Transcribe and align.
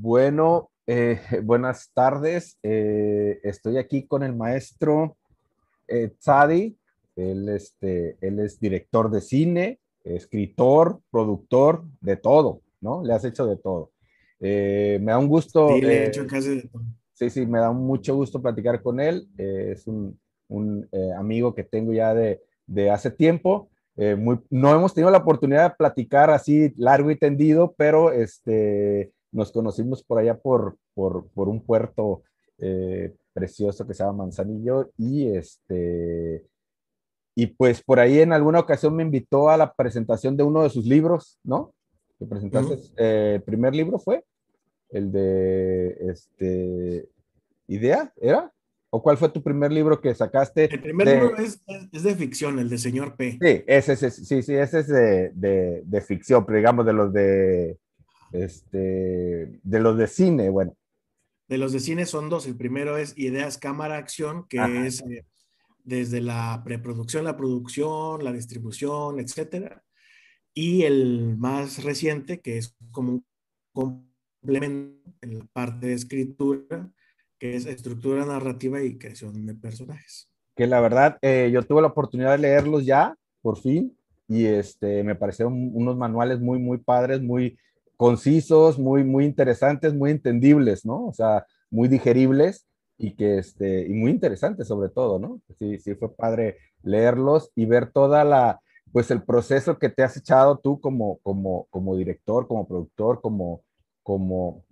Bueno, 0.00 0.70
eh, 0.86 1.18
buenas 1.42 1.90
tardes. 1.92 2.56
Eh, 2.62 3.40
estoy 3.42 3.78
aquí 3.78 4.06
con 4.06 4.22
el 4.22 4.34
maestro 4.34 5.16
eh, 5.88 6.12
Tzadi. 6.20 6.76
Él, 7.16 7.48
este, 7.48 8.16
él 8.20 8.38
es 8.38 8.60
director 8.60 9.10
de 9.10 9.20
cine, 9.20 9.80
escritor, 10.04 11.00
productor, 11.10 11.82
de 12.00 12.14
todo, 12.16 12.60
¿no? 12.80 13.02
Le 13.02 13.12
has 13.12 13.24
hecho 13.24 13.44
de 13.44 13.56
todo. 13.56 13.90
me 14.38 15.00
da 15.04 15.18
un 15.18 15.26
gusto. 15.26 15.70
Sí, 15.74 15.80
le 15.80 16.04
he 16.04 16.06
hecho 16.06 16.28
casi 16.28 16.54
de 16.54 16.68
todo. 16.68 16.82
Sí, 17.14 17.28
sí, 17.28 17.44
me 17.44 17.58
da 17.58 17.72
mucho 17.72 18.14
gusto 18.14 18.40
platicar 18.40 18.80
con 18.80 19.00
él. 19.00 19.28
es 19.36 19.88
un, 19.88 20.16
un 20.46 20.88
amigo 21.18 21.56
que 21.56 21.64
tengo 21.64 21.92
ya 21.92 22.14
de, 22.14 22.40
de 22.68 22.88
hace 22.88 23.10
tiempo. 23.10 23.68
Muy, 23.96 24.38
no 24.48 24.72
hemos 24.72 24.94
tenido 24.94 25.10
la 25.10 25.18
oportunidad 25.18 25.70
de 25.70 25.76
platicar 25.76 26.30
así 26.30 26.72
largo 26.76 27.10
y 27.10 27.16
tendido, 27.16 27.74
pero 27.76 28.12
este, 28.12 29.10
nos 29.32 29.52
conocimos 29.52 30.02
por 30.02 30.18
allá 30.18 30.38
por, 30.38 30.76
por, 30.94 31.28
por 31.28 31.48
un 31.48 31.62
puerto 31.62 32.22
eh, 32.58 33.14
precioso 33.32 33.86
que 33.86 33.94
se 33.94 34.02
llama 34.02 34.24
Manzanillo 34.24 34.90
y 34.96 35.28
este 35.28 36.44
y 37.36 37.46
pues 37.46 37.82
por 37.82 38.00
ahí 38.00 38.18
en 38.18 38.32
alguna 38.32 38.58
ocasión 38.58 38.96
me 38.96 39.04
invitó 39.04 39.48
a 39.48 39.56
la 39.56 39.72
presentación 39.72 40.36
de 40.36 40.42
uno 40.42 40.64
de 40.64 40.70
sus 40.70 40.86
libros, 40.86 41.38
¿no? 41.44 41.72
Que 42.18 42.26
presentaste, 42.26 42.80
eh, 42.96 43.34
el 43.36 43.42
primer 43.42 43.76
libro 43.76 44.00
fue 44.00 44.24
el 44.90 45.12
de 45.12 45.96
este 46.10 47.08
Idea, 47.68 48.12
¿era? 48.16 48.52
¿O 48.90 49.02
cuál 49.02 49.18
fue 49.18 49.28
tu 49.28 49.40
primer 49.40 49.70
libro 49.70 50.00
que 50.00 50.14
sacaste? 50.14 50.64
El 50.64 50.82
primer 50.82 51.06
libro 51.06 51.36
es, 51.36 51.62
es, 51.92 52.02
de 52.02 52.14
ficción, 52.16 52.58
el 52.58 52.70
de 52.70 52.78
Señor 52.78 53.14
P. 53.14 53.32
Sí, 53.32 53.64
ese, 53.66 53.92
ese 53.92 54.10
sí, 54.10 54.42
sí, 54.42 54.54
ese 54.54 54.80
es 54.80 54.88
de, 54.88 55.30
de, 55.34 55.82
de 55.84 56.00
ficción, 56.00 56.44
pero 56.44 56.56
digamos 56.56 56.86
de 56.86 56.92
los 56.92 57.12
de 57.12 57.78
este, 58.32 59.60
de 59.62 59.80
los 59.80 59.96
de 59.96 60.06
cine, 60.06 60.50
bueno. 60.50 60.76
De 61.48 61.58
los 61.58 61.72
de 61.72 61.80
cine 61.80 62.04
son 62.06 62.28
dos. 62.28 62.46
El 62.46 62.56
primero 62.56 62.98
es 62.98 63.16
Ideas 63.16 63.58
Cámara 63.58 63.96
Acción, 63.96 64.46
que 64.48 64.58
es 64.86 65.00
eh, 65.02 65.24
desde 65.82 66.20
la 66.20 66.60
preproducción, 66.64 67.24
la 67.24 67.36
producción, 67.36 68.22
la 68.22 68.32
distribución, 68.32 69.18
etcétera. 69.18 69.82
Y 70.52 70.82
el 70.82 71.36
más 71.38 71.82
reciente, 71.84 72.40
que 72.40 72.58
es 72.58 72.76
como 72.90 73.12
un 73.12 73.26
complemento 73.72 75.10
en 75.22 75.38
la 75.38 75.44
parte 75.52 75.86
de 75.86 75.94
escritura, 75.94 76.90
que 77.38 77.56
es 77.56 77.64
estructura 77.66 78.26
narrativa 78.26 78.82
y 78.82 78.98
creación 78.98 79.46
de 79.46 79.54
personajes. 79.54 80.28
Que 80.54 80.66
la 80.66 80.80
verdad, 80.80 81.18
eh, 81.22 81.50
yo 81.52 81.62
tuve 81.62 81.80
la 81.80 81.88
oportunidad 81.88 82.32
de 82.32 82.38
leerlos 82.38 82.84
ya, 82.84 83.14
por 83.40 83.58
fin, 83.58 83.96
y 84.26 84.44
este, 84.44 85.02
me 85.04 85.14
parecieron 85.14 85.70
unos 85.72 85.96
manuales 85.96 86.40
muy, 86.40 86.58
muy 86.58 86.78
padres, 86.78 87.22
muy, 87.22 87.56
concisos, 87.98 88.78
muy, 88.78 89.02
muy 89.02 89.24
interesantes, 89.24 89.92
muy 89.92 90.12
entendibles, 90.12 90.86
¿no? 90.86 91.06
O 91.06 91.12
sea, 91.12 91.44
muy 91.68 91.88
digeribles 91.88 92.64
y 92.96 93.16
que 93.16 93.38
este, 93.38 93.86
y 93.86 93.92
muy 93.92 94.12
interesantes 94.12 94.68
sobre 94.68 94.88
todo, 94.88 95.18
¿no? 95.18 95.40
Sí, 95.58 95.78
sí 95.78 95.96
fue 95.96 96.14
padre 96.14 96.58
leerlos 96.82 97.50
y 97.56 97.66
ver 97.66 97.90
toda 97.90 98.22
la, 98.22 98.60
pues 98.92 99.10
el 99.10 99.24
proceso 99.24 99.78
que 99.78 99.88
te 99.88 100.04
has 100.04 100.16
echado 100.16 100.58
tú 100.58 100.80
como, 100.80 101.18
como, 101.18 101.66
como 101.70 101.96
director, 101.96 102.46
como 102.46 102.68
productor, 102.68 103.20
como, 103.20 103.64
como, 104.04 104.64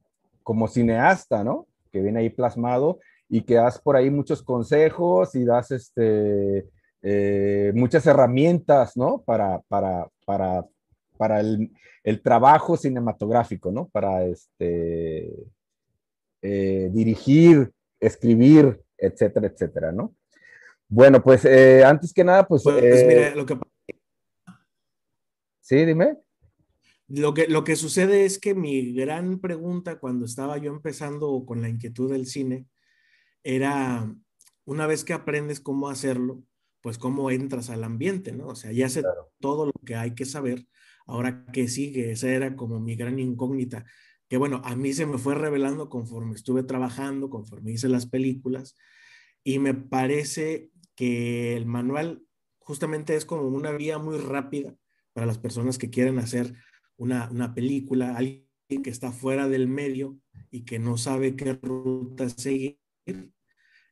como 0.44 0.69
cineasta, 0.69 1.42
¿no? 1.42 1.66
Que 1.91 2.00
viene 2.00 2.20
ahí 2.20 2.30
plasmado 2.30 3.00
y 3.28 3.42
que 3.42 3.54
das 3.56 3.80
por 3.80 3.97
ahí 3.97 4.08
muchos 4.08 4.41
consejos 4.41 5.34
y 5.34 5.44
das 5.44 5.72
este, 5.72 6.69
eh, 7.02 7.72
muchas 7.74 8.06
herramientas, 8.06 8.97
¿no? 8.97 9.22
Para, 9.27 9.62
para, 9.66 10.08
para 10.24 10.64
para 11.17 11.41
el, 11.41 11.70
trabajo 12.22 12.77
cinematográfico, 12.77 13.72
¿no? 13.72 13.89
Para 13.89 14.25
este, 14.25 15.33
eh, 16.42 16.91
dirigir, 16.93 17.72
escribir, 17.99 18.81
etcétera, 18.97 19.49
etcétera, 19.49 19.93
¿no? 19.93 20.15
Bueno, 20.88 21.22
pues 21.22 21.44
eh, 21.44 21.84
antes 21.84 22.12
que 22.12 22.22
nada, 22.22 22.47
pues... 22.47 22.62
pues 22.62 22.77
mira, 23.06 23.28
eh, 23.28 23.34
lo 23.34 23.44
que... 23.44 23.59
Sí, 25.60 25.84
dime. 25.84 26.16
Lo 27.09 27.34
que, 27.34 27.48
lo 27.48 27.65
que 27.65 27.77
sucede 27.77 28.25
es 28.25 28.38
que 28.38 28.54
mi 28.54 28.93
gran 28.93 29.41
pregunta 29.41 29.98
cuando 29.98 30.25
estaba 30.25 30.59
yo 30.59 30.72
empezando 30.72 31.44
con 31.47 31.62
la 31.62 31.69
inquietud 31.69 32.10
del 32.10 32.27
cine 32.27 32.66
era, 33.43 34.12
una 34.65 34.87
vez 34.87 35.04
que 35.04 35.12
aprendes 35.12 35.60
cómo 35.60 35.88
hacerlo, 35.88 36.43
pues 36.81 36.98
cómo 36.98 37.31
entras 37.31 37.71
al 37.71 37.84
ambiente, 37.84 38.33
¿no? 38.33 38.48
O 38.48 38.54
sea, 38.54 38.72
ya 38.72 38.88
sé 38.88 39.03
todo 39.41 39.66
lo 39.66 39.72
que 39.84 39.94
hay 39.94 40.15
que 40.15 40.25
saber, 40.25 40.66
Ahora, 41.06 41.47
¿qué 41.53 41.69
sigue? 41.69 42.11
Esa 42.11 42.28
era 42.31 42.56
como 42.56 42.81
mi 42.81 42.97
gran 42.97 43.19
incógnita, 43.19 43.84
que 44.28 44.37
bueno, 44.37 44.61
a 44.65 44.75
mí 44.75 44.93
se 44.93 45.06
me 45.06 45.19
fue 45.19 45.34
revelando 45.34 45.89
conforme 45.89 46.34
estuve 46.34 46.65
trabajando, 46.65 47.31
conforme 47.31 47.72
hice 47.72 47.89
las 47.89 48.06
películas, 48.06 48.77
y 49.45 49.61
me 49.61 49.75
parece 49.75 50.71
que 50.97 51.56
el 51.56 51.66
manual 51.66 52.25
justamente 52.59 53.15
es 53.15 53.25
como 53.25 53.43
una 53.49 53.71
vía 53.71 53.99
muy 53.99 54.19
rápida 54.19 54.75
para 55.12 55.27
las 55.27 55.39
personas 55.39 55.78
que 55.78 55.91
quieren 55.91 56.19
hacer 56.19 56.55
una, 56.97 57.31
una 57.31 57.55
película, 57.55 58.16
alguien 58.16 58.45
que 58.83 58.91
está 58.91 59.12
fuera 59.12 59.49
del 59.49 59.69
medio 59.69 60.19
y 60.50 60.65
que 60.65 60.81
no 60.81 60.99
sabe 60.99 61.37
qué 61.37 61.53
ruta 61.55 62.28
seguir. 62.28 62.81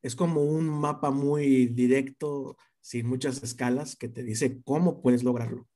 Es 0.02 0.16
como 0.16 0.42
un 0.42 0.68
mapa 0.68 1.10
muy 1.12 1.66
directo, 1.66 2.56
sin 2.80 3.06
muchas 3.06 3.42
escalas, 3.42 3.94
que 3.96 4.08
te 4.08 4.24
dice 4.24 4.60
cómo 4.64 5.00
puedes 5.00 5.22
lograrlo. 5.22 5.68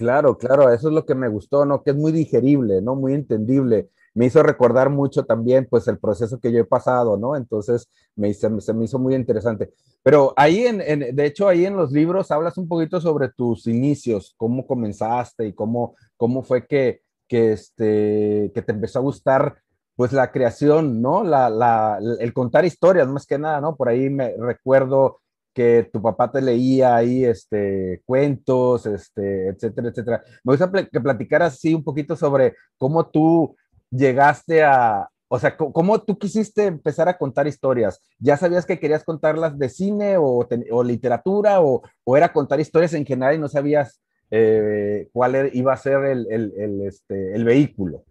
Claro, 0.00 0.38
claro, 0.38 0.72
eso 0.72 0.88
es 0.88 0.94
lo 0.94 1.04
que 1.04 1.14
me 1.14 1.28
gustó, 1.28 1.66
¿no? 1.66 1.82
Que 1.82 1.90
es 1.90 1.96
muy 1.96 2.10
digerible, 2.10 2.80
¿no? 2.80 2.94
Muy 2.96 3.12
entendible. 3.12 3.90
Me 4.14 4.24
hizo 4.24 4.42
recordar 4.42 4.88
mucho 4.88 5.24
también, 5.26 5.66
pues, 5.68 5.86
el 5.88 5.98
proceso 5.98 6.40
que 6.40 6.50
yo 6.50 6.58
he 6.60 6.64
pasado, 6.64 7.18
¿no? 7.18 7.36
Entonces, 7.36 7.86
me, 8.16 8.32
se, 8.32 8.48
me 8.48 8.84
hizo 8.86 8.98
muy 8.98 9.14
interesante. 9.14 9.74
Pero 10.02 10.32
ahí, 10.38 10.64
en, 10.66 10.80
en, 10.80 11.14
de 11.14 11.26
hecho, 11.26 11.46
ahí 11.48 11.66
en 11.66 11.76
los 11.76 11.92
libros 11.92 12.30
hablas 12.30 12.56
un 12.56 12.66
poquito 12.66 12.98
sobre 12.98 13.28
tus 13.28 13.66
inicios, 13.66 14.32
cómo 14.38 14.66
comenzaste 14.66 15.46
y 15.48 15.52
cómo, 15.52 15.94
cómo 16.16 16.42
fue 16.42 16.66
que, 16.66 17.02
que, 17.28 17.52
este, 17.52 18.50
que 18.54 18.62
te 18.62 18.72
empezó 18.72 19.00
a 19.00 19.02
gustar, 19.02 19.58
pues, 19.96 20.14
la 20.14 20.32
creación, 20.32 21.02
¿no? 21.02 21.24
La, 21.24 21.50
la, 21.50 21.98
el 22.20 22.32
contar 22.32 22.64
historias, 22.64 23.06
más 23.06 23.26
que 23.26 23.38
nada, 23.38 23.60
¿no? 23.60 23.76
Por 23.76 23.90
ahí 23.90 24.08
me 24.08 24.34
recuerdo 24.38 25.19
que 25.52 25.88
tu 25.92 26.00
papá 26.00 26.30
te 26.30 26.40
leía 26.40 26.96
ahí 26.96 27.24
este, 27.24 28.02
cuentos, 28.04 28.86
este, 28.86 29.48
etcétera, 29.48 29.88
etcétera. 29.88 30.24
Me 30.44 30.52
gusta 30.52 30.70
que 30.90 31.00
platicaras 31.00 31.54
así 31.54 31.74
un 31.74 31.84
poquito 31.84 32.16
sobre 32.16 32.54
cómo 32.76 33.06
tú 33.06 33.56
llegaste 33.90 34.62
a, 34.62 35.08
o 35.28 35.38
sea, 35.38 35.56
cómo 35.56 36.00
tú 36.02 36.18
quisiste 36.18 36.66
empezar 36.66 37.08
a 37.08 37.18
contar 37.18 37.46
historias. 37.46 38.00
¿Ya 38.18 38.36
sabías 38.36 38.66
que 38.66 38.78
querías 38.78 39.04
contarlas 39.04 39.58
de 39.58 39.68
cine 39.68 40.16
o, 40.16 40.46
o 40.70 40.84
literatura 40.84 41.60
o, 41.60 41.82
o, 42.04 42.16
era 42.16 42.32
contar 42.32 42.60
historias 42.60 42.94
en 42.94 43.06
general 43.06 43.34
y 43.34 43.38
no 43.38 43.48
sabías 43.48 44.00
eh, 44.30 45.08
cuál 45.12 45.34
er, 45.34 45.54
iba 45.54 45.72
a 45.72 45.76
ser 45.76 46.04
el, 46.04 46.26
el, 46.30 46.52
el, 46.56 46.80
este, 46.82 47.34
el 47.34 47.44
vehículo? 47.44 48.04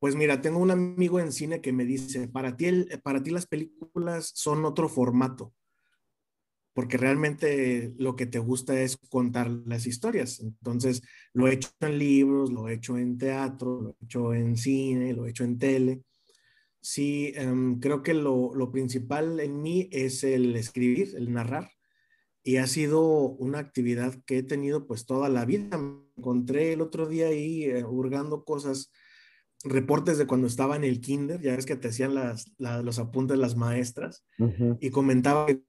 Pues 0.00 0.14
mira, 0.14 0.40
tengo 0.40 0.60
un 0.60 0.70
amigo 0.70 1.18
en 1.18 1.32
cine 1.32 1.60
que 1.60 1.72
me 1.72 1.84
dice, 1.84 2.28
para 2.28 2.56
ti, 2.56 2.66
el, 2.66 3.00
para 3.02 3.22
ti 3.22 3.30
las 3.30 3.46
películas 3.46 4.30
son 4.34 4.64
otro 4.64 4.88
formato 4.88 5.52
porque 6.78 6.96
realmente 6.96 7.92
lo 7.98 8.14
que 8.14 8.26
te 8.26 8.38
gusta 8.38 8.80
es 8.80 8.98
contar 9.10 9.50
las 9.66 9.84
historias. 9.84 10.38
Entonces, 10.38 11.02
lo 11.32 11.48
he 11.48 11.54
hecho 11.54 11.70
en 11.80 11.98
libros, 11.98 12.52
lo 12.52 12.68
he 12.68 12.74
hecho 12.74 12.96
en 12.96 13.18
teatro, 13.18 13.82
lo 13.82 13.96
he 14.00 14.04
hecho 14.04 14.32
en 14.32 14.56
cine, 14.56 15.12
lo 15.12 15.26
he 15.26 15.30
hecho 15.30 15.42
en 15.42 15.58
tele. 15.58 16.02
Sí, 16.80 17.32
em, 17.34 17.80
creo 17.80 18.04
que 18.04 18.14
lo, 18.14 18.54
lo, 18.54 18.70
principal 18.70 19.40
en 19.40 19.60
mí 19.60 19.88
es 19.90 20.22
el 20.22 20.54
escribir, 20.54 21.16
el 21.16 21.32
narrar. 21.32 21.68
Y 22.44 22.58
ha 22.58 22.68
sido 22.68 23.02
una 23.02 23.58
actividad 23.58 24.14
que 24.24 24.38
he 24.38 24.42
tenido 24.44 24.86
pues 24.86 25.04
toda 25.04 25.28
la 25.28 25.44
vida. 25.44 25.78
Me 25.78 26.04
encontré 26.16 26.74
el 26.74 26.80
otro 26.80 27.08
día 27.08 27.26
ahí 27.26 27.64
eh, 27.64 27.82
hurgando 27.82 28.44
cosas, 28.44 28.92
reportes 29.64 30.16
de 30.16 30.28
cuando 30.28 30.46
estaba 30.46 30.76
en 30.76 30.84
el 30.84 31.00
kinder, 31.00 31.40
ya 31.40 31.56
ves 31.56 31.66
que 31.66 31.74
te 31.74 31.88
hacían 31.88 32.14
las, 32.14 32.52
los 32.58 33.00
apuntes 33.00 33.36
las 33.36 33.56
maestras, 33.56 34.24
y 34.78 34.90
comentaba 34.90 35.46
que 35.46 35.64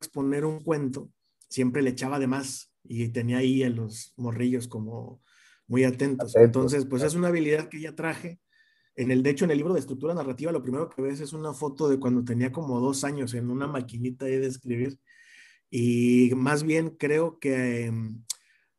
exponer 0.00 0.44
un 0.44 0.62
cuento, 0.62 1.10
siempre 1.48 1.82
le 1.82 1.90
echaba 1.90 2.18
de 2.18 2.26
más 2.26 2.72
y 2.84 3.08
tenía 3.08 3.38
ahí 3.38 3.62
a 3.62 3.70
los 3.70 4.12
morrillos 4.16 4.68
como 4.68 5.22
muy 5.66 5.84
atentos. 5.84 6.34
Entonces, 6.36 6.86
pues 6.86 7.02
es 7.02 7.14
una 7.14 7.28
habilidad 7.28 7.68
que 7.68 7.80
ya 7.80 7.94
traje. 7.94 8.40
En 8.94 9.10
el, 9.10 9.22
de 9.22 9.30
hecho, 9.30 9.44
en 9.44 9.50
el 9.50 9.58
libro 9.58 9.74
de 9.74 9.80
estructura 9.80 10.14
narrativa, 10.14 10.52
lo 10.52 10.62
primero 10.62 10.88
que 10.88 11.02
ves 11.02 11.20
es 11.20 11.32
una 11.32 11.52
foto 11.52 11.88
de 11.88 11.98
cuando 11.98 12.24
tenía 12.24 12.52
como 12.52 12.80
dos 12.80 13.04
años 13.04 13.34
en 13.34 13.50
una 13.50 13.66
maquinita 13.66 14.24
de 14.24 14.46
escribir. 14.46 14.98
Y 15.70 16.30
más 16.36 16.62
bien 16.62 16.90
creo 16.90 17.38
que, 17.38 17.86
em, 17.86 18.24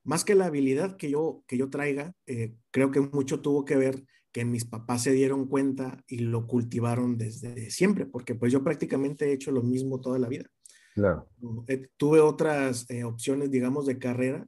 más 0.03 0.23
que 0.23 0.35
la 0.35 0.45
habilidad 0.45 0.97
que 0.97 1.11
yo, 1.11 1.43
que 1.47 1.57
yo 1.57 1.69
traiga, 1.69 2.13
eh, 2.25 2.55
creo 2.71 2.91
que 2.91 3.01
mucho 3.01 3.41
tuvo 3.41 3.65
que 3.65 3.75
ver 3.75 4.05
que 4.31 4.45
mis 4.45 4.65
papás 4.65 5.03
se 5.03 5.11
dieron 5.11 5.47
cuenta 5.47 6.03
y 6.07 6.19
lo 6.19 6.47
cultivaron 6.47 7.17
desde 7.17 7.69
siempre, 7.71 8.05
porque 8.05 8.35
pues 8.35 8.53
yo 8.53 8.63
prácticamente 8.63 9.25
he 9.25 9.33
hecho 9.33 9.51
lo 9.51 9.63
mismo 9.63 9.99
toda 9.99 10.19
la 10.19 10.27
vida. 10.27 10.45
Claro. 10.97 11.27
Eh, 11.67 11.89
tuve 11.95 12.19
otras 12.21 12.89
eh, 12.89 13.03
opciones, 13.03 13.51
digamos, 13.51 13.85
de 13.85 13.99
carrera, 13.99 14.47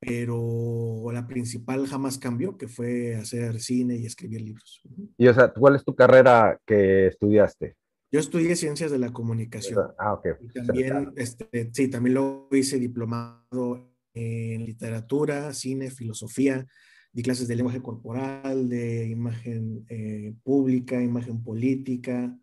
pero 0.00 1.08
la 1.12 1.28
principal 1.28 1.86
jamás 1.86 2.18
cambió, 2.18 2.58
que 2.58 2.66
fue 2.66 3.14
hacer 3.14 3.60
cine 3.60 3.94
y 3.94 4.04
escribir 4.04 4.40
libros. 4.40 4.82
Y 5.16 5.28
o 5.28 5.34
sea, 5.34 5.52
¿cuál 5.52 5.76
es 5.76 5.84
tu 5.84 5.94
carrera 5.94 6.60
que 6.66 7.06
estudiaste? 7.06 7.76
Yo 8.10 8.18
estudié 8.18 8.56
ciencias 8.56 8.90
de 8.90 8.98
la 8.98 9.12
comunicación. 9.12 9.92
Ah, 10.00 10.14
ok. 10.14 10.26
Y 10.40 10.48
también, 10.48 11.12
este, 11.14 11.70
sí, 11.72 11.86
también 11.86 12.14
lo 12.14 12.48
hice 12.50 12.80
diplomado 12.80 13.88
en 14.14 14.64
literatura, 14.64 15.52
cine, 15.54 15.92
filosofía, 15.92 16.66
di 17.12 17.22
clases 17.22 17.46
de 17.46 17.54
lenguaje 17.54 17.80
corporal, 17.80 18.68
de 18.68 19.06
imagen 19.06 19.86
eh, 19.88 20.34
pública, 20.42 21.00
imagen 21.00 21.40
política, 21.44 22.36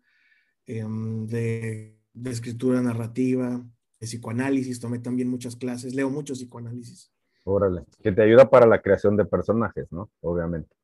em, 0.64 1.26
de, 1.26 1.95
de 2.16 2.30
escritura 2.30 2.80
narrativa, 2.82 3.62
de 4.00 4.06
psicoanálisis, 4.06 4.80
tomé 4.80 4.98
también 4.98 5.28
muchas 5.28 5.54
clases, 5.54 5.94
leo 5.94 6.10
mucho 6.10 6.34
psicoanálisis. 6.34 7.12
Órale, 7.44 7.84
que 8.02 8.10
te 8.10 8.22
ayuda 8.22 8.50
para 8.50 8.66
la 8.66 8.80
creación 8.80 9.16
de 9.16 9.24
personajes, 9.24 9.86
¿no? 9.92 10.10
Obviamente. 10.20 10.74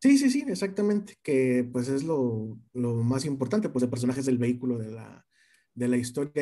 Sí, 0.00 0.16
sí, 0.16 0.30
sí, 0.30 0.44
exactamente, 0.46 1.16
que 1.22 1.68
pues 1.70 1.88
es 1.88 2.04
lo, 2.04 2.56
lo 2.72 2.94
más 2.94 3.24
importante, 3.24 3.68
pues 3.68 3.82
el 3.82 3.90
personaje 3.90 4.20
es 4.20 4.28
el 4.28 4.38
vehículo 4.38 4.78
de 4.78 4.92
la, 4.92 5.26
de 5.74 5.88
la 5.88 5.96
historia. 5.96 6.32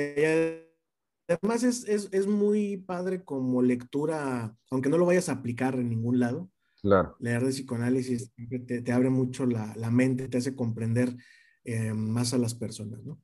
Además 1.26 1.64
es, 1.64 1.88
es, 1.88 2.08
es, 2.12 2.26
muy 2.26 2.76
padre 2.76 3.24
como 3.24 3.62
lectura, 3.62 4.54
aunque 4.70 4.90
no 4.90 4.98
lo 4.98 5.06
vayas 5.06 5.30
a 5.30 5.32
aplicar 5.32 5.74
en 5.76 5.88
ningún 5.88 6.20
lado. 6.20 6.50
Claro. 6.82 7.16
Leer 7.18 7.42
de 7.42 7.50
psicoanálisis 7.50 8.30
te, 8.66 8.82
te 8.82 8.92
abre 8.92 9.08
mucho 9.08 9.46
la, 9.46 9.74
la, 9.76 9.90
mente, 9.90 10.28
te 10.28 10.36
hace 10.36 10.54
comprender 10.54 11.16
eh, 11.64 11.94
más 11.94 12.34
a 12.34 12.38
las 12.38 12.54
personas, 12.54 13.02
¿no? 13.04 13.18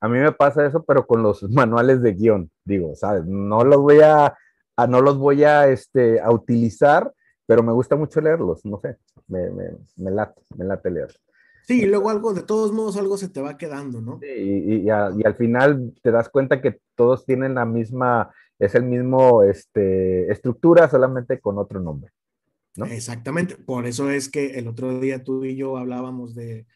A 0.00 0.08
mí 0.08 0.18
me 0.18 0.32
pasa 0.32 0.66
eso, 0.66 0.82
pero 0.82 1.06
con 1.06 1.22
los 1.22 1.42
manuales 1.50 2.02
de 2.02 2.12
guion, 2.12 2.50
digo, 2.64 2.94
¿sabes? 2.94 3.24
No 3.26 3.64
los 3.64 3.80
voy 3.80 4.00
a 4.00 4.36
a, 4.76 4.86
no 4.86 5.00
los 5.00 5.18
voy 5.18 5.44
a, 5.44 5.68
este, 5.68 6.20
a 6.20 6.30
utilizar, 6.30 7.12
pero 7.46 7.62
me 7.62 7.72
gusta 7.72 7.96
mucho 7.96 8.20
leerlos, 8.20 8.64
no 8.64 8.80
sé, 8.80 8.96
me, 9.28 9.50
me, 9.50 9.64
me 9.96 10.10
late, 10.10 10.40
me 10.56 10.64
late 10.64 10.90
leer. 10.90 11.14
Sí, 11.64 11.82
y 11.82 11.86
luego 11.86 12.10
algo, 12.10 12.34
de 12.34 12.42
todos 12.42 12.72
modos, 12.72 12.96
algo 12.96 13.16
se 13.16 13.28
te 13.28 13.40
va 13.40 13.56
quedando, 13.56 14.00
¿no? 14.00 14.18
Sí, 14.20 14.26
y, 14.26 14.74
y, 14.82 14.90
a, 14.90 15.10
y, 15.16 15.24
al 15.24 15.36
final 15.36 15.92
te 16.02 16.10
das 16.10 16.28
cuenta 16.28 16.60
que 16.60 16.80
todos 16.96 17.24
tienen 17.24 17.54
la 17.54 17.64
misma, 17.64 18.32
es 18.58 18.74
el 18.74 18.84
mismo, 18.84 19.42
este, 19.42 20.30
estructura, 20.30 20.88
solamente 20.88 21.40
con 21.40 21.58
otro 21.58 21.80
nombre, 21.80 22.10
¿no? 22.76 22.86
Exactamente, 22.86 23.56
por 23.56 23.86
eso 23.86 24.10
es 24.10 24.28
que 24.28 24.58
el 24.58 24.68
otro 24.68 24.98
día 24.98 25.22
tú 25.22 25.44
y 25.44 25.56
yo 25.56 25.76
hablábamos 25.76 26.34
de, 26.34 26.66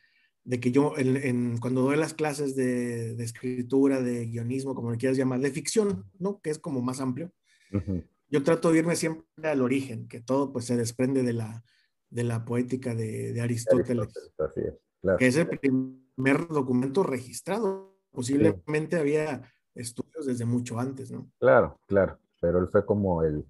de 0.46 0.60
que 0.60 0.70
yo, 0.70 0.94
en, 0.96 1.16
en, 1.16 1.58
cuando 1.58 1.82
doy 1.82 1.96
las 1.96 2.14
clases 2.14 2.54
de, 2.54 3.16
de, 3.16 3.24
escritura, 3.24 4.00
de 4.00 4.26
guionismo, 4.26 4.76
como 4.76 4.92
le 4.92 4.96
quieras 4.96 5.18
llamar, 5.18 5.40
de 5.40 5.50
ficción, 5.50 6.04
¿no? 6.20 6.40
Que 6.40 6.50
es 6.50 6.60
como 6.60 6.80
más 6.80 7.00
amplio. 7.00 7.32
Uh 7.72 7.78
-huh. 7.78 8.08
Yo 8.28 8.42
trato 8.44 8.70
de 8.70 8.78
irme 8.78 8.94
siempre 8.94 9.26
al 9.42 9.60
origen, 9.60 10.06
que 10.06 10.20
todo 10.20 10.52
pues 10.52 10.64
se 10.66 10.76
desprende 10.76 11.24
de 11.24 11.32
la, 11.32 11.64
de 12.10 12.22
la 12.22 12.44
poética 12.44 12.94
de, 12.94 13.32
de 13.32 13.40
Aristóteles, 13.40 14.08
Aristóteles 14.14 14.56
es, 14.56 14.74
claro. 15.00 15.18
que 15.18 15.26
es 15.26 15.36
el 15.36 15.48
primer 15.48 16.46
documento 16.48 17.02
registrado. 17.02 17.98
Posiblemente 18.12 18.96
sí. 18.96 19.00
había 19.00 19.42
estudios 19.74 20.26
desde 20.26 20.44
mucho 20.44 20.78
antes, 20.78 21.10
¿no? 21.10 21.28
Claro, 21.40 21.80
claro, 21.86 22.20
pero 22.40 22.60
él 22.60 22.68
fue 22.70 22.86
como 22.86 23.24
el, 23.24 23.44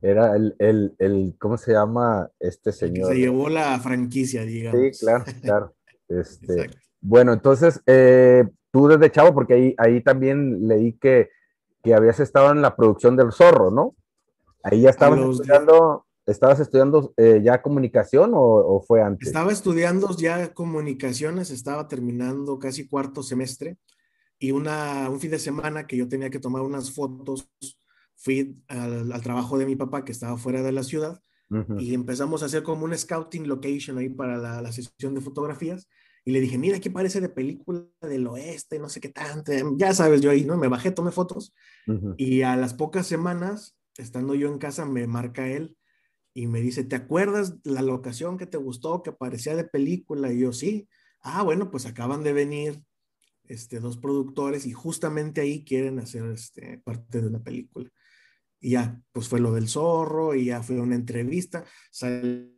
era 0.00 0.34
el, 0.34 0.56
el, 0.58 0.96
el 0.98 1.36
¿cómo 1.38 1.58
se 1.58 1.72
llama 1.72 2.30
este 2.40 2.72
señor? 2.72 3.12
se 3.12 3.18
llevó 3.18 3.50
la 3.50 3.78
franquicia, 3.78 4.44
digamos. 4.44 4.96
Sí, 4.96 5.04
claro, 5.04 5.24
claro. 5.42 5.74
Este, 6.08 6.70
bueno, 7.00 7.32
entonces, 7.32 7.80
eh, 7.86 8.44
tú 8.70 8.88
desde 8.88 9.10
chavo, 9.10 9.34
porque 9.34 9.54
ahí, 9.54 9.74
ahí 9.78 10.02
también 10.02 10.66
leí 10.66 10.94
que 10.94 11.30
que 11.82 11.94
habías 11.94 12.20
estado 12.20 12.52
en 12.52 12.62
la 12.62 12.76
producción 12.76 13.16
del 13.16 13.32
zorro, 13.32 13.70
¿no? 13.70 13.94
Ahí 14.62 14.82
ya 14.82 14.90
estabas 14.90 15.20
estudiando, 15.20 16.06
¿estabas 16.26 16.60
estudiando 16.60 17.14
eh, 17.16 17.40
ya 17.42 17.62
comunicación 17.62 18.32
o, 18.34 18.40
o, 18.40 18.82
fue 18.82 19.02
antes? 19.02 19.28
Estaba 19.28 19.52
estudiando 19.52 20.14
ya 20.16 20.52
comunicaciones, 20.52 21.50
estaba 21.50 21.88
terminando 21.88 22.58
casi 22.58 22.88
cuarto 22.88 23.22
semestre 23.22 23.78
y 24.38 24.50
una, 24.50 25.08
un 25.10 25.20
fin 25.20 25.30
de 25.30 25.38
semana 25.38 25.86
que 25.86 25.96
yo 25.96 26.08
tenía 26.08 26.30
que 26.30 26.40
tomar 26.40 26.62
unas 26.62 26.92
fotos, 26.92 27.48
fui 28.16 28.60
al, 28.66 29.12
al 29.12 29.22
trabajo 29.22 29.58
de 29.58 29.66
mi 29.66 29.76
papá 29.76 30.04
que 30.04 30.12
estaba 30.12 30.36
fuera 30.36 30.62
de 30.62 30.72
la 30.72 30.82
ciudad 30.82 31.20
uh 31.50 31.56
-huh. 31.56 31.80
y 31.82 31.94
empezamos 31.94 32.42
a 32.42 32.46
hacer 32.46 32.62
como 32.62 32.84
un 32.84 32.96
scouting 32.96 33.46
location 33.48 33.98
ahí 33.98 34.08
para 34.08 34.36
la, 34.36 34.62
la 34.62 34.72
sesión 34.72 35.14
de 35.14 35.20
fotografías 35.20 35.88
y 36.28 36.30
le 36.30 36.42
dije, 36.42 36.58
mira, 36.58 36.76
aquí 36.76 36.90
parece 36.90 37.22
de 37.22 37.30
película 37.30 37.86
del 38.02 38.26
oeste, 38.26 38.78
no 38.78 38.90
sé 38.90 39.00
qué 39.00 39.08
tanto. 39.08 39.50
Ya 39.78 39.94
sabes, 39.94 40.20
yo 40.20 40.30
ahí, 40.30 40.44
¿no? 40.44 40.58
Me 40.58 40.68
bajé, 40.68 40.90
tomé 40.90 41.10
fotos. 41.10 41.54
Uh 41.86 41.92
-huh. 41.92 42.14
Y 42.18 42.42
a 42.42 42.54
las 42.54 42.74
pocas 42.74 43.06
semanas, 43.06 43.78
estando 43.96 44.34
yo 44.34 44.48
en 44.48 44.58
casa, 44.58 44.84
me 44.84 45.06
marca 45.06 45.48
él 45.48 45.78
y 46.34 46.46
me 46.46 46.60
dice, 46.60 46.84
¿te 46.84 46.96
acuerdas 46.96 47.56
la 47.64 47.80
locación 47.80 48.36
que 48.36 48.44
te 48.44 48.58
gustó, 48.58 49.02
que 49.02 49.10
parecía 49.10 49.56
de 49.56 49.64
película? 49.64 50.30
Y 50.30 50.40
yo, 50.40 50.52
sí. 50.52 50.86
Ah, 51.22 51.42
bueno, 51.42 51.70
pues 51.70 51.86
acaban 51.86 52.22
de 52.22 52.34
venir 52.34 52.82
este, 53.44 53.80
dos 53.80 53.96
productores 53.96 54.66
y 54.66 54.72
justamente 54.72 55.40
ahí 55.40 55.64
quieren 55.64 55.98
hacer 55.98 56.24
este, 56.26 56.78
parte 56.84 57.22
de 57.22 57.28
una 57.28 57.42
película. 57.42 57.88
Y 58.60 58.70
ya, 58.70 59.00
pues 59.12 59.28
fue 59.28 59.40
lo 59.40 59.52
del 59.52 59.68
zorro 59.68 60.34
y 60.34 60.46
ya 60.46 60.62
fue 60.62 60.80
una 60.80 60.94
entrevista. 60.94 61.64
Salí 61.90 62.54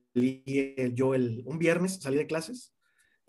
yo 0.94 1.14
el, 1.14 1.43
un 1.44 1.58
viernes, 1.58 2.00
salí 2.00 2.17
de 2.17 2.26
clases 2.26 2.75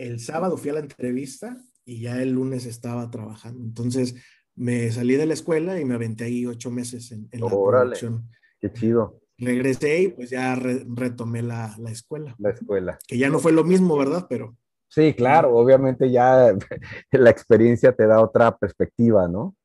el 0.02 0.20
sábado 0.20 0.58
fui 0.58 0.72
a 0.72 0.74
la 0.74 0.80
entrevista 0.80 1.58
y 1.86 2.02
ya 2.02 2.22
el 2.22 2.32
lunes 2.32 2.66
estaba 2.66 3.10
trabajando. 3.12 3.64
Entonces 3.64 4.16
me 4.56 4.92
salí 4.92 5.16
de 5.16 5.28
la 5.28 5.34
escuela 5.34 5.80
y 5.80 5.86
me 5.86 5.94
aventé 5.96 6.26
ahí 6.26 6.46
ocho 6.46 6.72
meses 6.72 7.12
en, 7.12 7.28
en 7.32 7.40
la 7.40 7.46
Órale, 7.46 7.92
producción. 7.92 8.30
Qué 8.60 8.74
chido. 8.74 9.20
Regresé 9.38 10.02
y 10.02 10.08
pues 10.10 10.30
ya 10.32 10.56
re, 10.56 10.86
retomé 10.88 11.42
la, 11.42 11.76
la, 11.80 11.92
escuela. 11.92 12.36
La 12.40 12.52
escuela. 12.52 12.98
Que 13.08 13.18
ya 13.18 13.30
no 13.30 13.40
fue 13.40 13.52
lo 13.52 13.64
mismo, 13.64 13.98
¿verdad? 13.98 14.26
Pero. 14.30 14.56
Sí, 14.88 15.14
claro, 15.14 15.56
obviamente 15.56 16.12
ya 16.12 16.52
la 17.12 17.30
experiencia 17.30 17.94
te 17.94 18.08
da 18.08 18.22
otra 18.22 18.58
perspectiva, 18.58 19.28
¿no? 19.28 19.56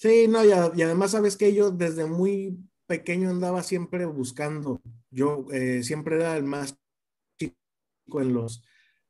Sí, 0.00 0.28
no, 0.28 0.42
y, 0.42 0.48
y 0.48 0.82
además 0.82 1.10
sabes 1.10 1.36
que 1.36 1.52
yo 1.52 1.70
desde 1.70 2.06
muy 2.06 2.58
pequeño 2.86 3.28
andaba 3.28 3.62
siempre 3.62 4.06
buscando. 4.06 4.80
Yo 5.10 5.44
eh, 5.52 5.82
siempre 5.82 6.16
era 6.16 6.38
el 6.38 6.44
más 6.44 6.78
chico 7.38 7.54
en 8.22 8.32
los, 8.32 8.62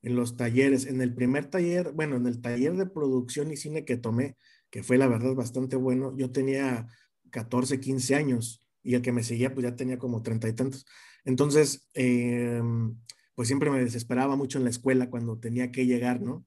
en 0.03 0.17
los 0.17 0.37
talleres. 0.37 0.87
En 0.87 1.01
el 1.01 1.15
primer 1.15 1.47
taller, 1.47 1.93
bueno, 1.93 2.17
en 2.17 2.27
el 2.27 2.41
taller 2.41 2.77
de 2.77 2.87
producción 2.87 3.53
y 3.53 3.57
cine 3.57 3.85
que 3.85 3.99
tomé, 3.99 4.37
que 4.69 4.83
fue 4.83 4.99
la 4.99 5.07
verdad 5.07 5.35
bastante 5.37 5.77
bueno, 5.77 6.13
yo 6.17 6.33
tenía 6.33 6.89
14, 7.31 7.79
15 7.79 8.17
años 8.17 8.67
y 8.83 8.97
el 8.97 9.03
que 9.03 9.13
me 9.13 9.23
seguía 9.23 9.55
pues 9.55 9.63
ya 9.63 9.77
tenía 9.77 9.97
como 9.97 10.25
treinta 10.25 10.49
y 10.49 10.55
tantos. 10.55 10.87
Entonces, 11.25 11.89
eh, 11.95 12.61
pues 13.37 13.47
siempre 13.47 13.71
me 13.71 13.85
desesperaba 13.85 14.35
mucho 14.35 14.59
en 14.59 14.65
la 14.65 14.71
escuela 14.71 15.09
cuando 15.09 15.39
tenía 15.39 15.71
que 15.71 15.87
llegar, 15.87 16.21
¿no? 16.21 16.45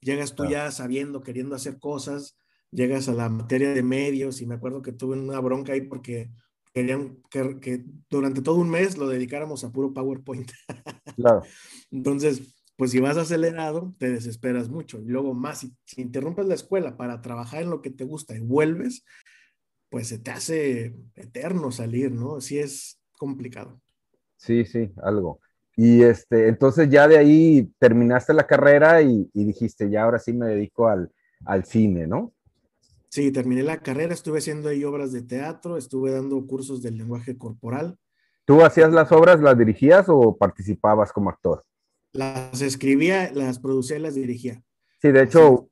Llegas 0.00 0.34
tú 0.34 0.46
ya 0.48 0.70
sabiendo, 0.70 1.22
queriendo 1.22 1.54
hacer 1.54 1.78
cosas, 1.78 2.38
llegas 2.72 3.08
a 3.08 3.12
la 3.12 3.28
materia 3.28 3.72
de 3.72 3.82
medios 3.82 4.40
y 4.40 4.46
me 4.46 4.56
acuerdo 4.56 4.82
que 4.82 4.92
tuve 4.92 5.18
una 5.18 5.38
bronca 5.40 5.74
ahí 5.74 5.82
porque 5.82 6.30
querían 6.72 7.18
que, 7.30 7.60
que 7.60 7.84
durante 8.10 8.42
todo 8.42 8.56
un 8.56 8.70
mes 8.70 8.96
lo 8.96 9.06
dedicáramos 9.08 9.62
a 9.62 9.70
puro 9.70 9.92
PowerPoint. 9.92 10.50
Claro. 11.16 11.42
Entonces, 11.90 12.54
pues 12.76 12.90
si 12.90 12.98
vas 12.98 13.18
acelerado, 13.18 13.94
te 13.98 14.10
desesperas 14.10 14.70
mucho. 14.70 14.98
Y 14.98 15.08
luego 15.08 15.34
más, 15.34 15.58
si, 15.58 15.76
si, 15.84 16.00
interrumpes 16.00 16.46
la 16.46 16.54
escuela 16.54 16.96
para 16.96 17.20
trabajar 17.20 17.62
en 17.62 17.68
lo 17.68 17.82
que 17.82 17.90
te 17.90 18.04
gusta 18.04 18.34
y 18.34 18.40
vuelves, 18.40 19.04
pues 19.90 20.08
se 20.08 20.18
te 20.18 20.30
hace 20.30 20.96
eterno 21.14 21.70
salir, 21.70 22.12
¿no? 22.12 22.40
Sí 22.40 22.58
es 22.58 22.98
complicado. 23.18 23.78
Sí, 24.36 24.64
sí, 24.64 24.90
algo. 25.02 25.38
Y 25.76 26.02
este, 26.02 26.48
entonces 26.48 26.88
ya 26.88 27.06
de 27.06 27.18
ahí 27.18 27.70
terminaste 27.78 28.32
la 28.32 28.46
carrera 28.46 29.02
y, 29.02 29.30
y 29.34 29.44
dijiste, 29.44 29.90
ya 29.90 30.04
ahora 30.04 30.18
sí 30.18 30.32
me 30.32 30.46
dedico 30.46 30.88
al, 30.88 31.12
al 31.44 31.66
cine, 31.66 32.06
¿no? 32.06 32.32
Sí, 33.12 33.30
terminé 33.30 33.62
la 33.62 33.76
carrera, 33.76 34.14
estuve 34.14 34.38
haciendo 34.38 34.70
ahí 34.70 34.84
obras 34.84 35.12
de 35.12 35.20
teatro, 35.20 35.76
estuve 35.76 36.12
dando 36.12 36.46
cursos 36.46 36.80
del 36.80 36.96
lenguaje 36.96 37.36
corporal. 37.36 37.98
¿Tú 38.46 38.64
hacías 38.64 38.90
las 38.90 39.12
obras, 39.12 39.38
las 39.38 39.58
dirigías 39.58 40.06
o 40.08 40.34
participabas 40.38 41.12
como 41.12 41.28
actor? 41.28 41.62
Las 42.14 42.62
escribía, 42.62 43.30
las 43.34 43.58
producía 43.58 43.98
y 43.98 44.00
las 44.00 44.14
dirigía. 44.14 44.62
Sí, 45.02 45.12
de 45.12 45.24
hecho, 45.24 45.68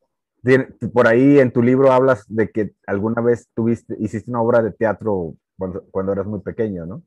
por 0.93 1.07
ahí 1.09 1.39
en 1.39 1.51
tu 1.51 1.63
libro 1.63 1.91
hablas 1.91 2.27
de 2.29 2.51
que 2.51 2.75
alguna 2.87 3.23
vez 3.23 3.49
tuviste, 3.55 3.97
hiciste 3.99 4.31
una 4.31 4.43
obra 4.43 4.61
de 4.61 4.73
teatro 4.73 5.35
cuando, 5.57 5.87
cuando 5.91 6.13
eras 6.13 6.27
muy 6.27 6.41
pequeño, 6.41 6.85
¿no? 6.85 7.03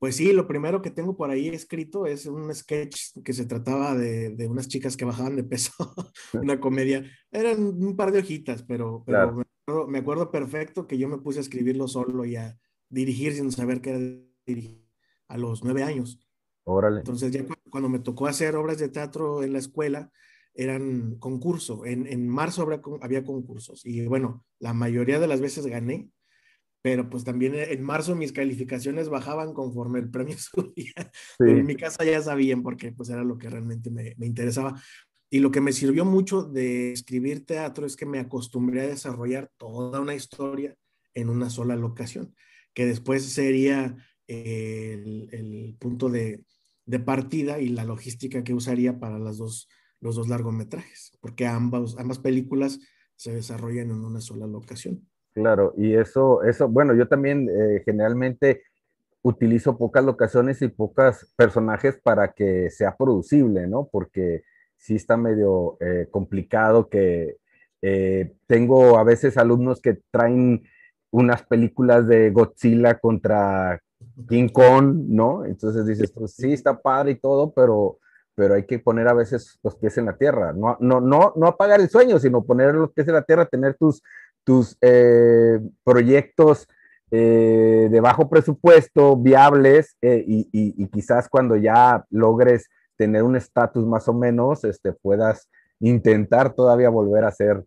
Pues 0.00 0.16
sí, 0.16 0.32
lo 0.32 0.48
primero 0.48 0.80
que 0.80 0.90
tengo 0.90 1.14
por 1.14 1.30
ahí 1.30 1.48
escrito 1.48 2.06
es 2.06 2.24
un 2.24 2.52
sketch 2.54 3.20
que 3.22 3.34
se 3.34 3.44
trataba 3.44 3.94
de, 3.94 4.30
de 4.30 4.48
unas 4.48 4.66
chicas 4.66 4.96
que 4.96 5.04
bajaban 5.04 5.36
de 5.36 5.44
peso, 5.44 5.72
una 6.32 6.58
comedia. 6.60 7.04
Eran 7.30 7.62
un 7.62 7.94
par 7.96 8.10
de 8.10 8.20
hojitas, 8.20 8.62
pero, 8.62 9.02
pero 9.04 9.18
claro. 9.18 9.34
me, 9.34 9.42
acuerdo, 9.42 9.88
me, 9.88 9.98
acuerdo, 9.98 10.30
perfecto 10.30 10.86
que 10.86 10.96
yo 10.96 11.06
me 11.06 11.18
puse 11.18 11.40
a 11.40 11.42
escribirlo 11.42 11.86
solo 11.86 12.24
y 12.24 12.36
a 12.36 12.58
dirigir 12.88 13.34
sin 13.34 13.52
saber 13.52 13.82
qué 13.82 13.90
era 13.90 14.00
dirigir 14.46 14.82
a 15.28 15.36
los 15.36 15.62
nueve 15.62 15.82
años. 15.82 16.18
Órale. 16.64 17.00
Entonces 17.00 17.30
ya 17.30 17.44
cuando 17.68 17.90
me 17.90 17.98
tocó 17.98 18.26
hacer 18.26 18.56
obras 18.56 18.78
de 18.78 18.88
teatro 18.88 19.42
en 19.42 19.52
la 19.52 19.58
escuela, 19.58 20.10
eran 20.54 21.16
concurso. 21.18 21.84
En, 21.84 22.06
en 22.06 22.26
marzo 22.26 22.62
había, 22.62 22.80
había 23.02 23.22
concursos 23.22 23.84
y 23.84 24.06
bueno, 24.06 24.46
la 24.60 24.72
mayoría 24.72 25.20
de 25.20 25.26
las 25.26 25.42
veces 25.42 25.66
gané 25.66 26.08
pero 26.82 27.10
pues 27.10 27.24
también 27.24 27.54
en 27.54 27.82
marzo 27.82 28.14
mis 28.14 28.32
calificaciones 28.32 29.08
bajaban 29.08 29.52
conforme 29.52 29.98
el 29.98 30.10
premio 30.10 30.36
subía. 30.38 31.10
Pero 31.38 31.58
en 31.58 31.66
mi 31.66 31.76
casa 31.76 32.04
ya 32.04 32.22
sabían 32.22 32.62
porque 32.62 32.92
pues 32.92 33.10
era 33.10 33.22
lo 33.22 33.38
que 33.38 33.50
realmente 33.50 33.90
me, 33.90 34.14
me, 34.16 34.26
interesaba. 34.26 34.80
Y 35.30 35.40
lo 35.40 35.50
que 35.50 35.60
me 35.60 35.72
sirvió 35.72 36.04
mucho 36.04 36.42
de 36.42 36.92
escribir 36.92 37.44
teatro 37.44 37.86
es 37.86 37.96
que 37.96 38.06
me 38.06 38.18
acostumbré 38.18 38.82
a 38.82 38.88
desarrollar 38.88 39.50
toda 39.58 40.00
una 40.00 40.14
historia 40.14 40.74
en 41.14 41.28
una 41.28 41.50
sola 41.50 41.76
locación, 41.76 42.34
que 42.74 42.86
después 42.86 43.24
sería 43.24 43.96
el, 44.26 45.28
el, 45.32 45.76
punto 45.78 46.08
de, 46.08 46.44
de, 46.86 47.00
partida 47.00 47.60
y 47.60 47.68
la 47.68 47.84
logística 47.84 48.44
que 48.44 48.54
usaría 48.54 48.98
para 48.98 49.18
las 49.18 49.38
dos, 49.38 49.68
los 50.00 50.14
dos 50.14 50.28
largometrajes, 50.28 51.12
porque 51.20 51.46
ambas, 51.46 51.96
ambas 51.98 52.18
películas 52.18 52.78
se 53.16 53.34
desarrollan 53.34 53.90
en 53.90 54.04
una 54.04 54.20
sola 54.20 54.46
locación. 54.46 55.09
Claro, 55.32 55.74
y 55.76 55.94
eso, 55.94 56.42
eso, 56.42 56.68
bueno, 56.68 56.94
yo 56.94 57.06
también 57.06 57.48
eh, 57.48 57.82
generalmente 57.84 58.62
utilizo 59.22 59.76
pocas 59.78 60.04
locaciones 60.04 60.60
y 60.62 60.68
pocos 60.68 61.32
personajes 61.36 62.00
para 62.02 62.32
que 62.32 62.70
sea 62.70 62.96
producible, 62.96 63.66
¿no? 63.66 63.88
Porque 63.90 64.42
sí 64.76 64.96
está 64.96 65.16
medio 65.16 65.76
eh, 65.80 66.08
complicado 66.10 66.88
que 66.88 67.36
eh, 67.82 68.32
tengo 68.46 68.98
a 68.98 69.04
veces 69.04 69.36
alumnos 69.36 69.80
que 69.80 69.98
traen 70.10 70.62
unas 71.10 71.42
películas 71.42 72.06
de 72.06 72.30
Godzilla 72.30 72.98
contra 72.98 73.80
King 74.28 74.48
Kong, 74.48 75.04
¿no? 75.08 75.44
Entonces 75.44 75.86
dices, 75.86 76.10
pues 76.12 76.34
sí, 76.34 76.52
está 76.52 76.80
padre 76.80 77.12
y 77.12 77.20
todo, 77.20 77.52
pero, 77.52 77.98
pero 78.34 78.54
hay 78.54 78.64
que 78.64 78.78
poner 78.78 79.06
a 79.08 79.14
veces 79.14 79.58
los 79.62 79.76
pies 79.76 79.98
en 79.98 80.06
la 80.06 80.16
tierra, 80.16 80.52
no, 80.52 80.76
no, 80.80 81.00
no, 81.00 81.34
no 81.36 81.46
apagar 81.46 81.80
el 81.80 81.88
sueño, 81.88 82.18
sino 82.18 82.44
poner 82.44 82.74
los 82.74 82.92
pies 82.92 83.08
en 83.08 83.14
la 83.14 83.22
tierra, 83.22 83.46
tener 83.46 83.74
tus, 83.74 84.02
tus 84.44 84.76
eh, 84.80 85.60
proyectos 85.84 86.66
eh, 87.10 87.88
de 87.90 88.00
bajo 88.00 88.28
presupuesto, 88.28 89.16
viables, 89.16 89.96
eh, 90.00 90.24
y, 90.26 90.40
y, 90.52 90.82
y, 90.82 90.86
quizás 90.88 91.28
cuando 91.28 91.56
ya 91.56 92.04
logres 92.10 92.68
tener 92.96 93.22
un 93.24 93.34
estatus 93.34 93.84
más 93.84 94.06
o 94.06 94.14
menos, 94.14 94.62
este, 94.64 94.92
puedas 94.92 95.48
intentar 95.80 96.54
todavía 96.54 96.88
volver 96.88 97.24
a 97.24 97.32
ser 97.32 97.64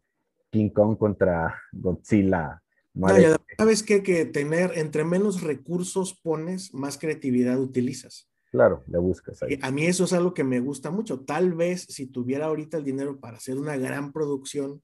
King 0.50 0.70
Kong 0.70 0.98
contra 0.98 1.60
Godzilla. 1.74 2.62
No, 2.94 3.20
ya 3.20 3.36
sabes 3.58 3.82
que, 3.82 4.03
que 4.03 4.25
tener, 4.25 4.72
entre 4.75 5.03
menos 5.03 5.42
recursos 5.42 6.13
pones, 6.13 6.74
más 6.74 6.98
creatividad 6.98 7.60
utilizas. 7.60 8.30
Claro, 8.51 8.84
le 8.86 9.00
buscas 9.00 9.42
ahí. 9.42 9.58
A 9.63 9.72
mí 9.72 9.88
eso 9.88 10.03
es 10.03 10.13
algo 10.13 10.36
que 10.36 10.44
me 10.44 10.60
gusta 10.60 10.92
mucho. 10.92 11.22
Tal 11.22 11.53
vez 11.53 11.88
si 11.89 12.06
tuviera 12.06 12.46
ahorita 12.46 12.77
el 12.77 12.84
dinero 12.84 13.20
para 13.20 13.38
hacer 13.38 13.58
una 13.58 13.75
gran 13.77 14.13
producción, 14.13 14.84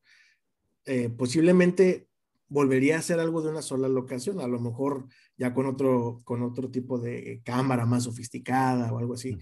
eh, 0.85 1.09
posiblemente 1.09 2.07
volvería 2.47 2.95
a 2.95 2.99
hacer 2.99 3.19
algo 3.19 3.41
de 3.41 3.49
una 3.49 3.61
sola 3.61 3.87
locación, 3.87 4.41
a 4.41 4.47
lo 4.47 4.59
mejor 4.59 5.05
ya 5.37 5.53
con 5.53 5.67
otro, 5.67 6.21
con 6.23 6.41
otro 6.41 6.69
tipo 6.69 6.97
de 6.97 7.41
cámara 7.45 7.85
más 7.85 8.03
sofisticada 8.03 8.91
o 8.91 8.97
algo 8.97 9.13
así. 9.13 9.37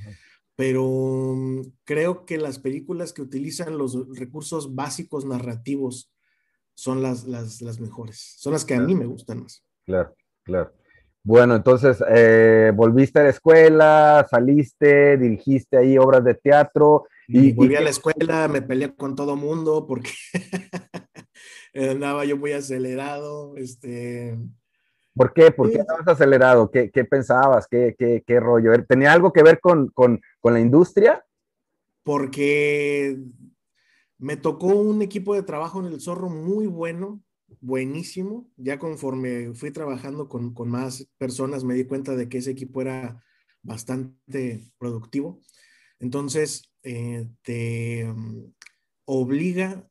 Pero 0.56 1.34
mm, 1.36 1.62
creo 1.86 2.26
que 2.26 2.38
las 2.38 2.60
películas 2.60 3.14
que 3.14 3.22
utilizan 3.22 3.78
los 3.78 4.18
recursos 4.18 4.76
básicos 4.76 5.26
narrativos 5.26 6.12
son 6.74 7.02
las, 7.02 7.26
las, 7.26 7.62
las 7.62 7.80
mejores, 7.80 8.36
son 8.38 8.54
las 8.54 8.66
que 8.66 8.76
a 8.76 8.82
mí 8.82 8.94
me 8.94 9.06
gustan 9.06 9.44
más. 9.44 9.64
Claro, 9.86 10.16
claro. 10.44 10.74
Bueno, 11.24 11.56
entonces 11.56 12.02
eh, 12.10 12.72
volviste 12.74 13.20
a 13.20 13.24
la 13.24 13.30
escuela, 13.32 14.26
saliste, 14.30 15.18
dirigiste 15.18 15.76
ahí 15.76 15.98
obras 15.98 16.24
de 16.24 16.36
teatro. 16.36 17.06
Y, 17.28 17.52
volví 17.52 17.76
a 17.76 17.82
la 17.82 17.90
escuela, 17.90 18.48
me 18.48 18.62
peleé 18.62 18.96
con 18.96 19.14
todo 19.14 19.36
mundo 19.36 19.86
porque 19.86 20.12
andaba 21.78 22.26
yo 22.26 22.38
muy 22.38 22.52
acelerado. 22.52 23.56
Este... 23.58 24.38
¿Por 25.14 25.34
qué? 25.34 25.52
¿Por 25.52 25.72
qué 25.72 25.80
estabas 25.80 26.08
acelerado? 26.08 26.70
¿Qué, 26.70 26.92
qué 26.92 27.04
pensabas? 27.04 27.68
¿Qué, 27.68 27.96
¿Qué, 27.98 28.24
qué, 28.26 28.40
rollo? 28.40 28.72
¿Tenía 28.86 29.14
algo 29.14 29.34
que 29.34 29.44
ver 29.44 29.60
con, 29.60 29.88
con, 29.90 30.22
con 30.40 30.54
la 30.54 30.60
industria? 30.60 31.26
Porque 32.04 33.18
me 34.20 34.38
tocó 34.38 34.68
un 34.68 35.02
equipo 35.02 35.34
de 35.34 35.44
trabajo 35.44 35.80
en 35.80 35.88
el 35.88 36.02
Zorro 36.02 36.30
muy 36.30 36.68
bueno, 36.68 37.22
buenísimo. 37.62 38.50
Ya 38.58 38.78
conforme 38.80 39.54
fui 39.54 39.72
trabajando 39.72 40.30
con, 40.30 40.54
con, 40.54 40.70
más 40.70 41.08
personas, 41.18 41.64
me 41.64 41.74
di 41.74 41.86
cuenta 41.86 42.16
de 42.16 42.30
que 42.30 42.38
ese 42.38 42.52
equipo 42.52 42.82
era 42.82 43.24
bastante 43.64 44.72
productivo. 44.78 45.42
Entonces, 46.00 46.72
eh, 46.84 47.28
te 47.42 48.06
um, 48.10 48.54
obliga 49.06 49.88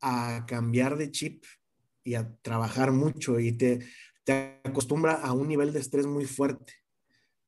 a 0.00 0.44
cambiar 0.46 0.96
de 0.96 1.10
chip 1.10 1.44
y 2.04 2.14
a 2.14 2.34
trabajar 2.42 2.92
mucho 2.92 3.40
y 3.40 3.52
te, 3.52 3.80
te 4.24 4.60
acostumbra 4.64 5.14
a 5.14 5.32
un 5.32 5.48
nivel 5.48 5.72
de 5.72 5.80
estrés 5.80 6.06
muy 6.06 6.24
fuerte, 6.24 6.74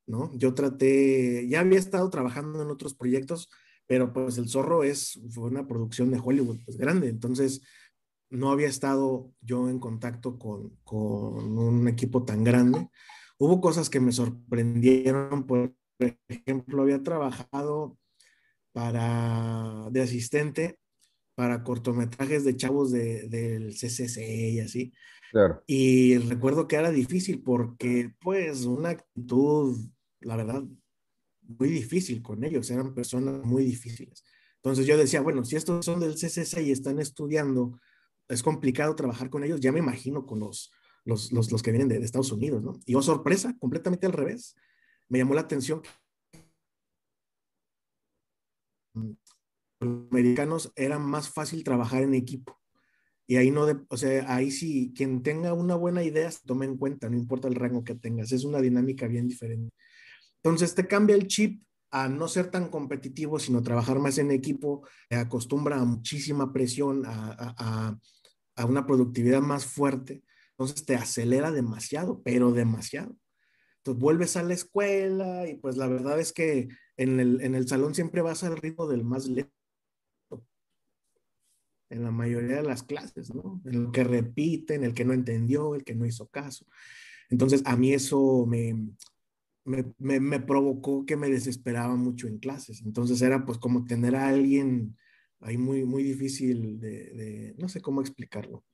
¿no? 0.06 0.30
Yo 0.36 0.54
traté, 0.54 1.46
ya 1.48 1.60
había 1.60 1.78
estado 1.78 2.10
trabajando 2.10 2.62
en 2.62 2.70
otros 2.70 2.94
proyectos, 2.94 3.50
pero 3.86 4.12
pues 4.12 4.38
El 4.38 4.48
Zorro 4.48 4.82
es, 4.84 5.20
fue 5.30 5.44
una 5.44 5.66
producción 5.66 6.10
de 6.10 6.20
Hollywood 6.22 6.58
pues 6.64 6.76
grande, 6.76 7.08
entonces 7.08 7.62
no 8.30 8.50
había 8.50 8.68
estado 8.68 9.32
yo 9.40 9.68
en 9.68 9.78
contacto 9.78 10.38
con, 10.38 10.76
con 10.84 11.58
un 11.58 11.88
equipo 11.88 12.24
tan 12.24 12.44
grande. 12.44 12.88
Hubo 13.38 13.60
cosas 13.60 13.88
que 13.88 14.00
me 14.00 14.12
sorprendieron, 14.12 15.46
por 15.46 15.72
ejemplo, 16.28 16.82
había 16.82 17.02
trabajado 17.02 17.96
para, 18.72 19.88
de 19.90 20.02
asistente 20.02 20.78
para 21.38 21.62
cortometrajes 21.62 22.42
de 22.42 22.56
chavos 22.56 22.90
de, 22.90 23.28
del 23.28 23.72
CCC 23.72 24.18
y 24.54 24.58
así. 24.58 24.92
Claro. 25.30 25.62
Y 25.68 26.18
recuerdo 26.18 26.66
que 26.66 26.74
era 26.74 26.90
difícil 26.90 27.44
porque, 27.44 28.12
pues, 28.20 28.64
una 28.64 28.88
actitud, 28.88 29.78
la 30.18 30.34
verdad, 30.34 30.64
muy 31.42 31.68
difícil 31.68 32.22
con 32.22 32.42
ellos, 32.42 32.68
eran 32.72 32.92
personas 32.92 33.44
muy 33.44 33.64
difíciles. 33.64 34.24
Entonces 34.56 34.84
yo 34.84 34.98
decía, 34.98 35.20
bueno, 35.20 35.44
si 35.44 35.54
estos 35.54 35.84
son 35.84 36.00
del 36.00 36.16
CCC 36.16 36.60
y 36.60 36.72
están 36.72 36.98
estudiando, 36.98 37.78
es 38.26 38.42
complicado 38.42 38.96
trabajar 38.96 39.30
con 39.30 39.44
ellos, 39.44 39.60
ya 39.60 39.70
me 39.70 39.78
imagino 39.78 40.26
con 40.26 40.40
los, 40.40 40.72
los, 41.04 41.30
los, 41.30 41.52
los 41.52 41.62
que 41.62 41.70
vienen 41.70 41.86
de, 41.86 42.00
de, 42.00 42.04
Estados 42.04 42.32
Unidos, 42.32 42.64
¿no? 42.64 42.80
Y 42.84 42.96
oh, 42.96 43.02
sorpresa, 43.02 43.56
completamente 43.60 44.06
al 44.06 44.12
revés. 44.12 44.56
Me 45.08 45.18
llamó 45.18 45.34
la 45.34 45.42
atención 45.42 45.82
americanos 49.80 50.72
era 50.76 50.98
más 50.98 51.28
fácil 51.30 51.64
trabajar 51.64 52.02
en 52.02 52.14
equipo. 52.14 52.58
Y 53.26 53.36
ahí 53.36 53.50
no, 53.50 53.66
o 53.88 53.96
sea, 53.96 54.34
ahí 54.34 54.50
sí, 54.50 54.92
quien 54.96 55.22
tenga 55.22 55.52
una 55.52 55.74
buena 55.74 56.02
idea 56.02 56.30
se 56.30 56.46
toma 56.46 56.64
en 56.64 56.78
cuenta, 56.78 57.10
no 57.10 57.16
importa 57.16 57.46
el 57.46 57.54
rango 57.54 57.84
que 57.84 57.94
tengas, 57.94 58.32
es 58.32 58.44
una 58.44 58.60
dinámica 58.60 59.06
bien 59.06 59.28
diferente. 59.28 59.74
Entonces 60.42 60.74
te 60.74 60.86
cambia 60.86 61.14
el 61.14 61.26
chip 61.26 61.62
a 61.90 62.08
no 62.08 62.26
ser 62.28 62.50
tan 62.50 62.68
competitivo, 62.70 63.38
sino 63.38 63.62
trabajar 63.62 63.98
más 63.98 64.16
en 64.18 64.30
equipo, 64.30 64.86
te 65.08 65.16
acostumbra 65.16 65.76
a 65.78 65.84
muchísima 65.84 66.52
presión, 66.52 67.04
a, 67.04 67.36
a, 67.38 67.98
a 68.56 68.64
una 68.64 68.86
productividad 68.86 69.40
más 69.40 69.66
fuerte, 69.66 70.22
entonces 70.50 70.84
te 70.84 70.96
acelera 70.96 71.52
demasiado, 71.52 72.22
pero 72.22 72.50
demasiado. 72.52 73.14
Entonces 73.78 74.00
vuelves 74.00 74.36
a 74.36 74.42
la 74.42 74.54
escuela 74.54 75.46
y 75.48 75.56
pues 75.56 75.76
la 75.76 75.86
verdad 75.86 76.18
es 76.18 76.32
que 76.32 76.68
en 76.96 77.20
el, 77.20 77.40
en 77.42 77.54
el 77.54 77.68
salón 77.68 77.94
siempre 77.94 78.22
vas 78.22 78.42
al 78.42 78.56
ritmo 78.56 78.86
del 78.88 79.04
más 79.04 79.26
lento 79.26 79.57
en 81.90 82.02
la 82.02 82.10
mayoría 82.10 82.56
de 82.56 82.62
las 82.62 82.82
clases, 82.82 83.34
¿no? 83.34 83.60
En 83.64 83.74
el 83.74 83.90
que 83.90 84.04
repiten, 84.04 84.84
el 84.84 84.94
que 84.94 85.04
no 85.04 85.12
entendió, 85.12 85.74
el 85.74 85.84
que 85.84 85.94
no 85.94 86.06
hizo 86.06 86.28
caso. 86.28 86.66
Entonces, 87.30 87.62
a 87.64 87.76
mí 87.76 87.92
eso 87.92 88.46
me, 88.46 88.90
me, 89.64 90.20
me, 90.20 90.40
provocó 90.40 91.04
que 91.04 91.16
me 91.16 91.28
desesperaba 91.28 91.94
mucho 91.96 92.26
en 92.26 92.38
clases. 92.38 92.82
Entonces, 92.82 93.20
era 93.22 93.44
pues 93.44 93.58
como 93.58 93.84
tener 93.84 94.16
a 94.16 94.28
alguien 94.28 94.96
ahí 95.40 95.58
muy, 95.58 95.84
muy 95.84 96.02
difícil 96.02 96.80
de, 96.80 97.10
de 97.12 97.54
no 97.58 97.68
sé 97.68 97.80
cómo 97.80 98.00
explicarlo. 98.00 98.64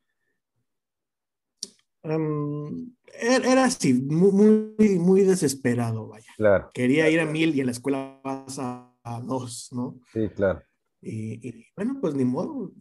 Um, 2.03 2.95
era 3.19 3.65
así, 3.65 3.95
muy, 3.95 4.31
muy, 4.31 4.99
muy, 4.99 5.23
desesperado, 5.23 6.09
vaya. 6.09 6.31
Claro. 6.37 6.71
Quería 6.75 7.09
ir 7.09 7.19
a 7.21 7.25
mil 7.25 7.55
y 7.55 7.61
en 7.61 7.67
la 7.67 7.73
escuela 7.73 8.21
vas 8.23 8.59
a, 8.59 8.95
a 9.03 9.21
dos, 9.21 9.71
¿no? 9.73 9.99
Sí, 10.13 10.29
claro. 10.29 10.63
Y, 11.01 11.49
y, 11.49 11.67
bueno, 11.75 11.99
pues 12.03 12.15
ni 12.15 12.27
modo, 12.27 12.73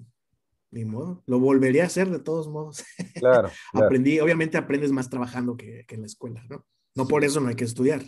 ni 0.73 0.85
modo, 0.85 1.23
lo 1.27 1.39
volvería 1.39 1.83
a 1.83 1.87
hacer 1.87 2.09
de 2.09 2.19
todos 2.19 2.47
modos. 2.47 2.83
Claro. 3.15 3.49
Aprendí, 3.73 4.19
obviamente 4.19 4.57
aprendes 4.57 4.91
más 4.91 5.09
trabajando 5.09 5.55
que, 5.55 5.85
que, 5.87 5.95
en 5.95 6.01
la 6.01 6.07
escuela, 6.07 6.43
¿no? 6.49 6.65
No 6.95 7.07
por 7.07 7.23
eso 7.23 7.39
no 7.39 7.47
hay 7.47 7.55
que 7.55 7.63
estudiar, 7.63 8.03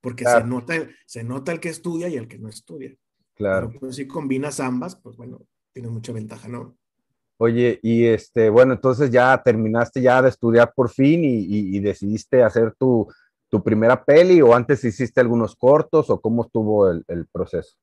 porque 0.00 0.24
claro. 0.24 0.40
se, 0.40 0.46
nota, 0.46 0.88
se 1.06 1.24
nota 1.24 1.52
el 1.52 1.60
que 1.60 1.68
estudia 1.68 2.08
y 2.08 2.16
el 2.16 2.26
que 2.26 2.38
no 2.38 2.48
estudia. 2.48 2.96
Claro. 3.34 3.68
Pero 3.68 3.80
pues, 3.80 3.96
si 3.96 4.06
combinas 4.06 4.60
ambas, 4.60 4.96
pues 4.96 5.16
bueno, 5.16 5.46
tienes 5.72 5.92
mucha 5.92 6.12
ventaja, 6.12 6.48
¿no? 6.48 6.76
Oye, 7.38 7.78
y 7.82 8.06
este, 8.06 8.48
bueno, 8.48 8.72
entonces 8.72 9.10
ya 9.10 9.40
terminaste 9.44 10.00
ya 10.00 10.22
de 10.22 10.30
estudiar 10.30 10.72
por 10.74 10.88
fin 10.88 11.22
y, 11.22 11.40
y, 11.40 11.76
y 11.76 11.80
decidiste 11.80 12.42
hacer 12.42 12.74
tu, 12.78 13.06
tu, 13.50 13.62
primera 13.62 14.02
peli 14.04 14.40
o 14.40 14.54
antes 14.54 14.82
hiciste 14.84 15.20
algunos 15.20 15.54
cortos 15.54 16.08
o 16.08 16.20
cómo 16.20 16.46
estuvo 16.46 16.90
el, 16.90 17.04
el 17.08 17.26
proceso? 17.26 17.76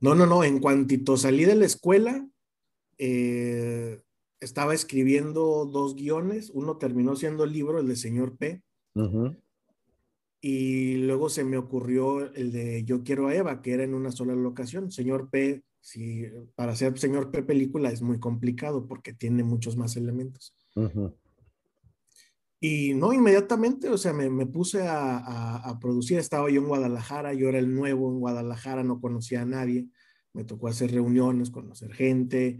No, 0.00 0.14
no, 0.14 0.26
no, 0.26 0.44
en 0.44 0.60
cuantito 0.60 1.16
salí 1.18 1.44
de 1.44 1.56
la 1.56 1.66
escuela, 1.66 2.26
eh, 2.98 4.00
estaba 4.40 4.74
escribiendo 4.74 5.66
dos 5.66 5.94
guiones, 5.96 6.50
uno 6.54 6.76
terminó 6.78 7.16
siendo 7.16 7.44
el 7.44 7.52
libro, 7.52 7.80
el 7.80 7.88
de 7.88 7.96
Señor 7.96 8.36
P, 8.36 8.62
y 10.40 10.98
luego 10.98 11.28
se 11.28 11.44
me 11.44 11.56
ocurrió 11.56 12.32
el 12.34 12.52
de 12.52 12.84
Yo 12.84 13.02
quiero 13.02 13.26
a 13.26 13.34
Eva, 13.34 13.62
que 13.62 13.72
era 13.72 13.84
en 13.84 13.94
una 13.94 14.12
sola 14.12 14.34
locación. 14.34 14.92
Señor 14.92 15.28
P, 15.28 15.64
si, 15.80 16.24
para 16.54 16.72
hacer 16.72 16.96
Señor 16.98 17.30
P 17.30 17.42
película 17.42 17.90
es 17.90 18.00
muy 18.00 18.20
complicado 18.20 18.86
porque 18.86 19.12
tiene 19.12 19.42
muchos 19.42 19.76
más 19.76 19.96
elementos. 19.96 20.54
Y 22.60 22.94
no, 22.94 23.12
inmediatamente, 23.12 23.88
o 23.90 23.98
sea, 23.98 24.12
me, 24.12 24.46
puse 24.46 24.86
a, 24.86 25.78
producir. 25.80 26.18
Estaba 26.18 26.50
yo 26.50 26.60
en 26.60 26.68
Guadalajara, 26.68 27.34
yo 27.34 27.48
era 27.48 27.58
el 27.58 27.74
nuevo 27.74 28.10
en 28.10 28.20
Guadalajara, 28.20 28.82
no 28.82 29.00
conocía 29.00 29.42
a 29.42 29.46
nadie. 29.46 29.88
Me 30.32 30.44
tocó 30.44 30.68
hacer 30.68 30.92
reuniones, 30.92 31.50
conocer 31.50 31.92
gente. 31.92 32.58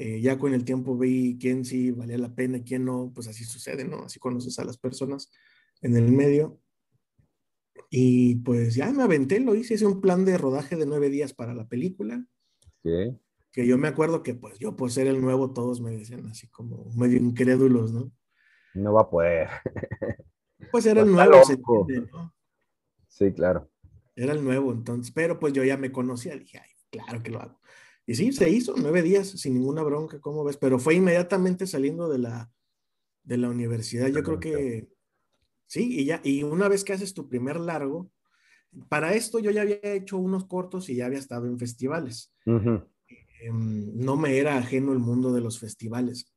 Eh, 0.00 0.20
ya 0.20 0.38
con 0.38 0.54
el 0.54 0.64
tiempo 0.64 0.96
vi 0.96 1.36
quién 1.40 1.64
sí 1.64 1.90
valía 1.90 2.16
la 2.18 2.32
pena 2.32 2.58
y 2.58 2.62
quién 2.62 2.84
no. 2.84 3.10
Pues 3.12 3.26
así 3.26 3.44
sucede, 3.44 3.84
¿no? 3.84 4.04
Así 4.04 4.20
conoces 4.20 4.56
a 4.60 4.64
las 4.64 4.78
personas 4.78 5.28
en 5.82 5.96
el 5.96 6.12
medio. 6.12 6.60
Y 7.90 8.36
pues 8.36 8.76
ya 8.76 8.92
me 8.92 9.02
aventé, 9.02 9.40
lo 9.40 9.56
hice, 9.56 9.74
hice 9.74 9.86
un 9.86 10.00
plan 10.00 10.24
de 10.24 10.38
rodaje 10.38 10.76
de 10.76 10.86
nueve 10.86 11.10
días 11.10 11.34
para 11.34 11.52
la 11.52 11.66
película. 11.66 12.24
Que 12.84 13.66
yo 13.66 13.76
me 13.76 13.88
acuerdo 13.88 14.22
que 14.22 14.34
pues 14.34 14.60
yo 14.60 14.76
por 14.76 14.92
ser 14.92 15.08
el 15.08 15.20
nuevo 15.20 15.52
todos 15.52 15.80
me 15.80 15.90
decían 15.90 16.26
así 16.26 16.46
como 16.46 16.84
medio 16.94 17.18
incrédulos, 17.18 17.92
¿no? 17.92 18.12
No 18.74 18.92
va 18.92 19.00
a 19.00 19.10
poder. 19.10 19.48
Pues 20.70 20.86
era 20.86 21.02
el 21.02 21.10
nuevo. 21.10 21.42
Sí, 23.08 23.32
claro. 23.32 23.68
Era 24.14 24.32
el 24.32 24.44
nuevo, 24.44 24.70
entonces, 24.72 25.12
pero 25.12 25.40
pues 25.40 25.52
yo 25.54 25.64
ya 25.64 25.76
me 25.76 25.90
conocía, 25.90 26.36
dije, 26.36 26.60
ay, 26.60 26.70
claro 26.88 27.20
que 27.20 27.30
lo 27.30 27.40
hago. 27.40 27.58
Y 28.08 28.14
sí, 28.14 28.32
se 28.32 28.48
hizo 28.48 28.74
nueve 28.74 29.02
días 29.02 29.28
sin 29.28 29.52
ninguna 29.52 29.82
bronca, 29.82 30.18
¿cómo 30.18 30.42
ves? 30.42 30.56
Pero 30.56 30.78
fue 30.78 30.94
inmediatamente 30.94 31.66
saliendo 31.66 32.08
de 32.08 32.16
la, 32.16 32.50
de 33.22 33.36
la 33.36 33.50
universidad. 33.50 34.08
Yo 34.08 34.22
creo 34.22 34.40
que 34.40 34.88
sí, 35.66 36.00
y 36.00 36.06
ya, 36.06 36.22
y 36.24 36.42
una 36.42 36.68
vez 36.68 36.84
que 36.84 36.94
haces 36.94 37.12
tu 37.12 37.28
primer 37.28 37.60
largo, 37.60 38.10
para 38.88 39.12
esto 39.12 39.40
yo 39.40 39.50
ya 39.50 39.60
había 39.60 39.78
hecho 39.82 40.16
unos 40.16 40.46
cortos 40.46 40.88
y 40.88 40.94
ya 40.94 41.04
había 41.04 41.18
estado 41.18 41.48
en 41.48 41.58
festivales. 41.58 42.32
Em, 42.46 43.94
no 43.94 44.16
me 44.16 44.38
era 44.38 44.56
ajeno 44.56 44.94
el 44.94 45.00
mundo 45.00 45.34
de 45.34 45.42
los 45.42 45.58
festivales. 45.58 46.32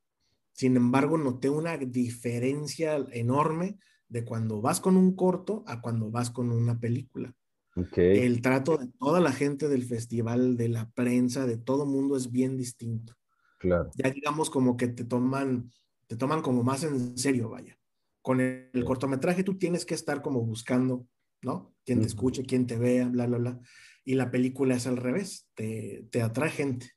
Sin 0.52 0.76
embargo, 0.76 1.18
noté 1.18 1.50
una 1.50 1.78
diferencia 1.78 2.98
enorme 3.14 3.80
de 4.10 4.26
cuando 4.26 4.60
vas 4.60 4.82
con 4.82 4.98
un 4.98 5.16
corto 5.16 5.64
a 5.68 5.80
cuando 5.80 6.12
vas 6.12 6.32
con 6.32 6.52
una 6.52 6.82
película. 6.82 7.34
El 7.76 8.42
trato 8.42 8.78
de 8.78 8.88
toda 9.00 9.22
la 9.22 9.32
gente 9.32 9.70
del 9.70 9.84
festival, 9.86 10.58
de 10.58 10.70
la 10.70 10.90
prensa, 10.92 11.46
de 11.46 11.58
todo 11.58 11.86
mundo 11.86 12.18
es 12.18 12.32
bien 12.32 12.58
distinto. 12.58 13.14
Claro. 13.60 13.90
Ya 13.96 14.10
digamos 14.10 14.50
como 14.50 14.76
que 14.76 14.88
te 14.88 15.06
toman, 15.06 15.72
te 16.08 16.18
toman 16.18 16.42
como 16.42 16.64
más 16.64 16.84
en 16.84 17.18
serio, 17.18 17.50
vaya. 17.50 17.78
Con 18.22 18.42
el, 18.42 18.84
cortometraje 18.86 19.44
tú 19.44 19.58
tienes 19.58 19.86
que 19.86 19.94
estar 19.94 20.22
como 20.22 20.42
buscando, 20.42 21.08
¿no? 21.42 21.74
Quien 21.86 22.02
te 22.02 22.08
escuche, 22.08 22.44
quien 22.44 22.68
te 22.68 22.78
vea, 22.78 23.08
bla, 23.08 23.26
bla, 23.26 23.38
bla. 23.38 23.60
Y 24.04 24.16
la 24.16 24.32
película 24.32 24.76
es 24.76 24.86
al 24.86 24.98
revés, 24.98 25.48
te, 25.54 26.08
te 26.12 26.22
atrae 26.22 26.50
gente. 26.50 26.92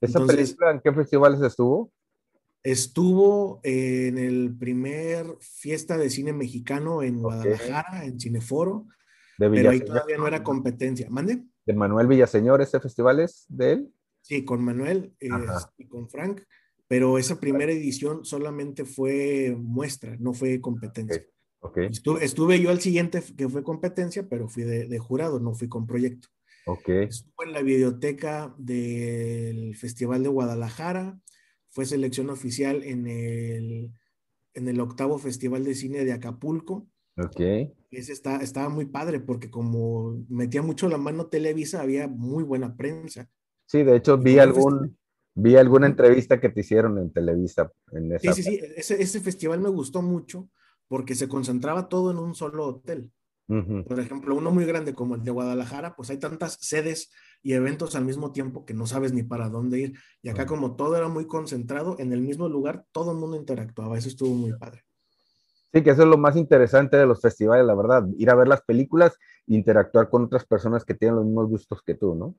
¿Esa 0.00 0.24
película 0.24 0.70
en 0.70 0.80
qué 0.80 0.92
festivales 0.92 1.40
estuvo? 1.40 1.92
Estuvo 2.62 3.60
en 3.62 4.18
el 4.18 4.56
primer 4.56 5.26
fiesta 5.40 5.96
de 5.96 6.10
cine 6.10 6.32
mexicano 6.32 7.02
en 7.02 7.22
Guadalajara, 7.22 8.04
en 8.04 8.18
Cineforo, 8.18 8.86
pero 9.38 9.70
ahí 9.70 9.80
todavía 9.80 10.16
no 10.16 10.26
era 10.26 10.42
competencia. 10.42 11.08
¿Mande? 11.10 11.44
¿De 11.64 11.74
Manuel 11.74 12.06
Villaseñor 12.06 12.62
ese 12.62 12.80
festival 12.80 13.20
es 13.20 13.46
de 13.48 13.72
él? 13.72 13.92
Sí, 14.22 14.44
con 14.44 14.64
Manuel 14.64 15.14
y 15.20 15.86
con 15.86 16.08
Frank, 16.08 16.42
pero 16.88 17.18
esa 17.18 17.38
primera 17.38 17.72
edición 17.72 18.24
solamente 18.24 18.84
fue 18.84 19.56
muestra, 19.56 20.16
no 20.18 20.32
fue 20.32 20.60
competencia. 20.60 21.24
Okay. 21.60 21.88
Estuve, 22.20 22.60
yo 22.60 22.70
al 22.70 22.80
siguiente 22.80 23.22
que 23.36 23.48
fue 23.48 23.64
competencia, 23.64 24.28
pero 24.28 24.48
fui 24.48 24.64
de, 24.64 24.98
jurado, 24.98 25.40
no 25.40 25.54
fui 25.54 25.68
con 25.68 25.86
proyecto. 25.86 26.28
Okay. 26.66 27.04
Estuve 27.04 27.46
en 27.46 27.52
la 27.52 27.62
videoteca 27.62 28.54
del 28.58 29.76
Festival 29.76 30.22
de 30.22 30.28
Guadalajara, 30.28 31.18
fue 31.70 31.86
selección 31.86 32.30
oficial 32.30 32.82
en 32.82 33.06
el, 33.06 33.92
en 34.54 34.68
el 34.68 34.80
octavo 34.80 35.18
Festival 35.18 35.64
de 35.64 35.74
Cine 35.74 36.04
de 36.04 36.12
Acapulco. 36.12 36.88
Ok. 37.16 37.40
Ese 37.96 38.12
está, 38.12 38.36
estaba 38.36 38.68
muy 38.68 38.84
padre 38.84 39.20
porque 39.20 39.50
como 39.50 40.22
metía 40.28 40.60
mucho 40.60 40.86
la 40.88 40.98
mano 40.98 41.28
Televisa, 41.28 41.80
había 41.80 42.08
muy 42.08 42.44
buena 42.44 42.76
prensa. 42.76 43.28
Sí, 43.64 43.82
de 43.84 43.96
hecho 43.96 44.18
vi 44.18 44.38
algún, 44.38 44.98
vi 45.34 45.56
alguna 45.56 45.86
entrevista 45.86 46.38
que 46.38 46.50
te 46.50 46.60
hicieron 46.60 46.98
en 46.98 47.10
Televisa. 47.10 47.72
En 47.92 48.12
esa 48.12 48.34
sí, 48.34 48.42
sí, 48.42 48.50
sí, 48.50 48.60
ese, 48.76 49.02
ese 49.02 49.20
festival 49.20 49.60
me 49.60 49.70
gustó 49.70 50.02
mucho 50.02 50.50
porque 50.88 51.14
se 51.14 51.26
concentraba 51.26 51.88
todo 51.88 52.10
en 52.10 52.18
un 52.18 52.34
solo 52.34 52.66
hotel. 52.66 53.10
Por 53.48 54.00
ejemplo, 54.00 54.34
uno 54.34 54.50
muy 54.50 54.64
grande 54.64 54.92
como 54.92 55.14
el 55.14 55.22
de 55.22 55.30
Guadalajara, 55.30 55.94
pues 55.94 56.10
hay 56.10 56.18
tantas 56.18 56.58
sedes 56.60 57.12
y 57.44 57.52
eventos 57.52 57.94
al 57.94 58.04
mismo 58.04 58.32
tiempo 58.32 58.64
que 58.64 58.74
no 58.74 58.88
sabes 58.88 59.12
ni 59.12 59.22
para 59.22 59.48
dónde 59.48 59.78
ir. 59.78 59.98
Y 60.20 60.30
acá 60.30 60.46
como 60.46 60.74
todo 60.74 60.96
era 60.96 61.06
muy 61.06 61.28
concentrado 61.28 61.96
en 62.00 62.12
el 62.12 62.22
mismo 62.22 62.48
lugar, 62.48 62.84
todo 62.90 63.12
el 63.12 63.18
mundo 63.18 63.36
interactuaba. 63.36 63.96
Eso 63.96 64.08
estuvo 64.08 64.34
muy 64.34 64.52
padre. 64.58 64.85
Sí, 65.76 65.82
que 65.82 65.90
eso 65.90 66.04
es 66.04 66.08
lo 66.08 66.16
más 66.16 66.36
interesante 66.36 66.96
de 66.96 67.04
los 67.04 67.20
festivales, 67.20 67.66
la 67.66 67.74
verdad. 67.74 68.08
Ir 68.16 68.30
a 68.30 68.34
ver 68.34 68.48
las 68.48 68.62
películas 68.62 69.12
e 69.46 69.56
interactuar 69.56 70.08
con 70.08 70.24
otras 70.24 70.46
personas 70.46 70.86
que 70.86 70.94
tienen 70.94 71.16
los 71.16 71.26
mismos 71.26 71.50
gustos 71.50 71.82
que 71.82 71.94
tú, 71.94 72.14
¿no? 72.14 72.34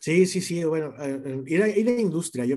Sí, 0.00 0.26
sí, 0.26 0.40
sí. 0.40 0.64
Bueno, 0.64 0.92
eh, 0.98 1.22
eh, 1.24 1.44
ir, 1.46 1.62
a, 1.62 1.68
ir 1.68 1.88
a 1.88 2.00
industria, 2.00 2.44
yo 2.44 2.56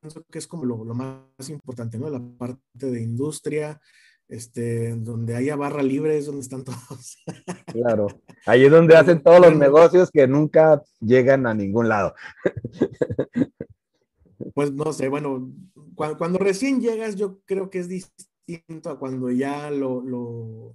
pienso 0.00 0.24
que 0.32 0.38
es 0.38 0.46
como 0.46 0.64
lo, 0.64 0.82
lo 0.82 0.94
más 0.94 1.50
importante, 1.50 1.98
¿no? 1.98 2.08
La 2.08 2.22
parte 2.38 2.90
de 2.90 3.02
industria, 3.02 3.78
este, 4.28 4.96
donde 4.96 5.36
haya 5.36 5.56
barra 5.56 5.82
libre 5.82 6.16
es 6.16 6.24
donde 6.24 6.40
están 6.40 6.64
todos. 6.64 7.18
Claro, 7.66 8.06
ahí 8.46 8.64
es 8.64 8.70
donde 8.70 8.96
hacen 8.96 9.22
todos 9.22 9.40
los 9.40 9.54
negocios 9.58 10.10
que 10.10 10.26
nunca 10.26 10.82
llegan 11.00 11.46
a 11.46 11.52
ningún 11.52 11.90
lado. 11.90 12.14
Pues 14.54 14.72
no 14.72 14.90
sé, 14.94 15.08
bueno, 15.08 15.52
cuando, 15.94 16.38
recién 16.38 16.80
llegas 16.80 17.16
yo 17.16 17.40
creo 17.44 17.68
que 17.68 17.80
es 17.80 17.88
distinto 17.90 18.35
a 18.84 18.98
cuando 18.98 19.30
ya 19.30 19.70
lo, 19.70 20.74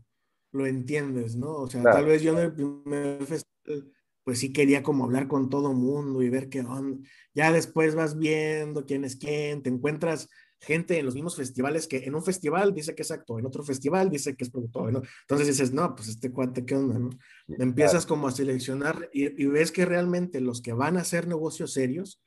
lo, 0.52 0.66
entiendes, 0.66 1.36
¿no? 1.36 1.54
O 1.54 1.68
sea, 1.68 1.84
tal 1.84 2.06
vez 2.06 2.22
yo 2.22 2.34
en 2.34 2.40
el 2.40 2.54
primer 2.54 3.26
festival 3.26 3.92
pues 4.24 4.40
sí 4.40 4.54
quería 4.54 4.84
como 4.84 5.06
hablar 5.06 5.28
con 5.28 5.50
todo 5.50 5.74
mundo 5.74 6.22
y 6.22 6.30
ver 6.30 6.50
qué 6.50 6.62
onda. 6.62 6.98
Ya 7.34 7.52
después 7.52 7.96
vas 7.96 8.18
viendo 8.18 8.86
quién 8.86 9.04
es 9.04 9.16
quién, 9.16 9.64
te 9.64 9.70
encuentras 9.70 10.30
gente 10.60 11.00
en 11.00 11.06
los 11.06 11.16
mismos 11.16 11.36
festivales 11.36 11.88
que 11.88 12.06
en 12.06 12.14
un 12.14 12.24
festival 12.24 12.74
dice 12.74 12.94
que 12.94 13.02
es 13.02 13.10
actor, 13.10 13.40
en 13.40 13.48
otro 13.48 13.64
festival 13.64 14.12
dice 14.12 14.36
que 14.36 14.44
es 14.44 14.52
productor, 14.52 14.94
¿no? 14.94 15.02
Entonces 15.22 15.48
dices, 15.48 15.74
no, 15.74 15.96
pues 15.96 16.08
este 16.08 16.32
cuate, 16.32 16.66
¿qué 16.66 16.76
onda, 16.76 17.00
no? 17.00 17.10
Empiezas 17.48 18.06
como 18.06 18.28
a 18.28 18.32
seleccionar 18.32 19.10
y, 19.12 19.46
ves 19.48 19.72
que 19.72 19.86
realmente 19.86 20.40
los 20.40 20.62
que 20.62 20.74
van 20.74 20.98
a 20.98 21.02
hacer 21.02 21.28
negocios 21.28 21.74
serios, 21.74 22.22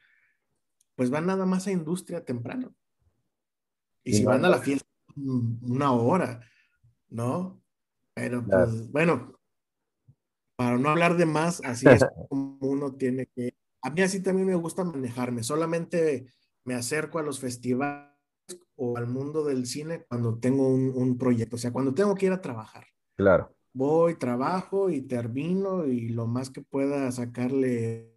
pues 0.97 1.11
van 1.11 1.27
nada 1.27 1.47
más 1.47 1.69
a 1.69 1.73
industria 1.73 2.25
temprano. 2.25 2.75
Y, 4.03 4.15
si 4.15 4.25
van 4.25 4.45
a 4.45 4.49
la 4.49 4.59
fiesta 4.59 4.87
una 5.16 5.92
hora, 5.92 6.40
¿no? 7.09 7.62
Pero 8.14 8.44
pues, 8.44 8.90
bueno, 8.90 9.38
para 10.57 10.79
no 10.79 10.90
hablar 10.90 11.16
de 11.16 11.27
más, 11.27 11.61
así 11.64 11.87
es 11.88 12.05
como 12.29 12.59
uno 12.61 12.94
tiene 12.94 13.27
que... 13.27 13.55
A 13.83 13.90
mí 13.90 14.03
así 14.03 14.20
también 14.20 14.46
me 14.46 14.55
gusta 14.55 14.85
manejarme, 14.85 15.42
solamente 15.42 16.27
me 16.64 16.74
acerco 16.74 17.18
a 17.18 17.22
los 17.22 17.40
festivales 17.40 18.14
o 18.77 18.96
al 18.96 19.07
mundo 19.07 19.44
del 19.44 19.66
cine 19.66 20.05
cuando 20.09 20.38
tengo 20.38 20.68
un, 20.68 21.18
proyecto, 21.18 21.57
o 21.57 21.59
sea, 21.59 21.72
cuando 21.72 21.92
tengo 21.92 22.14
que 22.14 22.27
ir 22.27 22.33
a 22.33 22.40
trabajar. 22.40 22.87
Claro. 23.16 23.55
Voy, 23.72 24.14
trabajo 24.16 24.88
y 24.88 25.03
termino 25.03 25.87
y 25.87 26.09
lo 26.09 26.27
más 26.27 26.50
que 26.50 26.62
pueda 26.62 27.11
sacarle 27.12 28.14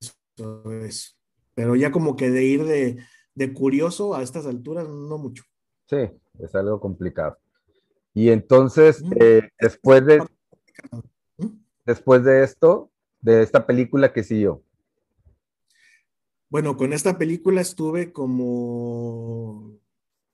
eso 0.00 0.72
es. 0.72 1.18
Pero 1.54 1.76
ya 1.76 1.90
como 1.90 2.16
que 2.16 2.30
de 2.30 2.44
ir 2.44 2.64
de, 2.64 2.98
curioso 3.54 4.14
a 4.14 4.22
estas 4.22 4.46
alturas, 4.46 4.88
no 4.88 5.18
mucho. 5.18 5.44
Sí, 5.88 6.08
es 6.38 6.54
algo 6.54 6.80
complicado. 6.80 7.38
Y 8.14 8.28
entonces, 8.28 9.02
mm. 9.02 9.12
eh, 9.20 9.50
después 9.58 10.04
de 10.04 10.20
¿Mm? 11.38 11.46
después 11.84 12.24
de 12.24 12.44
esto, 12.44 12.90
de 13.20 13.42
esta 13.42 13.66
película 13.66 14.12
que 14.12 14.22
siguió. 14.22 14.62
Bueno, 16.48 16.76
con 16.76 16.92
esta 16.92 17.16
película 17.16 17.62
estuve 17.62 18.12
como, 18.12 19.78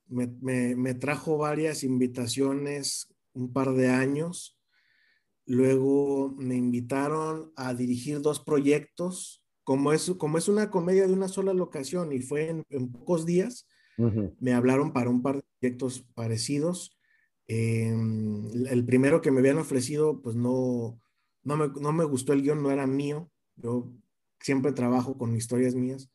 me, 0.09 0.95
trajo 0.95 1.39
varias 1.39 1.85
invitaciones 1.85 3.15
un 3.35 3.53
par 3.53 3.73
de 3.75 3.89
años. 3.89 4.59
Luego 5.47 6.35
me 6.37 6.57
invitaron 6.57 7.53
a 7.55 7.73
dirigir 7.73 8.21
dos 8.21 8.41
proyectos. 8.41 9.45
Como 9.69 9.93
es, 9.93 10.11
como 10.17 10.39
es 10.39 10.49
una 10.49 10.71
comedia 10.71 11.07
de 11.07 11.13
una 11.13 11.29
sola 11.29 11.53
locación 11.53 12.11
y 12.15 12.21
fue 12.21 12.49
en, 12.71 12.91
pocos 12.91 13.27
días, 13.27 13.69
me 14.41 14.55
hablaron 14.55 14.95
para 14.95 15.11
un 15.11 15.21
par 15.21 15.37
de 15.37 15.45
proyectos 15.61 16.07
parecidos. 16.15 16.99
Em, 17.47 18.49
el 18.67 18.83
primero 18.87 19.21
que 19.21 19.31
me 19.31 19.41
habían 19.41 19.59
ofrecido, 19.59 20.23
pues 20.23 20.37
no, 20.37 20.99
no 21.43 21.59
me, 21.59 21.69
no 21.83 21.93
me 21.93 22.05
gustó 22.05 22.33
el 22.33 22.41
guion, 22.41 22.63
no 22.63 22.71
era 22.71 22.87
mío. 22.87 23.31
Yo 23.57 23.93
siempre 24.41 24.73
trabajo 24.73 25.19
con 25.19 25.37
historias 25.37 25.75
mías. 25.75 26.11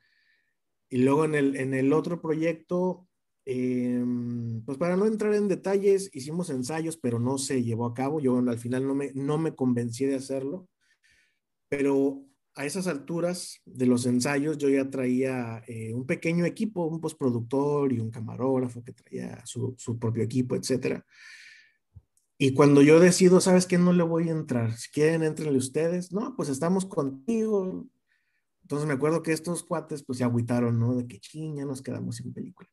Y 0.90 1.04
luego 1.04 1.24
en 1.24 1.36
el, 1.36 1.56
en 1.56 1.76
el 1.76 1.94
otro 1.94 2.24
proyecto, 2.24 3.08
em, 3.46 4.66
pues 4.66 4.80
para 4.80 4.98
no 4.98 5.06
entrar 5.06 5.36
en 5.36 5.48
detalles, 5.48 6.10
hicimos 6.12 6.50
ensayos, 6.50 6.98
pero 6.98 7.20
no 7.20 7.38
se 7.38 7.62
llevó 7.62 7.86
a 7.86 7.94
cabo. 7.94 8.20
Yo 8.20 8.36
al 8.36 8.58
final 8.58 8.88
no 8.88 8.96
me, 8.96 9.12
no 9.14 9.38
me 9.38 9.54
convencí 9.54 10.06
de 10.06 10.16
hacerlo, 10.16 10.68
pero 11.70 12.26
a 12.56 12.66
esas 12.66 12.88
alturas 12.88 13.62
de 13.66 13.86
los 13.86 14.06
ensayos 14.06 14.58
yo 14.58 14.70
ya 14.70 14.90
traía 14.90 15.64
eh, 15.68 15.94
un 15.94 16.06
pequeño 16.06 16.46
equipo, 16.46 16.86
un 16.86 17.02
postproductor 17.02 17.92
y 17.92 18.00
un 18.00 18.12
camarógrafo 18.12 18.84
que 18.84 18.94
traía 18.94 19.44
su, 19.46 19.76
su 19.78 19.98
propio 19.98 20.24
equipo, 20.24 20.56
etcétera. 20.56 21.06
Y 22.38 22.54
cuando 22.54 22.82
yo 22.82 23.00
decido, 23.00 23.40
¿sabes 23.42 23.66
qué? 23.66 23.78
No 23.78 23.94
le 23.94 24.04
voy 24.04 24.30
a 24.30 24.34
entrar. 24.34 24.74
Si 24.74 24.90
quieren, 24.90 25.24
entrenle 25.24 25.58
ustedes. 25.58 26.12
No, 26.12 26.36
pues 26.36 26.50
estamos 26.50 26.86
contigo. 26.86 27.88
Entonces 28.64 28.88
me 28.88 28.94
acuerdo 28.94 29.24
que 29.24 29.32
estos 29.34 29.64
cuates 29.64 30.04
pues 30.04 30.18
se 30.18 30.24
agüitaron, 30.24 30.80
¿no? 30.80 30.96
De 30.96 31.08
que 31.08 31.20
ching, 31.20 31.58
ya 31.58 31.66
nos 31.66 31.82
quedamos 31.82 32.18
sin 32.18 32.34
película. 32.34 32.70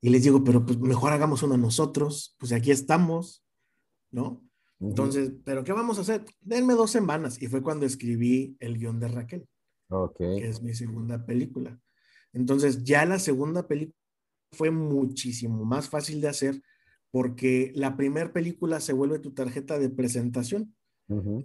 Y 0.00 0.10
les 0.10 0.22
digo, 0.22 0.44
pero 0.44 0.64
pues 0.64 0.78
mejor 0.78 1.12
hagamos 1.12 1.42
una 1.42 1.56
nosotros, 1.56 2.36
pues 2.38 2.52
aquí 2.52 2.70
estamos, 2.70 3.44
¿no? 4.10 4.47
Entonces, 4.80 5.32
¿pero 5.44 5.64
qué 5.64 5.72
vamos 5.72 5.98
a 5.98 6.02
hacer? 6.02 6.24
Denme 6.40 6.74
dos 6.74 6.90
semanas. 6.90 7.40
Y 7.42 7.48
fue 7.48 7.62
cuando 7.62 7.86
escribí 7.86 8.56
el 8.60 8.78
guion 8.78 9.00
de 9.00 9.08
Raquel, 9.08 9.48
okay. 9.88 10.40
que 10.40 10.48
es 10.48 10.62
mi 10.62 10.74
segunda 10.74 11.24
película. 11.24 11.78
Entonces, 12.32 12.84
ya 12.84 13.04
la 13.04 13.18
segunda 13.18 13.66
película 13.66 13.96
fue 14.52 14.70
muchísimo 14.70 15.64
más 15.64 15.88
fácil 15.88 16.20
de 16.20 16.28
hacer 16.28 16.62
porque 17.10 17.72
la 17.74 17.96
primera 17.96 18.32
película 18.32 18.80
se 18.80 18.92
vuelve 18.92 19.18
tu 19.18 19.32
tarjeta 19.32 19.78
de 19.78 19.90
presentación. 19.90 20.74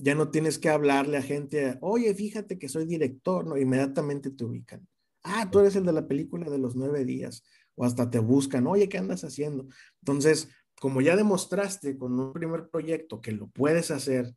Ya 0.01 0.13
no 0.13 0.29
tienes 0.29 0.59
que 0.59 0.67
hablarle 0.67 1.15
a 1.15 1.21
gente, 1.21 1.77
oye, 1.79 2.13
fíjate 2.13 2.59
que 2.59 2.67
soy 2.67 2.85
director, 2.85 3.47
¿no? 3.47 3.57
Inmediatamente 3.57 4.29
te 4.29 4.43
ubican. 4.43 4.85
Ah, 5.23 5.49
tú 5.49 5.59
eres 5.59 5.77
el 5.77 5.85
de 5.85 5.93
la 5.93 6.05
película 6.05 6.49
de 6.49 6.57
los 6.57 6.75
nueve 6.75 7.05
días, 7.05 7.43
o 7.75 7.85
hasta 7.85 8.09
te 8.09 8.19
buscan, 8.19 8.67
oye, 8.67 8.89
¿qué 8.89 8.97
andas 8.97 9.23
haciendo? 9.23 9.69
Entonces, 10.01 10.49
como 10.83 10.99
ya 10.99 11.15
demostraste 11.15 11.97
con 11.97 12.19
un 12.19 12.33
primer 12.33 12.67
proyecto 12.67 13.21
que 13.21 13.31
lo 13.31 13.47
puedes 13.47 13.89
hacer 13.89 14.35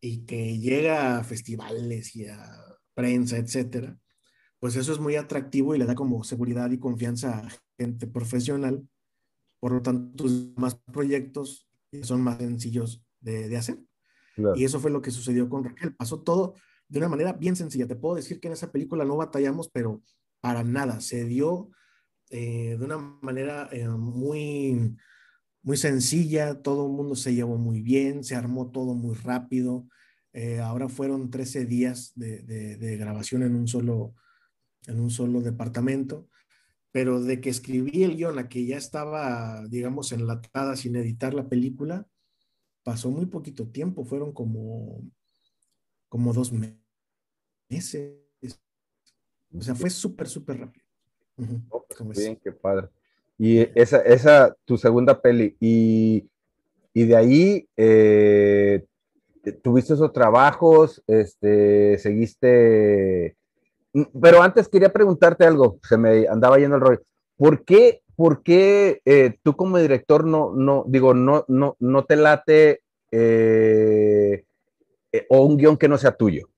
y 0.00 0.26
que 0.26 0.58
llega 0.58 1.16
a 1.16 1.22
festivales 1.22 2.16
y 2.16 2.26
a 2.26 2.40
prensa, 2.92 3.36
etcétera, 3.36 3.96
pues 4.58 4.74
eso 4.74 4.92
es 4.92 4.98
muy 4.98 5.14
atractivo 5.14 5.72
y 5.72 5.78
le 5.78 5.84
da 5.84 5.94
como 5.94 6.24
seguridad 6.24 6.72
y 6.72 6.80
confianza 6.80 7.38
a 7.38 7.48
gente 7.78 8.08
profesional. 8.08 8.84
Por 9.60 9.70
lo 9.70 9.80
tanto, 9.80 10.24
tus 10.24 10.56
demás 10.56 10.74
proyectos 10.92 11.70
son 12.02 12.22
más 12.22 12.38
sencillos 12.38 13.04
de, 13.20 13.56
hacer. 13.56 13.78
Y 14.56 14.64
eso 14.64 14.80
fue 14.80 14.90
lo 14.90 15.00
que 15.00 15.12
sucedió 15.12 15.48
con 15.48 15.62
Raquel. 15.62 15.94
Pasó 15.94 16.20
todo 16.20 16.56
de 16.88 16.98
una 16.98 17.08
manera 17.08 17.32
bien 17.34 17.54
sencilla. 17.54 17.86
Te 17.86 17.94
puedo 17.94 18.16
decir 18.16 18.40
que 18.40 18.48
en 18.48 18.54
esa 18.54 18.72
película 18.72 19.04
no 19.04 19.16
batallamos, 19.16 19.70
pero 19.72 20.02
para 20.40 20.64
nada. 20.64 21.00
Se 21.00 21.26
dio 21.26 21.70
eh, 22.28 22.74
de 22.76 22.84
una 22.84 22.98
manera 22.98 23.68
eh, 23.70 23.86
muy, 23.86 24.96
muy 25.62 25.76
sencilla, 25.76 26.62
todo 26.62 26.86
el 26.86 26.92
mundo 26.92 27.14
se 27.14 27.34
llevó 27.34 27.56
muy 27.56 27.82
bien, 27.82 28.24
se 28.24 28.34
armó 28.34 28.70
todo 28.70 28.94
muy 28.94 29.14
rápido. 29.14 29.86
Eh, 30.32 30.60
ahora 30.60 30.88
fueron 30.88 31.30
13 31.30 31.66
días 31.66 32.12
de, 32.14 32.96
grabación 32.98 33.42
en 33.42 33.54
un, 33.54 33.68
solo, 33.68 34.14
en 34.86 35.00
un 35.00 35.10
solo 35.10 35.40
departamento, 35.40 36.28
pero 36.92 37.20
de 37.22 37.40
que 37.40 37.50
escribí 37.50 38.04
el 38.04 38.16
guion 38.16 38.38
a 38.38 38.48
que 38.48 38.64
ya 38.64 38.76
estaba, 38.76 39.66
digamos, 39.68 40.12
enlatada 40.12 40.76
sin 40.76 40.96
editar 40.96 41.34
la 41.34 41.48
película, 41.48 42.06
pasó 42.82 43.10
muy 43.10 43.26
poquito 43.26 43.68
tiempo, 43.68 44.04
fueron 44.04 44.32
como, 44.32 45.02
como 46.08 46.32
dos 46.32 46.52
meses. 46.52 46.78
O 49.52 49.60
sea, 49.60 49.74
fue 49.74 49.90
súper, 49.90 50.28
súper 50.28 50.60
rápido. 50.60 50.86
Pues, 51.98 52.18
bien, 52.18 52.36
qué 52.36 52.52
padre. 52.52 52.88
Y 53.42 53.66
esa, 53.74 54.02
esa, 54.02 54.54
tu 54.66 54.76
segunda 54.76 55.18
peli, 55.18 55.56
y, 55.60 56.28
y 56.92 57.04
de 57.06 57.16
ahí 57.16 57.68
eh, 57.74 58.84
tuviste 59.62 59.94
esos 59.94 60.12
trabajos, 60.12 61.02
este, 61.06 61.96
seguiste... 61.96 63.38
Mm, 63.94 64.02
pero 64.20 64.42
antes 64.42 64.68
quería 64.68 64.92
preguntarte 64.92 65.46
algo, 65.46 65.78
se 65.88 65.96
me 65.96 66.28
andaba 66.28 66.58
yendo 66.58 66.76
el 66.76 66.82
rollo. 66.82 67.00
¿Por 67.38 67.64
qué, 67.64 68.02
por 68.14 68.42
eh, 68.46 69.38
tú 69.42 69.56
como 69.56 69.78
director 69.78 70.26
no, 70.26 70.52
no, 70.54 70.84
digo, 70.86 71.14
no, 71.14 71.46
no, 71.48 71.76
no 71.78 72.04
te 72.04 72.16
late 72.16 72.82
eh, 73.10 74.44
o 75.30 75.44
un 75.46 75.56
guion 75.56 75.78
que 75.78 75.88
no 75.88 75.96
sea 75.96 76.12
tuyo? 76.12 76.50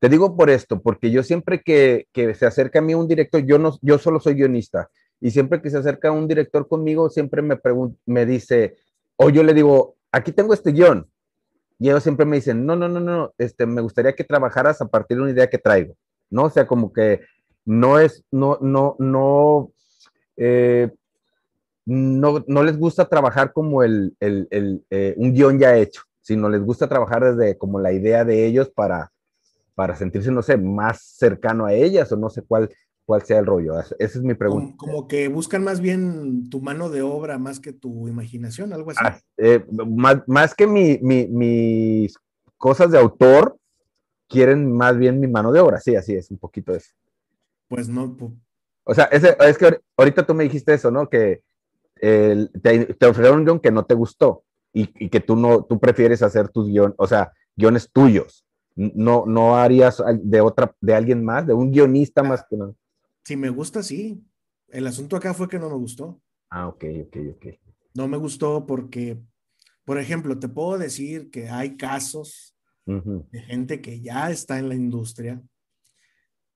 Te 0.00 0.08
digo 0.08 0.36
por 0.36 0.50
esto, 0.50 0.82
porque 0.82 1.12
yo 1.12 1.22
siempre 1.22 1.62
que, 1.62 2.08
que, 2.12 2.34
se 2.34 2.44
acerca 2.44 2.80
a 2.80 2.82
mí 2.82 2.92
un 2.92 3.06
director, 3.06 3.40
yo, 3.46 3.60
no, 3.60 3.78
yo 3.82 3.98
solo 3.98 4.18
soy 4.18 4.34
guionista, 4.34 4.90
y 5.24 5.30
siempre 5.30 5.62
que 5.62 5.70
se 5.70 5.78
acerca 5.78 6.12
un 6.12 6.28
director 6.28 6.68
conmigo, 6.68 7.08
siempre 7.08 7.40
me, 7.40 7.58
me 8.04 8.26
dice, 8.26 8.76
o 9.16 9.30
yo 9.30 9.42
le 9.42 9.54
digo, 9.54 9.96
aquí 10.12 10.32
tengo 10.32 10.52
este 10.52 10.70
guion. 10.70 11.08
Y 11.78 11.88
ellos 11.88 12.02
siempre 12.02 12.26
me 12.26 12.36
dicen, 12.36 12.66
no, 12.66 12.76
no, 12.76 12.90
no, 12.90 13.00
no, 13.00 13.32
este, 13.38 13.64
me 13.64 13.80
gustaría 13.80 14.14
que 14.14 14.22
trabajaras 14.22 14.82
a 14.82 14.86
partir 14.86 15.16
de 15.16 15.22
una 15.22 15.32
idea 15.32 15.48
que 15.48 15.56
traigo, 15.56 15.94
¿no? 16.28 16.44
O 16.44 16.50
sea, 16.50 16.66
como 16.66 16.92
que 16.92 17.22
no 17.64 17.98
es, 17.98 18.22
no, 18.30 18.58
no, 18.60 18.96
no, 18.98 19.72
eh, 20.36 20.90
no, 21.86 22.44
no, 22.46 22.62
les 22.62 22.78
gusta 22.78 23.08
trabajar 23.08 23.54
como 23.54 23.82
el, 23.82 24.14
el, 24.20 24.46
el 24.50 24.84
eh, 24.90 25.14
un 25.16 25.32
guion 25.32 25.58
ya 25.58 25.74
hecho, 25.74 26.02
sino 26.20 26.50
les 26.50 26.60
gusta 26.60 26.86
trabajar 26.86 27.34
desde 27.34 27.56
como 27.56 27.80
la 27.80 27.94
idea 27.94 28.26
de 28.26 28.44
ellos 28.44 28.68
para, 28.68 29.10
para 29.74 29.96
sentirse, 29.96 30.30
no 30.30 30.42
sé, 30.42 30.58
más 30.58 31.00
cercano 31.00 31.64
a 31.64 31.72
ellas 31.72 32.12
o 32.12 32.16
no 32.18 32.28
sé 32.28 32.42
cuál 32.42 32.68
cuál 33.04 33.22
sea 33.22 33.38
el 33.38 33.46
rollo. 33.46 33.78
Esa 33.78 33.94
es 33.98 34.22
mi 34.22 34.34
pregunta. 34.34 34.74
Como, 34.76 35.08
que 35.08 35.28
buscan 35.28 35.64
más 35.64 35.80
bien 35.80 36.48
tu 36.50 36.60
mano 36.60 36.88
de 36.88 37.02
obra 37.02 37.38
más 37.38 37.60
que 37.60 37.72
tu 37.72 38.08
imaginación, 38.08 38.72
algo 38.72 38.90
así. 38.90 39.00
Ah, 39.02 39.18
eh, 39.36 39.64
más, 40.26 40.54
que 40.54 40.66
mi, 40.66 40.98
mis 40.98 42.16
cosas 42.56 42.90
de 42.90 42.98
autor, 42.98 43.56
quieren 44.28 44.72
más 44.72 44.96
bien 44.96 45.20
mi 45.20 45.28
mano 45.28 45.52
de 45.52 45.60
obra. 45.60 45.80
Sí, 45.80 45.96
así 45.96 46.14
es, 46.14 46.30
un 46.30 46.38
poquito 46.38 46.74
eso. 46.74 46.92
Pues 47.68 47.88
no. 47.88 48.16
O 48.84 48.94
sea, 48.94 49.04
es 49.04 49.58
que 49.58 49.80
ahorita 49.96 50.26
tú 50.26 50.34
me 50.34 50.44
dijiste 50.44 50.74
eso, 50.74 50.90
¿no? 50.90 51.08
Que 51.08 51.42
te, 52.00 52.94
te, 52.98 53.06
ofrecieron 53.06 53.40
un 53.40 53.44
guion 53.44 53.60
que 53.60 53.70
no 53.70 53.84
te 53.84 53.94
gustó 53.94 54.44
y, 54.72 55.08
que 55.08 55.20
tú 55.20 55.36
no, 55.36 55.62
tú 55.64 55.78
prefieres 55.78 56.22
hacer 56.22 56.48
tus 56.48 56.68
guiones, 56.68 56.94
o 56.98 57.06
sea, 57.06 57.32
guiones 57.56 57.90
tuyos. 57.92 58.44
No, 58.76 59.24
no 59.24 59.56
harías 59.56 60.02
de 60.20 60.40
otra, 60.40 60.74
de 60.80 60.94
alguien 60.94 61.24
más, 61.24 61.46
de 61.46 61.54
un 61.54 61.70
guionista 61.70 62.22
ah, 62.22 62.24
más 62.24 62.44
que 62.50 62.56
no. 62.56 62.74
Si 63.24 63.36
me 63.36 63.50
gusta, 63.50 63.82
sí. 63.82 64.22
El 64.68 64.86
asunto 64.86 65.16
acá 65.16 65.34
fue 65.34 65.48
que 65.48 65.58
no 65.58 65.68
me 65.68 65.76
gustó. 65.76 66.20
Ah, 66.50 66.68
ok, 66.68 66.84
ok, 67.06 67.16
ok. 67.34 67.46
No 67.94 68.08
me 68.08 68.16
gustó 68.16 68.66
porque, 68.66 69.20
por 69.84 69.98
ejemplo, 69.98 70.38
te 70.38 70.48
puedo 70.48 70.78
decir 70.78 71.30
que 71.30 71.48
hay 71.48 71.76
casos 71.76 72.54
de 72.86 73.40
gente 73.40 73.80
que 73.80 74.00
ya 74.00 74.30
está 74.30 74.58
en 74.58 74.68
la 74.68 74.74
industria 74.74 75.42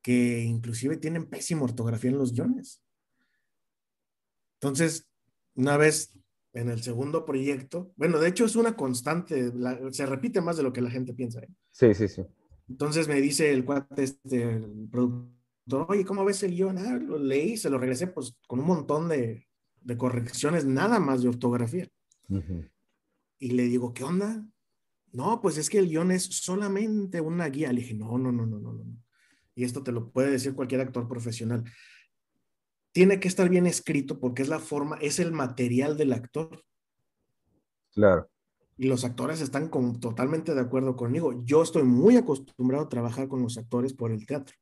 que 0.03 0.43
inclusive 0.43 0.97
tienen 0.97 1.27
pésima 1.27 1.63
ortografía 1.63 2.11
en 2.11 2.19
los 2.19 2.33
guiones. 2.33 2.83
Entonces, 4.61 5.09
una 5.55 5.77
vez 5.77 6.19
en 6.53 6.71
el 6.71 6.83
segundo 6.83 7.25
proyecto, 7.25 7.93
bueno, 7.97 8.19
de 8.19 8.29
hecho 8.29 8.45
es 8.45 8.57
una 8.57 8.77
constante, 8.77 9.53
se 9.93 10.07
repite 10.07 10.41
más 10.41 10.57
de 10.57 10.63
lo 10.63 10.73
que 10.73 10.81
la 10.81 10.91
gente 10.91 11.15
piensa. 11.15 11.41
¿eh? 11.41 11.49
Sí, 11.71 11.95
sí, 11.95 12.09
sí. 12.09 12.23
Entonces 12.69 13.09
me 13.09 13.21
dice 13.21 13.53
el 13.53 13.65
cuate, 13.65 14.03
este, 14.03 14.43
el 14.43 14.89
productor 14.91 15.38
oye, 15.77 16.05
¿cómo 16.05 16.25
ves 16.25 16.43
el 16.43 16.53
guion? 16.53 16.79
Ah, 16.79 16.99
lo 16.99 17.19
leí, 17.19 17.57
se 17.57 17.71
lo 17.71 17.79
regresé 17.79 18.07
pues 18.09 18.37
con 18.47 18.61
un 18.61 18.67
montón 18.67 19.09
de, 19.09 19.47
correcciones, 19.97 20.65
nada 20.65 20.99
más 21.01 21.23
de 21.23 21.29
ortografía. 21.29 21.89
Y 23.39 23.51
le 23.53 23.65
digo, 23.65 23.93
¿qué 23.95 24.05
onda? 24.05 24.45
No, 25.13 25.41
pues 25.41 25.57
es 25.57 25.71
que 25.71 25.79
el 25.79 25.89
guion 25.89 26.11
es 26.11 26.25
solamente 26.25 27.21
una 27.21 27.47
guía. 27.49 27.73
Le 27.73 27.81
dije, 27.81 27.95
no, 27.95 28.19
no, 28.19 28.33
no, 28.33 28.47
no, 28.47 28.59
no, 28.59 28.73
no. 28.73 28.85
Y 29.55 29.65
esto 29.65 29.83
te 29.83 29.93
lo 29.93 30.11
puede 30.11 30.31
decir 30.31 30.55
cualquier 30.55 30.81
actor 30.81 31.09
profesional. 31.09 31.65
Tiene 32.93 33.21
que 33.21 33.29
estar 33.29 33.49
bien 33.49 33.67
escrito 33.67 34.21
porque 34.21 34.43
es 34.43 34.49
la 34.49 34.59
forma, 34.59 34.97
es 35.01 35.19
el 35.19 35.33
material 35.33 35.97
del 35.97 36.13
actor. 36.13 36.65
Claro. 37.93 38.31
Y 38.77 38.87
los 38.87 39.05
actores 39.05 39.41
están 39.41 39.71
totalmente 40.01 40.55
de 40.55 40.61
acuerdo 40.61 40.95
conmigo. 40.95 41.43
Yo 41.45 41.63
estoy 41.63 41.83
muy 41.83 42.17
acostumbrado 42.17 42.85
a 42.85 42.89
trabajar 42.89 43.29
con 43.29 43.43
los 43.43 43.59
actores 43.59 43.93
por 43.93 44.13
el 44.13 44.25
teatro. 44.27 44.55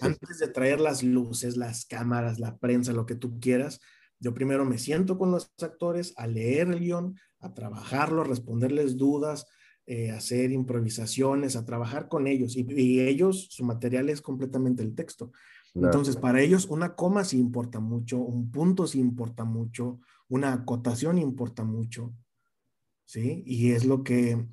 Antes 0.00 0.38
de 0.38 0.48
traer 0.48 0.80
las 0.80 1.02
luces, 1.02 1.56
las 1.56 1.86
cámaras, 1.86 2.38
la 2.38 2.58
prensa, 2.58 2.92
lo 2.92 3.06
que 3.06 3.14
tú 3.14 3.40
quieras, 3.40 3.80
yo 4.20 4.34
primero 4.34 4.64
me 4.64 4.78
siento 4.78 5.18
con 5.18 5.32
los 5.32 5.52
actores 5.60 6.14
a 6.16 6.26
leer 6.26 6.68
el 6.68 6.80
guion, 6.80 7.18
a 7.40 7.54
trabajarlo, 7.54 8.22
a 8.22 8.24
responderles 8.24 8.96
dudas, 8.96 9.46
eh, 9.84 10.12
hacer 10.12 10.52
improvisaciones, 10.52 11.56
a 11.56 11.64
trabajar 11.64 12.08
con 12.08 12.28
ellos. 12.28 12.56
Y, 12.56 13.00
ellos, 13.00 13.48
su 13.50 13.64
material 13.64 14.08
es 14.10 14.22
completamente 14.22 14.82
el 14.82 14.94
texto. 14.94 15.32
Entonces, 15.74 16.16
para 16.16 16.40
ellos 16.40 16.66
una 16.66 16.94
coma 16.94 17.24
sí 17.24 17.38
importa 17.38 17.80
mucho, 17.80 18.18
un 18.18 18.50
punto 18.50 18.86
sí 18.86 19.00
importa 19.00 19.44
mucho, 19.44 19.98
una 20.28 20.52
acotación 20.52 21.18
importa 21.18 21.64
mucho. 21.64 22.14
¿Sí? 23.06 23.42
Y 23.44 23.72
es 23.72 23.84
lo 23.84 24.04
que 24.04 24.46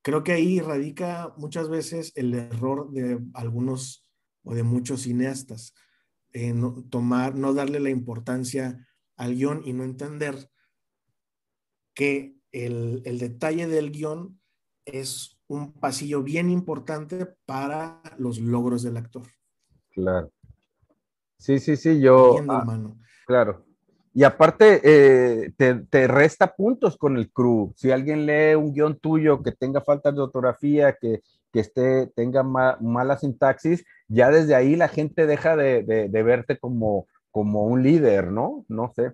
creo 0.00 0.24
que 0.24 0.32
ahí 0.32 0.60
radica 0.60 1.34
muchas 1.36 1.68
veces 1.68 2.12
el 2.14 2.32
error 2.32 2.90
de 2.92 3.20
algunos 3.34 4.07
o 4.48 4.54
de 4.54 4.62
muchos 4.62 5.02
cineastas. 5.02 5.74
eh, 6.32 6.54
no, 6.54 6.84
tomar, 6.90 7.34
no 7.34 7.52
darle 7.52 7.80
la 7.80 7.90
importancia 7.90 8.86
al 9.16 9.34
guion 9.34 9.62
y 9.64 9.72
no 9.74 9.84
entender 9.84 10.50
que 11.94 12.36
el, 12.52 13.02
el 13.04 13.18
detalle 13.18 13.66
del 13.66 13.90
guion 13.90 14.40
es 14.86 15.38
un 15.48 15.72
pasillo 15.72 16.22
bien 16.22 16.48
importante 16.50 17.26
para 17.44 18.00
los 18.18 18.38
logros 18.38 18.82
del 18.82 18.96
actor. 18.96 19.26
Claro. 19.90 20.30
Sí, 21.38 21.58
sí, 21.58 21.76
sí, 21.76 22.00
yo. 22.00 22.36
Ah, 22.48 22.64
claro. 23.26 23.66
Y 24.14 24.24
aparte, 24.24 24.80
eh, 24.82 25.52
te, 25.56 26.08
resta 26.08 26.54
puntos 26.54 26.96
con 26.96 27.16
el 27.16 27.30
crew. 27.30 27.72
Si 27.76 27.90
alguien 27.90 28.26
lee 28.26 28.54
un 28.54 28.72
guion 28.72 28.98
tuyo 28.98 29.42
que 29.42 29.52
tenga 29.52 29.80
falta 29.80 30.10
de 30.10 30.20
ortografía, 30.20 30.96
que, 31.00 31.22
esté, 31.54 32.06
tenga 32.08 32.42
mala 32.42 33.18
sintaxis, 33.18 33.84
ya 34.08 34.30
desde 34.30 34.54
ahí 34.54 34.76
la 34.76 34.88
gente 34.88 35.26
deja 35.26 35.56
de, 35.56 36.08
verte 36.12 36.58
como, 36.58 37.06
como 37.30 37.64
un 37.64 37.82
líder, 37.82 38.30
¿no? 38.30 38.64
No 38.68 38.92
sé. 38.94 39.12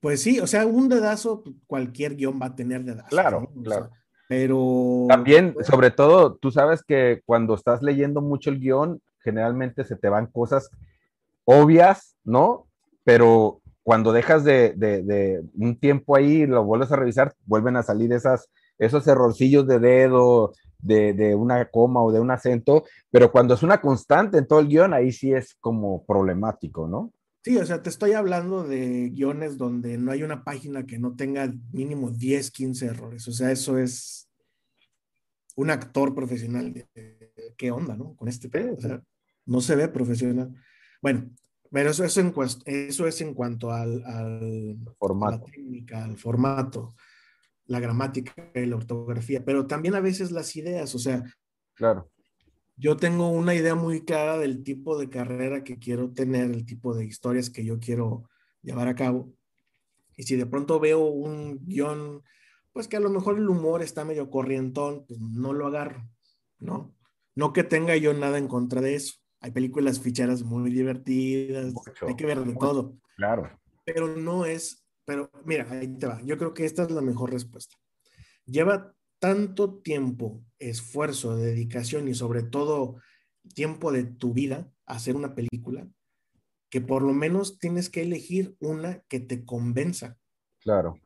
Pues 0.00 0.22
sí, 0.22 0.40
o 0.40 0.46
sea, 0.46 0.66
un 0.66 0.88
dedazo, 0.88 1.44
cualquier 1.66 2.16
guion 2.16 2.40
va 2.40 2.46
a 2.46 2.56
tener 2.56 2.84
dedazo. 2.84 3.08
Claro, 3.08 3.50
claro. 3.62 3.90
pero. 4.28 5.06
También, 5.08 5.54
sobre 5.62 5.90
todo, 5.90 6.36
tú 6.36 6.50
sabes 6.50 6.82
que 6.82 7.20
cuando 7.26 7.54
estás 7.54 7.82
leyendo 7.82 8.22
mucho 8.22 8.50
el 8.50 8.60
guion, 8.60 9.00
generalmente 9.22 9.84
se 9.84 9.96
te 9.96 10.08
van 10.08 10.26
cosas 10.26 10.70
obvias, 11.44 12.16
¿no? 12.24 12.66
Pero 13.04 13.60
cuando 13.82 14.12
dejas 14.12 14.44
de, 14.44 15.42
un 15.58 15.78
tiempo 15.78 16.16
ahí, 16.16 16.46
lo 16.46 16.64
vuelves 16.64 16.92
a 16.92 16.96
revisar, 16.96 17.34
vuelven 17.44 17.76
a 17.76 17.82
salir 17.82 18.12
esas, 18.12 18.48
esos 18.78 19.06
errorcillos 19.06 19.66
de 19.66 19.78
dedo, 19.78 20.52
de, 20.82 21.34
una 21.34 21.70
coma 21.70 22.02
o 22.02 22.12
de 22.12 22.20
un 22.20 22.30
acento, 22.30 22.84
pero 23.10 23.30
cuando 23.30 23.54
es 23.54 23.62
una 23.62 23.80
constante 23.80 24.38
en 24.38 24.46
todo 24.46 24.60
el 24.60 24.68
guion, 24.68 24.94
ahí 24.94 25.12
sí 25.12 25.32
es 25.32 25.54
como 25.60 26.04
problemático, 26.04 26.88
¿no? 26.88 27.12
Sí, 27.42 27.56
o 27.56 27.64
sea, 27.64 27.82
te 27.82 27.88
estoy 27.88 28.12
hablando 28.12 28.64
de 28.64 29.10
guiones 29.10 29.56
donde 29.56 29.96
no 29.96 30.12
hay 30.12 30.22
una 30.22 30.44
página 30.44 30.84
que 30.84 30.98
no 30.98 31.16
tenga 31.16 31.50
mínimo 31.72 32.10
10, 32.10 32.50
15 32.50 32.86
errores. 32.86 33.26
O 33.28 33.32
sea, 33.32 33.50
eso 33.50 33.78
es 33.78 34.28
un 35.56 35.70
actor 35.70 36.14
profesional. 36.14 36.86
¿Qué 37.56 37.70
onda, 37.70 37.96
no? 37.96 38.14
Con 38.14 38.28
este 38.28 38.50
pedo. 38.50 38.74
O 38.74 38.80
sea, 38.80 39.02
no 39.46 39.62
se 39.62 39.74
ve 39.74 39.88
profesional. 39.88 40.54
Bueno, 41.00 41.30
pero 41.70 41.90
eso, 41.90 42.04
en, 42.04 42.34
eso 42.66 43.06
es 43.06 43.20
en 43.20 43.32
cuanto 43.32 43.70
al, 43.70 44.02
formato. 44.98 45.36
A 45.36 45.38
la 45.38 45.44
técnica, 45.44 46.04
al 46.04 46.16
formato, 46.18 46.94
la 47.70 47.78
gramática 47.78 48.34
y 48.52 48.66
la 48.66 48.74
ortografía, 48.74 49.44
pero 49.44 49.68
también 49.68 49.94
a 49.94 50.00
veces 50.00 50.32
las 50.32 50.56
ideas, 50.56 50.92
o 50.96 50.98
sea, 50.98 51.22
claro. 51.74 52.10
Yo 52.76 52.96
tengo 52.96 53.28
una 53.28 53.54
idea 53.54 53.74
muy 53.74 54.06
clara 54.06 54.38
del 54.38 54.64
tipo 54.64 54.98
de 54.98 55.10
carrera 55.10 55.62
que 55.62 55.78
quiero 55.78 56.12
tener, 56.12 56.50
el 56.50 56.64
tipo 56.64 56.94
de 56.94 57.04
historias 57.04 57.50
que 57.50 57.62
yo 57.62 57.78
quiero 57.78 58.28
llevar 58.62 58.88
a 58.88 58.94
cabo. 58.94 59.34
Y 60.16 60.22
si 60.22 60.34
de 60.34 60.46
pronto 60.46 60.80
veo 60.80 61.04
un 61.04 61.60
guion, 61.66 62.22
pues 62.72 62.88
que 62.88 62.96
a 62.96 63.00
lo 63.00 63.10
mejor 63.10 63.36
el 63.36 63.48
humor 63.50 63.82
está 63.82 64.04
medio 64.04 64.30
corrientón, 64.30 65.04
pues 65.06 65.20
no 65.20 65.52
lo 65.52 65.66
agarro, 65.66 66.08
¿no? 66.58 66.94
No 67.34 67.52
que 67.52 67.64
tenga 67.64 67.96
yo 67.96 68.14
nada 68.14 68.38
en 68.38 68.48
contra 68.48 68.80
de 68.80 68.94
eso. 68.94 69.14
Hay 69.40 69.50
películas 69.50 70.00
ficheras 70.00 70.42
muy 70.42 70.70
divertidas, 70.70 71.74
hay 72.00 72.16
que 72.16 72.26
ver 72.26 72.42
de 72.44 72.54
todo. 72.54 72.96
Claro. 73.16 73.60
Pero 73.84 74.16
no 74.16 74.46
es, 74.46 74.86
pero 75.10 75.28
mira, 75.44 75.66
ahí 75.68 75.88
te 75.88 76.06
va. 76.06 76.22
Yo 76.22 76.38
creo 76.38 76.54
que 76.54 76.64
esta 76.64 76.84
es 76.84 76.92
la 76.92 77.00
mejor 77.00 77.32
respuesta. 77.32 77.74
Lleva 78.46 78.94
tanto 79.18 79.80
tiempo, 79.80 80.40
esfuerzo, 80.60 81.36
dedicación 81.36 82.06
y 82.06 82.14
sobre 82.14 82.44
todo 82.44 83.00
tiempo 83.52 83.90
de 83.90 84.04
tu 84.04 84.32
vida 84.32 84.72
a 84.86 84.94
hacer 84.94 85.16
una 85.16 85.34
película, 85.34 85.88
que 86.68 86.80
por 86.80 87.02
lo 87.02 87.12
menos 87.12 87.58
tienes 87.58 87.90
que 87.90 88.02
elegir 88.02 88.54
una 88.60 89.00
que 89.08 89.18
te 89.18 89.44
convenza. 89.44 90.16
Claro. 90.60 91.00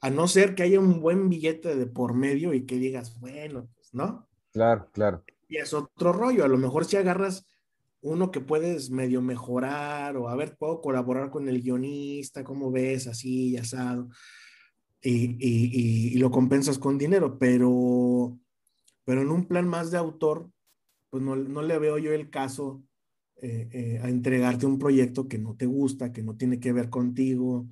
A 0.00 0.10
no 0.10 0.28
ser 0.28 0.54
que 0.54 0.62
haya 0.62 0.78
un 0.78 1.00
buen 1.00 1.28
billete 1.28 1.74
de 1.74 1.86
por 1.86 2.14
medio 2.14 2.54
y 2.54 2.66
que 2.66 2.76
digas, 2.76 3.18
bueno, 3.18 3.68
pues, 3.74 3.92
¿no? 3.94 4.28
Claro, 4.52 4.88
claro. 4.92 5.24
Y 5.48 5.56
es 5.56 5.74
otro 5.74 6.12
rollo. 6.12 6.44
A 6.44 6.48
lo 6.48 6.56
mejor 6.56 6.84
si 6.84 6.98
agarras 6.98 7.48
uno 8.04 8.30
que 8.30 8.40
puedes 8.40 8.90
medio 8.90 9.22
mejorar 9.22 10.18
o 10.18 10.28
a 10.28 10.36
ver, 10.36 10.56
puedo 10.58 10.82
colaborar 10.82 11.30
con 11.30 11.48
el 11.48 11.62
guionista, 11.62 12.44
¿cómo 12.44 12.70
ves? 12.70 13.06
Así, 13.06 13.48
y 13.48 13.56
asado. 13.56 14.10
Y, 15.00 16.16
lo 16.18 16.30
compensas 16.30 16.78
con 16.78 16.98
dinero, 16.98 17.38
pero, 17.38 18.38
pero 19.04 19.22
en 19.22 19.30
un 19.30 19.46
plan 19.46 19.66
más 19.66 19.90
de 19.90 19.96
autor, 19.96 20.50
pues 21.08 21.22
no, 21.22 21.34
le 21.34 21.78
veo 21.78 21.96
yo 21.96 22.12
el 22.12 22.28
caso 22.28 22.82
eh, 23.36 23.68
eh, 23.72 24.00
a 24.02 24.10
entregarte 24.10 24.66
un 24.66 24.78
proyecto 24.78 25.26
que 25.26 25.38
no 25.38 25.56
te 25.56 25.64
gusta, 25.64 26.12
que 26.12 26.22
no 26.22 26.36
tiene 26.36 26.60
que 26.60 26.72
ver 26.72 26.90
contigo, 26.90 27.66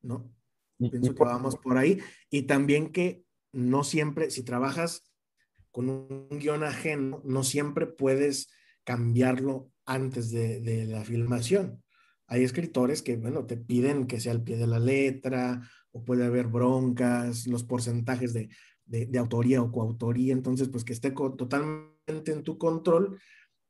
¿no? 0.00 0.30
Pienso 0.78 1.14
que 1.14 1.24
vamos 1.24 1.56
por 1.56 1.76
ahí. 1.76 1.98
Y 2.30 2.42
también 2.42 2.90
que 2.90 3.22
no 3.52 3.84
siempre, 3.84 4.30
si 4.30 4.44
trabajas 4.44 5.12
con 5.70 5.90
un 5.90 6.28
guion 6.30 6.64
ajeno, 6.64 7.20
no 7.24 7.44
siempre 7.44 7.86
puedes 7.86 8.48
cambiarlo 8.84 9.70
antes 9.86 10.30
de, 10.30 10.86
la 10.86 11.04
filmación. 11.04 11.82
Hay 12.26 12.42
escritores 12.42 13.02
que, 13.02 13.16
bueno, 13.16 13.46
te 13.46 13.56
piden 13.56 14.06
que 14.06 14.20
sea 14.20 14.32
al 14.32 14.42
pie 14.42 14.56
de 14.56 14.66
la 14.66 14.78
letra, 14.78 15.68
o 15.92 16.02
puede 16.04 16.24
haber 16.24 16.46
broncas, 16.46 17.46
los 17.46 17.64
porcentajes 17.64 18.32
de, 18.32 18.48
autoría 19.18 19.62
o 19.62 19.72
coautoría, 19.72 20.32
entonces, 20.32 20.68
pues 20.68 20.84
que 20.84 20.92
esté 20.92 21.10
totalmente 21.10 22.32
en 22.32 22.42
tu 22.42 22.58
control, 22.58 23.18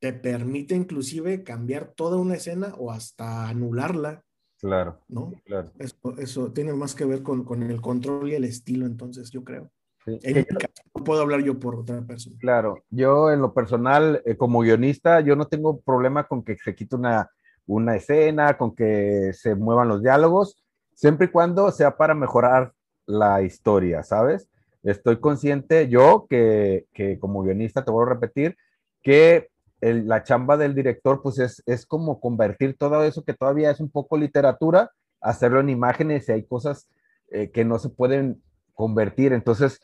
te 0.00 0.12
permite 0.12 0.74
inclusive 0.74 1.42
cambiar 1.42 1.92
toda 1.94 2.16
una 2.16 2.34
escena 2.34 2.74
o 2.78 2.90
hasta 2.90 3.48
anularla. 3.48 4.24
Claro. 4.58 5.00
¿No? 5.08 5.32
Claro. 5.44 5.72
Eso, 6.18 6.52
tiene 6.52 6.72
más 6.72 6.94
que 6.94 7.04
ver 7.04 7.22
con, 7.22 7.44
con, 7.44 7.62
el 7.62 7.80
control 7.80 8.30
y 8.30 8.34
el 8.34 8.44
estilo, 8.44 8.86
entonces, 8.86 9.30
yo 9.30 9.44
creo. 9.44 9.70
No 10.06 11.04
puedo 11.04 11.22
hablar 11.22 11.42
yo 11.42 11.58
por 11.58 11.76
otra 11.76 12.02
persona. 12.02 12.36
Claro, 12.40 12.84
yo 12.90 13.30
en 13.30 13.40
lo 13.40 13.54
personal, 13.54 14.22
eh, 14.24 14.36
como 14.36 14.60
guionista, 14.60 15.20
yo 15.20 15.36
no 15.36 15.46
tengo 15.46 15.80
problema 15.80 16.24
con 16.24 16.42
que 16.42 16.56
se 16.56 16.74
quite 16.74 16.96
una, 16.96 17.30
una 17.66 17.96
escena, 17.96 18.56
con 18.56 18.74
que 18.74 19.32
se 19.32 19.54
muevan 19.54 19.88
los 19.88 20.02
diálogos, 20.02 20.62
siempre 20.94 21.26
y 21.26 21.30
cuando 21.30 21.70
sea 21.70 21.96
para 21.96 22.14
mejorar 22.14 22.72
la 23.06 23.42
historia, 23.42 24.02
¿sabes? 24.02 24.48
Estoy 24.82 25.18
consciente 25.20 25.88
yo 25.88 26.26
que, 26.28 26.86
que 26.92 27.18
como 27.18 27.42
guionista, 27.42 27.84
te 27.84 27.90
voy 27.90 28.06
a 28.06 28.10
repetir, 28.10 28.56
que 29.02 29.48
la 29.80 30.22
chamba 30.22 30.56
del 30.56 30.74
director, 30.74 31.20
pues 31.22 31.38
es, 31.38 31.62
es 31.66 31.84
como 31.84 32.20
convertir 32.20 32.76
todo 32.78 33.04
eso 33.04 33.24
que 33.24 33.34
todavía 33.34 33.70
es 33.70 33.80
un 33.80 33.90
poco 33.90 34.16
literatura, 34.16 34.90
hacerlo 35.20 35.60
en 35.60 35.68
imágenes 35.68 36.28
y 36.28 36.32
hay 36.32 36.44
cosas 36.44 36.88
eh, 37.30 37.50
que 37.50 37.64
no 37.64 37.78
se 37.78 37.90
pueden 37.90 38.42
convertir. 38.74 39.32
Entonces, 39.32 39.80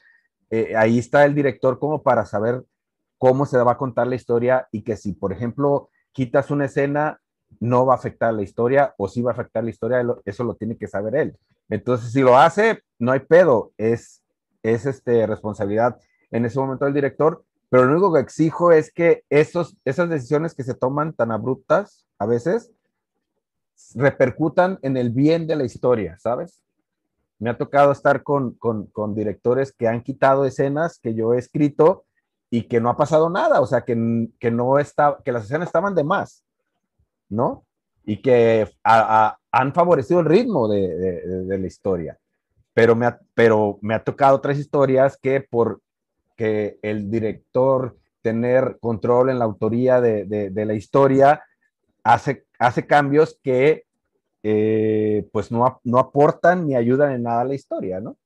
eh, 0.50 0.74
ahí 0.76 0.98
está 0.98 1.24
el 1.24 1.34
director 1.34 1.78
como 1.78 2.02
para 2.02 2.26
saber 2.26 2.64
cómo 3.18 3.46
se 3.46 3.58
va 3.58 3.72
a 3.72 3.78
contar 3.78 4.06
la 4.06 4.16
historia 4.16 4.68
y 4.72 4.82
que 4.82 4.96
si, 4.96 5.12
por 5.12 5.32
ejemplo, 5.32 5.90
quitas 6.12 6.50
una 6.50 6.64
escena, 6.64 7.20
no 7.58 7.84
va 7.84 7.94
a 7.94 7.96
afectar 7.96 8.32
la 8.32 8.42
historia 8.42 8.94
o 8.96 9.08
si 9.08 9.22
va 9.22 9.30
a 9.30 9.34
afectar 9.34 9.62
la 9.64 9.70
historia, 9.70 10.04
eso 10.24 10.44
lo 10.44 10.54
tiene 10.54 10.76
que 10.76 10.88
saber 10.88 11.14
él. 11.16 11.36
Entonces, 11.68 12.12
si 12.12 12.20
lo 12.20 12.36
hace, 12.36 12.82
no 12.98 13.12
hay 13.12 13.20
pedo, 13.20 13.72
es, 13.76 14.22
es 14.62 14.86
este, 14.86 15.26
responsabilidad 15.26 15.98
en 16.30 16.44
ese 16.44 16.58
momento 16.58 16.84
del 16.84 16.94
director, 16.94 17.44
pero 17.68 17.84
lo 17.84 17.92
único 17.92 18.12
que 18.12 18.20
exijo 18.20 18.72
es 18.72 18.92
que 18.92 19.24
esos, 19.30 19.76
esas 19.84 20.08
decisiones 20.08 20.54
que 20.54 20.64
se 20.64 20.74
toman 20.74 21.12
tan 21.12 21.30
abruptas 21.30 22.06
a 22.18 22.26
veces 22.26 22.72
repercutan 23.94 24.78
en 24.82 24.96
el 24.96 25.10
bien 25.10 25.46
de 25.46 25.56
la 25.56 25.64
historia, 25.64 26.18
¿sabes? 26.18 26.62
Me 27.40 27.50
ha 27.50 27.59
tocado 27.59 27.90
estar 27.90 28.22
con, 28.22 28.57
directores 29.14 29.72
que 29.72 29.88
han 29.88 30.03
quitado 30.03 30.44
escenas 30.44 31.00
que 31.00 31.14
yo 31.14 31.35
he 31.35 31.38
escrito 31.38 32.05
y 32.50 32.68
que 32.68 32.81
no 32.81 32.88
ha 32.88 32.96
pasado 32.96 33.29
nada, 33.29 33.61
o 33.61 33.66
sea, 33.66 33.81
que, 33.83 34.29
que 34.38 34.50
no 34.53 34.79
está, 34.79 35.18
que 35.24 35.33
las 35.33 35.44
escenas 35.44 35.68
estaban 35.68 35.94
de 35.94 36.05
más, 36.05 36.44
¿no? 37.29 37.64
Y 38.05 38.22
que 38.22 38.68
han 38.85 39.74
favorecido 39.74 40.20
el 40.20 40.26
ritmo 40.26 40.68
de, 40.68 41.59
la 41.59 41.66
historia. 41.66 42.18
Pero 42.72 42.94
me, 42.94 43.07
ha, 43.07 43.18
pero 43.35 43.79
me 43.83 43.94
ha 43.94 44.05
tocado 44.05 44.37
otras 44.37 44.59
historias 44.59 45.18
que 45.20 45.40
por 45.40 45.81
que 46.40 46.79
el 46.81 47.11
director 47.11 47.98
tener 48.22 48.79
control 48.81 49.29
en 49.29 49.38
la 49.38 49.44
autoría 49.44 50.00
de, 50.00 50.50
la 50.55 50.72
historia 50.72 51.44
hace, 52.03 52.46
hace 52.59 52.87
cambios 52.87 53.38
que 53.42 53.85
eh, 54.42 55.29
pues 55.33 55.50
no, 55.50 55.81
no 55.85 55.98
aportan 55.98 56.66
ni 56.66 56.74
ayudan 56.74 57.12
en 57.12 57.22
nada 57.24 57.42
a 57.42 57.44
la 57.44 57.55
historia, 57.55 58.00
¿no? 58.00 58.16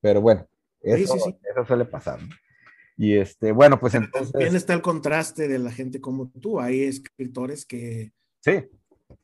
Pero 0.00 0.20
bueno, 0.20 0.46
eso, 0.80 1.14
eso 1.16 1.64
suele 1.66 1.84
pasar. 1.84 2.18
Y 2.96 3.16
este, 3.16 3.52
bueno, 3.52 3.78
pues 3.80 3.94
entonces. 3.94 4.32
También 4.32 4.56
está 4.56 4.74
el 4.74 4.82
contraste 4.82 5.48
de 5.48 5.58
la 5.58 5.70
gente 5.70 6.00
como 6.00 6.30
tú. 6.40 6.60
Hay 6.60 6.82
escritores 6.82 7.64
que, 7.64 8.12
sí. 8.40 8.64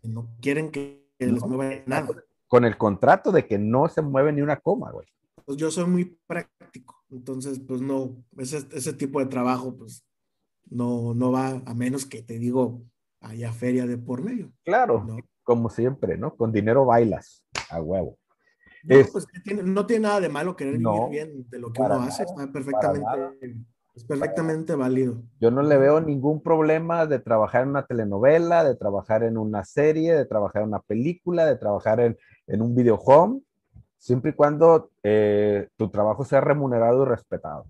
no 0.03 0.29
quieren 0.41 0.71
que 0.71 1.07
les 1.19 1.43
mueva 1.45 1.83
nada. 1.87 2.09
Con 2.47 2.65
el 2.65 2.79
contrato 2.79 3.31
de 3.31 3.47
que 3.47 3.59
no 3.59 3.89
se 3.89 4.01
mueve 4.01 4.33
ni 4.33 4.41
una 4.41 4.57
coma, 4.57 4.91
güey. 4.91 5.07
Pues 5.45 5.59
yo 5.59 5.71
soy 5.71 5.87
muy 5.87 6.19
práctico. 6.27 7.05
Entonces, 7.11 7.61
pues 7.61 7.81
no, 7.81 8.17
ese, 8.37 8.67
ese 8.73 8.93
tipo 8.93 9.21
de 9.21 9.27
trabajo, 9.27 9.77
pues 9.77 10.05
no, 10.71 11.15
no 11.15 11.33
va 11.33 11.63
a 11.65 11.75
menos 11.75 12.07
que 12.07 12.23
te 12.23 12.39
digo, 12.39 12.83
haya 13.21 13.53
feria 13.53 13.87
de 13.87 13.99
por 13.99 14.23
medio. 14.23 14.53
Claro, 14.65 15.07
como 15.49 15.71
siempre, 15.71 16.19
¿no? 16.19 16.37
Con 16.37 16.53
dinero 16.53 16.85
bailas, 16.85 17.43
a 17.71 17.81
huevo. 17.81 18.19
No, 18.85 18.97
pues 19.11 19.27
no 19.65 19.87
tiene 19.87 20.03
nada 20.03 20.21
de 20.21 20.29
malo 20.29 20.55
querer 20.55 20.77
vivir 20.77 21.09
bien 21.11 21.49
de 21.49 21.59
lo 21.59 21.73
que 21.73 21.81
uno 21.81 21.95
hace, 21.95 22.25
está 22.25 22.53
perfectamente, 22.53 23.57
es 23.95 24.05
perfectamente 24.05 24.75
válido. 24.75 25.23
Yo 25.41 25.51
no 25.51 25.63
le 25.63 25.79
veo 25.79 26.03
ningún 26.03 26.43
problema 26.43 27.07
de 27.07 27.19
trabajar 27.19 27.63
en 27.63 27.71
una 27.71 27.87
telenovela, 27.87 28.63
de 28.63 28.77
trabajar 28.77 29.23
en 29.23 29.39
una 29.39 29.65
serie, 29.65 30.15
de 30.15 30.27
trabajar 30.27 30.63
en 30.63 30.69
una 30.69 30.81
película, 30.81 31.47
de 31.47 31.57
trabajar 31.57 31.99
en, 32.01 32.19
en 32.47 32.61
un 32.61 32.75
video 32.75 32.97
home, 32.97 33.41
siempre 33.97 34.33
y 34.33 34.35
cuando 34.35 34.91
eh, 35.03 35.69
tu 35.79 35.89
trabajo 35.89 36.27
sea 36.27 36.43
remunerado 36.43 37.05
y 37.05 37.07
respetado, 37.07 37.65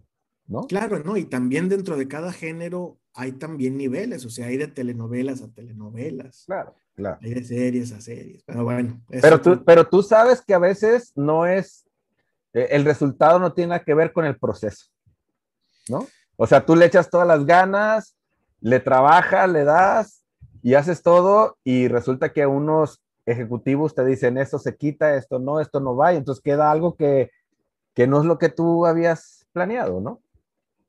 ¿no? 0.48 0.66
Claro, 0.66 0.98
¿no? 1.04 1.16
Y 1.16 1.26
también 1.26 1.68
dentro 1.68 1.96
de 1.96 2.08
cada 2.08 2.32
género 2.32 2.98
hay 3.18 3.32
también 3.32 3.76
niveles, 3.76 4.24
o 4.24 4.30
sea, 4.30 4.46
hay 4.46 4.56
de 4.56 4.68
telenovelas 4.68 5.42
a 5.42 5.48
telenovelas. 5.48 6.44
Claro, 6.46 6.76
claro. 6.94 7.18
Hay 7.20 7.34
de 7.34 7.42
series 7.42 7.90
a 7.90 8.00
series, 8.00 8.44
pero 8.44 8.62
bueno. 8.62 9.02
Pero 9.10 9.40
tú, 9.40 9.64
pero 9.64 9.88
tú 9.88 10.04
sabes 10.04 10.40
que 10.40 10.54
a 10.54 10.60
veces 10.60 11.12
no 11.16 11.44
es, 11.44 11.84
eh, 12.52 12.68
el 12.70 12.84
resultado 12.84 13.40
no 13.40 13.52
tiene 13.54 13.82
que 13.82 13.92
ver 13.92 14.12
con 14.12 14.24
el 14.24 14.38
proceso, 14.38 14.86
¿no? 15.88 16.06
O 16.36 16.46
sea, 16.46 16.64
tú 16.64 16.76
le 16.76 16.86
echas 16.86 17.10
todas 17.10 17.26
las 17.26 17.44
ganas, 17.44 18.16
le 18.60 18.78
trabajas, 18.78 19.50
le 19.50 19.64
das 19.64 20.24
y 20.62 20.74
haces 20.74 21.02
todo 21.02 21.58
y 21.64 21.88
resulta 21.88 22.32
que 22.32 22.46
unos 22.46 23.02
ejecutivos 23.26 23.96
te 23.96 24.04
dicen 24.04 24.38
esto 24.38 24.60
se 24.60 24.76
quita, 24.76 25.16
esto 25.16 25.40
no, 25.40 25.58
esto 25.60 25.80
no 25.80 25.96
va 25.96 26.12
y 26.12 26.18
entonces 26.18 26.40
queda 26.40 26.70
algo 26.70 26.94
que, 26.94 27.32
que 27.94 28.06
no 28.06 28.20
es 28.20 28.26
lo 28.26 28.38
que 28.38 28.48
tú 28.48 28.86
habías 28.86 29.44
planeado, 29.52 30.00
¿no? 30.00 30.20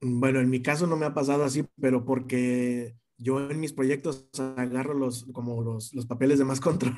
Bueno, 0.01 0.39
en 0.39 0.49
mi 0.49 0.62
caso 0.62 0.88
no 0.88 0.95
me 0.95 1.05
ha 1.05 1.13
pasado 1.13 1.43
así, 1.43 1.65
pero 1.79 2.05
porque 2.05 2.95
yo 3.17 3.49
en 3.49 3.59
mis 3.59 3.73
proyectos 3.73 4.29
agarro 4.55 4.93
los, 4.93 5.25
como 5.33 5.62
los, 5.62 5.93
los 5.93 6.05
papeles 6.05 6.39
de 6.39 6.45
más 6.45 6.59
control. 6.62 6.97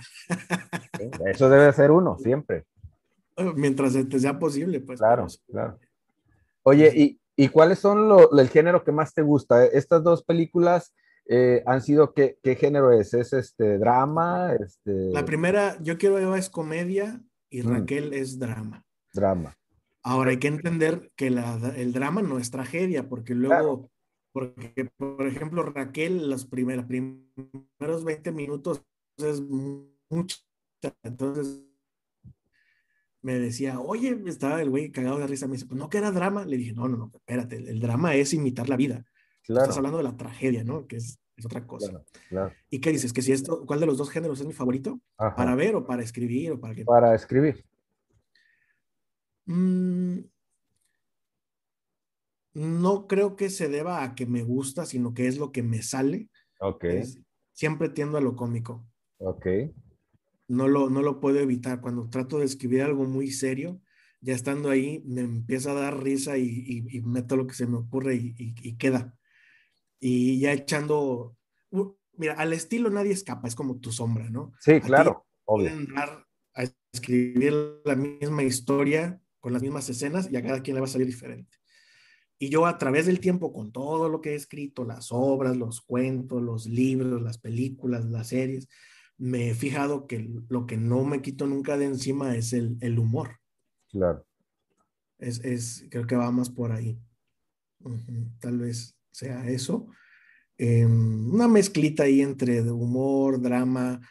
Eso 1.25 1.49
debe 1.49 1.73
ser 1.73 1.91
uno, 1.91 2.17
siempre. 2.19 2.65
Mientras 3.55 3.93
sea 3.93 4.37
posible, 4.37 4.81
pues. 4.81 4.99
Claro, 4.99 5.27
claro. 5.49 5.79
Oye, 6.63 6.91
¿y, 6.95 7.19
¿y 7.35 7.47
cuáles 7.49 7.79
son 7.79 8.07
lo, 8.07 8.37
el 8.39 8.49
género 8.49 8.83
que 8.83 8.91
más 8.91 9.13
te 9.13 9.23
gusta? 9.23 9.65
Estas 9.65 10.03
dos 10.03 10.23
películas 10.23 10.93
eh, 11.25 11.63
han 11.65 11.81
sido, 11.81 12.13
¿qué, 12.13 12.37
¿qué, 12.43 12.55
género 12.55 12.91
es? 12.91 13.13
¿Es 13.13 13.33
este 13.33 13.79
drama? 13.79 14.53
Este... 14.53 14.91
La 15.11 15.25
primera, 15.25 15.77
Yo 15.81 15.97
quiero 15.97 16.19
Eva 16.19 16.37
es 16.37 16.49
comedia 16.49 17.19
y 17.49 17.63
mm. 17.63 17.69
Raquel 17.69 18.13
es 18.13 18.37
drama. 18.37 18.85
Drama. 19.13 19.55
Ahora 20.03 20.31
hay 20.31 20.37
que 20.37 20.47
entender 20.47 21.11
que 21.15 21.27
el 21.27 21.93
drama 21.93 22.21
no 22.21 22.39
es 22.39 22.49
tragedia, 22.49 23.07
porque 23.07 23.35
luego, 23.35 23.91
porque 24.31 24.89
por 24.97 25.27
ejemplo 25.27 25.63
Raquel, 25.63 26.29
los 26.29 26.45
primeros, 26.45 26.85
primeros 26.85 28.03
20 28.03 28.31
minutos 28.31 28.83
es 29.17 29.41
mucho. 29.41 30.37
Entonces 31.03 31.63
me 33.21 33.37
decía, 33.37 33.79
oye, 33.79 34.19
estaba 34.25 34.61
el 34.61 34.69
güey 34.69 34.91
cagado 34.91 35.19
de 35.19 35.27
risa, 35.27 35.47
me 35.47 35.53
dice, 35.53 35.67
pues 35.67 35.79
no 35.79 35.89
que 35.89 35.99
era 35.99 36.11
drama. 36.11 36.45
Le 36.45 36.57
dije, 36.57 36.73
no, 36.73 36.87
no, 36.87 36.97
no, 36.97 37.11
espérate, 37.13 37.57
el 37.57 37.79
drama 37.79 38.15
es 38.15 38.33
imitar 38.33 38.67
la 38.69 38.77
vida. 38.77 39.05
Estás 39.43 39.77
hablando 39.77 39.97
de 39.97 40.03
la 40.03 40.17
tragedia, 40.17 40.63
¿no? 40.63 40.87
Que 40.87 40.97
es, 40.97 41.19
otra 41.43 41.65
cosa. 41.65 42.03
¿Y 42.69 42.79
qué 42.79 42.91
dices? 42.91 43.13
¿Que 43.13 43.23
si 43.23 43.31
esto, 43.31 43.65
cuál 43.65 43.79
de 43.79 43.87
los 43.87 43.97
dos 43.97 44.11
géneros 44.11 44.39
es 44.39 44.45
mi 44.45 44.53
favorito? 44.53 44.99
¿Para 45.15 45.55
ver 45.55 45.75
o 45.75 45.83
para 45.83 46.03
escribir 46.03 46.51
o 46.51 46.59
para 46.59 46.75
qué? 46.75 46.85
Para 46.85 47.15
escribir. 47.15 47.65
Mm, 49.45 50.19
no 52.53 53.07
creo 53.07 53.35
que 53.35 53.49
se 53.49 53.69
deba 53.69 54.03
a 54.03 54.15
que 54.15 54.25
me 54.25 54.43
gusta, 54.43 54.85
sino 54.85 55.13
que 55.13 55.27
es 55.27 55.37
lo 55.37 55.51
que 55.51 55.63
me 55.63 55.81
sale. 55.81 56.29
Ok. 56.59 56.85
siempre 57.53 57.89
tiendo 57.89 58.17
a 58.17 58.21
lo 58.21 58.35
cómico. 58.35 58.85
Ok. 59.17 59.47
No 60.47 60.67
lo, 60.67 60.89
no 60.89 61.01
lo 61.01 61.19
puedo 61.19 61.39
evitar. 61.39 61.81
Cuando 61.81 62.09
trato 62.09 62.39
de 62.39 62.45
escribir 62.45 62.83
algo 62.83 63.05
muy 63.05 63.31
serio, 63.31 63.81
ya 64.19 64.35
estando 64.35 64.69
ahí, 64.69 65.03
me 65.05 65.21
empieza 65.21 65.71
a 65.71 65.75
dar 65.75 66.03
risa 66.03 66.37
y, 66.37 67.01
meto 67.03 67.35
lo 67.35 67.47
que 67.47 67.53
se 67.53 67.67
me 67.67 67.77
ocurre 67.77 68.15
y, 68.15 68.77
queda. 68.77 69.15
Y 69.99 70.39
ya 70.39 70.53
echando, 70.53 71.35
mira, 72.17 72.33
al 72.33 72.53
estilo 72.53 72.89
nadie 72.89 73.11
escapa, 73.11 73.47
es 73.47 73.55
como 73.55 73.79
tu 73.79 73.91
sombra, 73.91 74.29
¿no? 74.29 74.53
Sí, 74.59 74.79
claro, 74.81 75.25
obvio. 75.45 75.71
a 76.53 76.63
escribir 76.91 77.53
la 77.85 77.95
misma 77.95 78.43
historia 78.43 79.20
con 79.41 79.51
las 79.51 79.61
mismas 79.61 79.89
escenas 79.89 80.31
y 80.31 80.37
a 80.37 80.41
cada 80.41 80.61
quien 80.61 80.75
le 80.75 80.81
va 80.81 80.87
a 80.87 80.89
salir 80.89 81.07
diferente. 81.07 81.57
Y 82.39 82.49
yo 82.49 82.65
a 82.65 82.77
través 82.77 83.05
del 83.05 83.19
tiempo, 83.19 83.51
con 83.51 83.71
todo 83.71 84.09
lo 84.09 84.21
que 84.21 84.31
he 84.31 84.35
escrito, 84.35 84.85
las 84.85 85.09
obras, 85.11 85.57
los 85.57 85.81
cuentos, 85.81 86.41
los 86.41 86.65
libros, 86.65 87.21
las 87.21 87.37
películas, 87.37 88.05
las 88.05 88.29
series, 88.29 88.67
me 89.17 89.49
he 89.49 89.53
fijado 89.53 90.07
que 90.07 90.27
lo 90.49 90.65
que 90.65 90.77
no 90.77 91.03
me 91.03 91.21
quito 91.21 91.45
nunca 91.45 91.77
de 91.77 91.85
encima 91.85 92.35
es 92.35 92.53
el, 92.53 92.77
el 92.81 92.97
humor. 92.97 93.39
Claro. 93.89 94.25
Es, 95.19 95.39
es, 95.43 95.85
creo 95.91 96.07
que 96.07 96.15
va 96.15 96.31
más 96.31 96.49
por 96.49 96.71
ahí. 96.71 96.99
Tal 98.39 98.57
vez 98.57 98.97
sea 99.11 99.47
eso. 99.47 99.87
Em, 100.57 101.31
una 101.31 101.47
mezclita 101.47 102.03
ahí 102.03 102.21
entre 102.21 102.61
humor, 102.61 103.41
drama, 103.41 104.01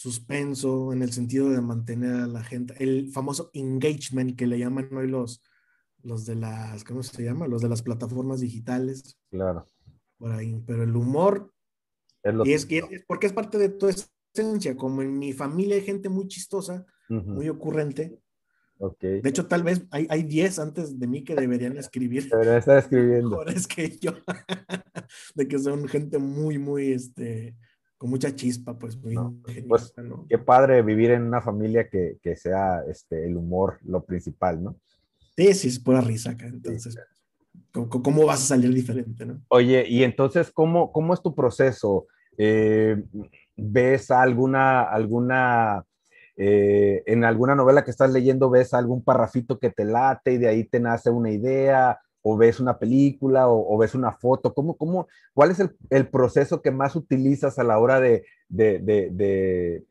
suspenso, 0.00 0.94
en 0.94 1.02
el 1.02 1.12
sentido 1.12 1.50
de 1.50 1.60
mantener 1.60 2.22
a 2.22 2.26
la 2.26 2.42
gente, 2.42 2.74
el 2.78 3.10
famoso 3.12 3.50
engagement 3.52 4.34
que 4.34 4.46
le 4.46 4.58
llaman 4.58 4.88
hoy 4.96 5.06
los, 5.06 5.42
los 6.02 6.24
de 6.24 6.36
las, 6.36 6.84
¿cómo 6.84 7.02
se 7.02 7.22
llama? 7.22 7.46
Los 7.46 7.60
de 7.60 7.68
las 7.68 7.82
plataformas 7.82 8.40
digitales. 8.40 9.18
Claro. 9.30 9.66
Por 10.16 10.32
ahí, 10.32 10.58
pero 10.66 10.84
el 10.84 10.96
humor, 10.96 11.52
es 12.22 12.34
y 12.46 12.52
es, 12.54 12.66
es, 12.90 13.04
porque 13.06 13.26
es 13.26 13.34
parte 13.34 13.58
de 13.58 13.68
tu 13.68 13.88
esencia, 13.88 14.74
como 14.74 15.02
en 15.02 15.18
mi 15.18 15.34
familia 15.34 15.76
hay 15.76 15.82
gente 15.82 16.08
muy 16.08 16.28
chistosa, 16.28 16.86
muy 17.10 17.50
ocurrente. 17.50 18.18
Okay. 18.78 19.20
De 19.20 19.28
hecho, 19.28 19.46
tal 19.48 19.64
vez 19.64 19.86
hay 19.90 20.22
10 20.22 20.58
antes 20.60 20.98
de 20.98 21.06
mí 21.06 21.24
que 21.24 21.34
deberían 21.34 21.76
escribir. 21.76 22.26
Deberían 22.30 22.56
estar 22.56 22.78
escribiendo. 22.78 23.44
es 23.46 23.66
que 23.66 23.98
yo, 23.98 24.12
de 25.34 25.46
que 25.46 25.58
son 25.58 25.86
gente 25.88 26.16
muy, 26.16 26.56
muy, 26.56 26.92
este, 26.92 27.54
con 28.00 28.08
mucha 28.08 28.34
chispa, 28.34 28.78
pues. 28.78 28.98
pues 29.68 29.92
qué 30.26 30.38
padre 30.38 30.80
vivir 30.80 31.10
en 31.10 31.24
una 31.24 31.42
familia 31.42 31.86
que, 31.86 32.16
que, 32.22 32.34
sea 32.34 32.82
este, 32.88 33.26
el 33.26 33.36
humor 33.36 33.78
lo 33.82 34.02
principal, 34.02 34.64
¿no? 34.64 34.76
Sí, 35.36 35.52
sí, 35.52 35.68
es 35.68 35.78
pura 35.78 36.00
risa 36.00 36.30
acá. 36.30 36.46
Entonces, 36.46 36.96
¿cómo, 37.70 38.24
vas 38.24 38.40
a 38.42 38.46
salir 38.56 38.72
diferente, 38.72 39.26
no? 39.26 39.42
Oye, 39.48 39.84
y 39.86 40.02
entonces, 40.02 40.50
¿cómo, 40.50 40.90
cómo 40.92 41.12
es 41.12 41.20
tu 41.20 41.34
proceso? 41.34 42.06
Eh, 42.38 43.04
¿Ves 43.54 44.10
alguna, 44.10 44.84
alguna, 44.84 45.84
eh, 46.38 47.02
en 47.04 47.22
alguna 47.22 47.54
novela 47.54 47.84
que 47.84 47.90
estás 47.90 48.10
leyendo, 48.10 48.48
ves 48.48 48.72
algún 48.72 49.04
parrafito 49.04 49.58
que 49.58 49.68
te 49.68 49.84
late 49.84 50.32
y 50.32 50.38
de 50.38 50.48
ahí 50.48 50.64
te 50.64 50.80
nace 50.80 51.10
una 51.10 51.32
idea? 51.32 52.00
O 52.22 52.36
ves 52.36 52.60
una 52.60 52.78
película 52.78 53.48
o, 53.48 53.76
ves 53.78 53.94
una 53.94 54.12
foto? 54.12 54.52
¿Cómo, 54.54 54.76
cómo, 54.76 55.08
¿Cuál 55.34 55.50
es 55.50 55.62
el, 55.90 56.08
proceso 56.08 56.62
que 56.62 56.70
más 56.70 56.96
utilizas 56.96 57.58
a 57.58 57.64
la 57.64 57.78
hora 57.78 58.00
de, 58.00 58.24
de, 58.48 59.84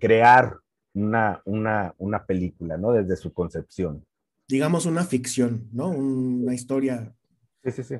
crear 0.00 0.56
una, 0.94 1.42
una, 1.44 1.94
una, 1.98 2.24
película, 2.24 2.76
¿no? 2.76 2.92
Desde 2.92 3.16
su 3.16 3.32
concepción. 3.32 4.04
Digamos 4.48 4.86
una 4.86 5.04
ficción, 5.04 5.68
¿no? 5.72 5.90
Una 5.90 6.54
historia. 6.54 7.14
Sí, 7.62 7.72
sí, 7.72 7.82
sí. 7.84 7.96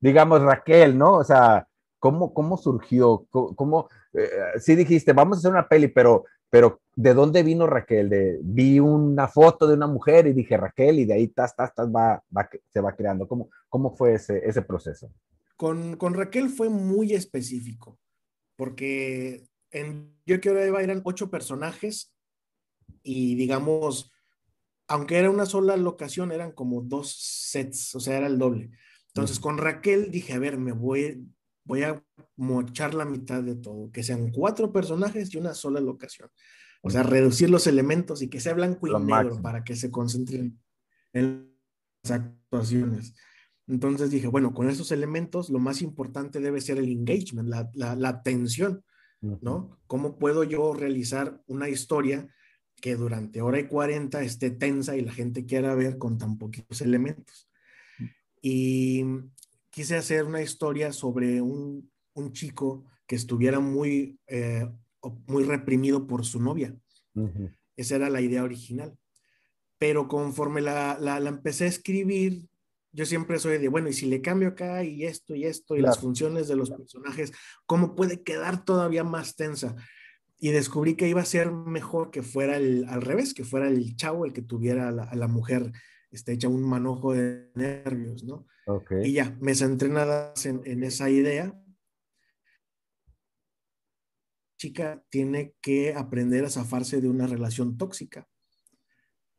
Digamos 0.00 0.42
Raquel, 0.42 0.98
¿no? 0.98 1.14
O 1.14 1.24
sea, 1.24 1.68
¿cómo, 1.98 2.34
cómo 2.34 2.56
surgió? 2.56 3.26
¿Cómo, 3.30 3.88
eh, 4.12 4.28
sí 4.58 4.74
dijiste, 4.74 5.12
vamos 5.12 5.36
a 5.36 5.40
hacer 5.40 5.52
una 5.52 5.68
peli, 5.68 5.88
pero 5.88 6.24
pero 6.52 6.82
¿de 6.94 7.14
dónde 7.14 7.42
vino 7.42 7.66
Raquel? 7.66 8.10
De, 8.10 8.38
vi 8.42 8.78
una 8.78 9.26
foto 9.26 9.66
de 9.66 9.72
una 9.72 9.86
mujer 9.86 10.26
y 10.26 10.34
dije 10.34 10.58
Raquel 10.58 10.98
y 10.98 11.06
de 11.06 11.14
ahí 11.14 11.28
tas, 11.28 11.56
tas, 11.56 11.74
tas, 11.74 11.88
va, 11.88 12.22
se 12.68 12.80
va 12.82 12.94
creando. 12.94 13.26
¿Cómo, 13.26 13.48
cómo 13.70 13.96
fue 13.96 14.16
ese, 14.16 14.46
ese 14.46 14.60
proceso? 14.60 15.10
Con, 15.56 15.96
con, 15.96 16.12
Raquel 16.12 16.50
fue 16.50 16.68
muy 16.68 17.14
específico, 17.14 17.98
porque 18.54 19.46
en 19.70 20.14
Yo 20.26 20.42
quiero 20.42 20.60
Eva 20.60 20.82
eran 20.82 21.00
ocho 21.04 21.30
personajes 21.30 22.12
y 23.02 23.34
digamos, 23.34 24.12
aunque 24.88 25.16
era 25.16 25.30
una 25.30 25.46
sola 25.46 25.78
locación, 25.78 26.32
eran 26.32 26.52
como 26.52 26.82
dos 26.82 27.16
sets, 27.16 27.94
o 27.94 28.00
sea, 28.00 28.18
era 28.18 28.26
el 28.26 28.38
doble. 28.38 28.68
Entonces, 29.06 29.40
con 29.40 29.56
Raquel 29.56 30.10
dije, 30.10 30.34
a 30.34 30.38
ver, 30.38 30.58
me 30.58 30.72
voy, 30.72 31.26
voy 31.64 31.82
a 31.82 32.02
mochar 32.36 32.94
la 32.94 33.04
mitad 33.04 33.42
de 33.42 33.54
todo, 33.54 33.90
que 33.90 34.02
sean 34.02 34.30
cuatro 34.30 34.72
personajes 34.72 35.32
y 35.34 35.38
una 35.38 35.54
sola 35.54 35.80
locación. 35.80 36.28
O 36.82 36.90
sea, 36.90 37.02
reducir 37.02 37.48
los 37.48 37.66
elementos 37.66 38.22
y 38.22 38.28
que 38.28 38.40
sea 38.40 38.54
blanco 38.54 38.88
y 38.88 39.04
negro 39.04 39.40
para 39.40 39.62
que 39.62 39.76
se 39.76 39.90
concentren 39.90 40.58
en 41.12 41.54
las 42.02 42.10
actuaciones. 42.10 43.14
Entonces 43.68 44.10
dije, 44.10 44.26
bueno, 44.26 44.52
con 44.52 44.68
esos 44.68 44.90
elementos 44.90 45.48
lo 45.48 45.60
más 45.60 45.82
importante 45.82 46.40
debe 46.40 46.60
ser 46.60 46.78
el 46.78 46.88
engagement, 46.88 47.48
la, 47.48 47.70
la, 47.74 47.94
la 47.94 48.08
atención, 48.08 48.84
¿no? 49.20 49.78
¿Cómo 49.86 50.18
puedo 50.18 50.42
yo 50.42 50.74
realizar 50.74 51.40
una 51.46 51.68
historia 51.68 52.28
que 52.80 52.96
durante 52.96 53.40
hora 53.40 53.60
y 53.60 53.68
cuarenta 53.68 54.22
esté 54.22 54.50
tensa 54.50 54.96
y 54.96 55.02
la 55.02 55.12
gente 55.12 55.46
quiera 55.46 55.76
ver 55.76 55.98
con 55.98 56.18
tan 56.18 56.38
poquitos 56.38 56.80
elementos? 56.80 57.48
Y 58.40 59.04
quise 59.72 59.96
hacer 59.96 60.24
una 60.24 60.42
historia 60.42 60.92
sobre 60.92 61.40
un, 61.40 61.90
chico 62.32 62.84
que 63.06 63.16
estuviera 63.16 63.58
muy, 63.58 64.20
eh, 64.26 64.68
muy 65.26 65.44
reprimido 65.44 66.06
por 66.06 66.24
su 66.24 66.40
novia. 66.40 66.76
Esa 67.74 67.96
era 67.96 68.10
la 68.10 68.20
idea 68.20 68.44
original. 68.44 68.96
Pero 69.78 70.06
conforme 70.06 70.60
la, 70.60 70.98
la, 71.00 71.16
empecé 71.28 71.64
a 71.64 71.68
escribir, 71.68 72.46
yo 72.92 73.06
siempre 73.06 73.38
soy 73.38 73.58
de, 73.58 73.68
bueno, 73.68 73.88
y 73.88 73.94
si 73.94 74.06
le 74.06 74.20
cambio 74.20 74.48
acá 74.48 74.84
y 74.84 75.04
esto 75.04 75.34
y 75.34 75.44
esto 75.44 75.74
y 75.74 75.80
las 75.80 75.98
funciones 75.98 76.46
de 76.46 76.56
los 76.56 76.70
personajes, 76.70 77.32
¿cómo 77.64 77.96
puede 77.96 78.22
quedar 78.22 78.64
todavía 78.64 79.02
más 79.02 79.34
tensa? 79.34 79.74
Y 80.38 80.50
descubrí 80.50 80.94
que 80.94 81.08
iba 81.08 81.22
a 81.22 81.24
ser 81.24 81.50
mejor 81.50 82.10
que 82.10 82.22
fuera 82.22 82.56
el, 82.58 82.84
al 82.88 83.00
revés, 83.00 83.32
que 83.32 83.44
fuera 83.44 83.68
el 83.68 83.96
chavo 83.96 84.26
el 84.26 84.34
que 84.34 84.42
tuviera 84.42 84.88
a 84.88 85.16
la, 85.16 85.28
mujer 85.28 85.72
este, 86.12 86.32
hecha 86.32 86.48
un 86.48 86.62
manojo 86.62 87.14
de 87.14 87.50
nervios, 87.54 88.22
¿no? 88.24 88.46
Y 89.02 89.12
ya, 89.12 89.36
me 89.40 89.54
centré 89.56 89.88
nada 89.88 90.32
en, 90.44 90.60
en 90.64 90.84
esa 90.84 91.10
idea 91.10 91.58
chica 94.62 95.02
tiene 95.10 95.56
que 95.60 95.92
aprender 95.92 96.44
a 96.44 96.50
zafarse 96.50 97.00
de 97.00 97.08
una 97.08 97.26
relación 97.26 97.76
tóxica. 97.76 98.28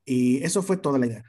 Y 0.03 0.43
eso 0.43 0.61
fue 0.61 0.75
toda 0.75 0.99
la 0.99 1.05
idea. 1.05 1.23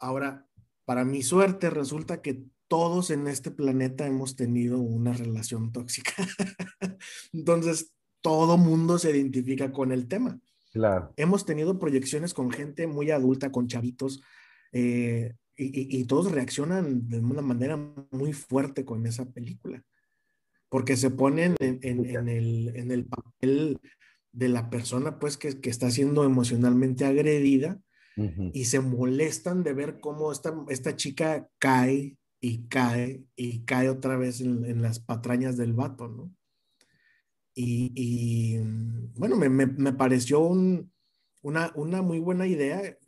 Ahora, 0.00 0.48
para 0.84 1.04
mi 1.04 1.22
suerte, 1.22 1.70
resulta 1.70 2.22
que 2.22 2.42
todos 2.66 3.10
en 3.10 3.28
este 3.28 3.52
planeta 3.52 4.04
hemos 4.04 4.34
tenido 4.34 4.80
una 4.80 5.12
relación 5.12 5.70
tóxica. 5.70 6.12
Entonces, 7.32 7.92
todo 8.20 8.58
mundo 8.58 8.98
se 8.98 9.12
identifica 9.12 9.70
con 9.70 9.92
el 9.92 10.08
tema. 10.08 10.40
Claro. 10.72 11.14
Hemos 11.16 11.46
tenido 11.46 11.78
proyecciones 11.78 12.34
con 12.34 12.50
gente 12.50 12.88
muy 12.88 13.12
adulta, 13.12 13.52
con 13.52 13.68
chavitos, 13.68 14.22
eh, 14.72 15.34
y, 15.56 15.98
y, 15.98 16.04
todos 16.04 16.32
reaccionan 16.32 17.08
de 17.08 17.18
una 17.18 17.40
manera 17.40 17.76
muy 18.10 18.34
fuerte 18.34 18.84
con 18.84 19.06
esa 19.06 19.24
película 19.24 19.82
porque 20.68 20.96
se 20.96 21.10
ponen 21.10 21.56
en, 21.60 22.28
el, 22.28 23.06
papel 23.06 23.80
de 24.32 24.48
la 24.48 24.68
persona 24.70 25.18
pues 25.18 25.36
que, 25.36 25.58
está 25.62 25.90
siendo 25.90 26.24
emocionalmente 26.24 27.04
agredida 27.04 27.80
y 28.54 28.64
se 28.64 28.80
molestan 28.80 29.62
de 29.62 29.74
ver 29.74 30.00
cómo 30.00 30.32
esta, 30.32 30.54
esta 30.68 30.96
chica 30.96 31.48
cae 31.58 32.16
y 32.40 32.66
cae 32.68 33.24
y 33.36 33.60
cae 33.60 33.90
otra 33.90 34.16
vez 34.16 34.40
en, 34.40 34.80
las 34.80 35.00
patrañas 35.00 35.56
del 35.56 35.74
vato, 35.74 36.08
¿no? 36.08 36.30
Y, 37.54 38.58
bueno, 39.14 39.36
me, 39.36 39.92
pareció 39.92 40.40
una, 40.40 41.72
una 41.74 42.02
muy 42.02 42.18
buena 42.18 42.46
idea 42.46 42.98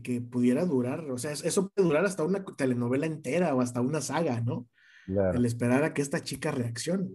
que, 0.00 0.20
pudiera 0.20 0.64
durar, 0.64 1.10
o 1.10 1.18
sea, 1.18 1.32
eso 1.32 1.68
puede 1.68 1.88
durar 1.88 2.04
hasta 2.04 2.24
una 2.24 2.44
telenovela 2.56 3.06
entera 3.06 3.54
o 3.54 3.60
hasta 3.60 3.80
una 3.80 4.00
saga, 4.00 4.40
¿no? 4.40 4.68
El 5.06 5.44
esperar 5.44 5.82
a 5.82 5.92
que 5.92 6.02
esta 6.02 6.22
chica 6.22 6.50
reaccione. 6.52 7.10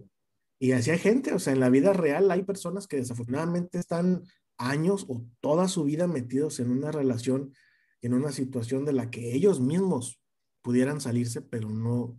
Y 0.60 0.72
así 0.72 0.90
hay 0.90 0.98
gente, 0.98 1.32
o 1.32 1.38
sea, 1.38 1.52
en 1.52 1.60
la 1.60 1.70
vida 1.70 1.92
real 1.92 2.30
hay 2.30 2.42
personas 2.42 2.86
que 2.86 2.96
desafortunadamente 2.96 3.78
están 3.78 4.24
años 4.58 5.06
o 5.08 5.24
toda 5.40 5.68
su 5.68 5.84
vida 5.84 6.06
metidos 6.06 6.60
en 6.60 6.70
una 6.70 6.90
relación, 6.90 7.54
en 8.02 8.14
una 8.14 8.32
situación 8.32 8.84
de 8.84 8.92
la 8.92 9.10
que 9.10 9.34
ellos 9.34 9.60
mismos 9.60 10.20
pudieran 10.62 11.00
salirse, 11.00 11.40
pero 11.40 11.70
no, 11.70 12.18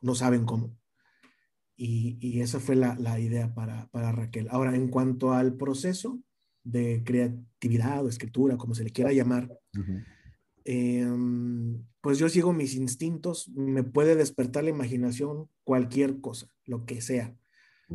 no 0.00 0.14
saben 0.14 0.44
cómo. 0.44 0.76
Y, 1.76 2.40
esa 2.42 2.60
fue 2.60 2.76
la, 2.76 3.18
idea 3.18 3.54
para, 3.54 3.88
Raquel. 4.12 4.48
Ahora, 4.50 4.76
en 4.76 4.88
cuanto 4.88 5.32
al 5.32 5.54
proceso 5.56 6.20
de 6.64 7.02
creatividad 7.04 8.04
o 8.04 8.08
escritura, 8.08 8.56
como 8.56 8.74
se 8.74 8.84
le 8.84 8.90
quiera 8.90 9.12
llamar, 9.12 9.50
Em, 10.64 11.82
pues 12.00 12.18
yo 12.18 12.28
sigo 12.28 12.52
mis 12.52 12.74
instintos, 12.74 13.48
me 13.48 13.82
puede 13.82 14.14
despertar 14.14 14.64
la 14.64 14.70
imaginación 14.70 15.48
cualquier 15.64 16.20
cosa, 16.20 16.48
lo 16.64 16.86
que 16.86 17.00
sea. 17.00 17.34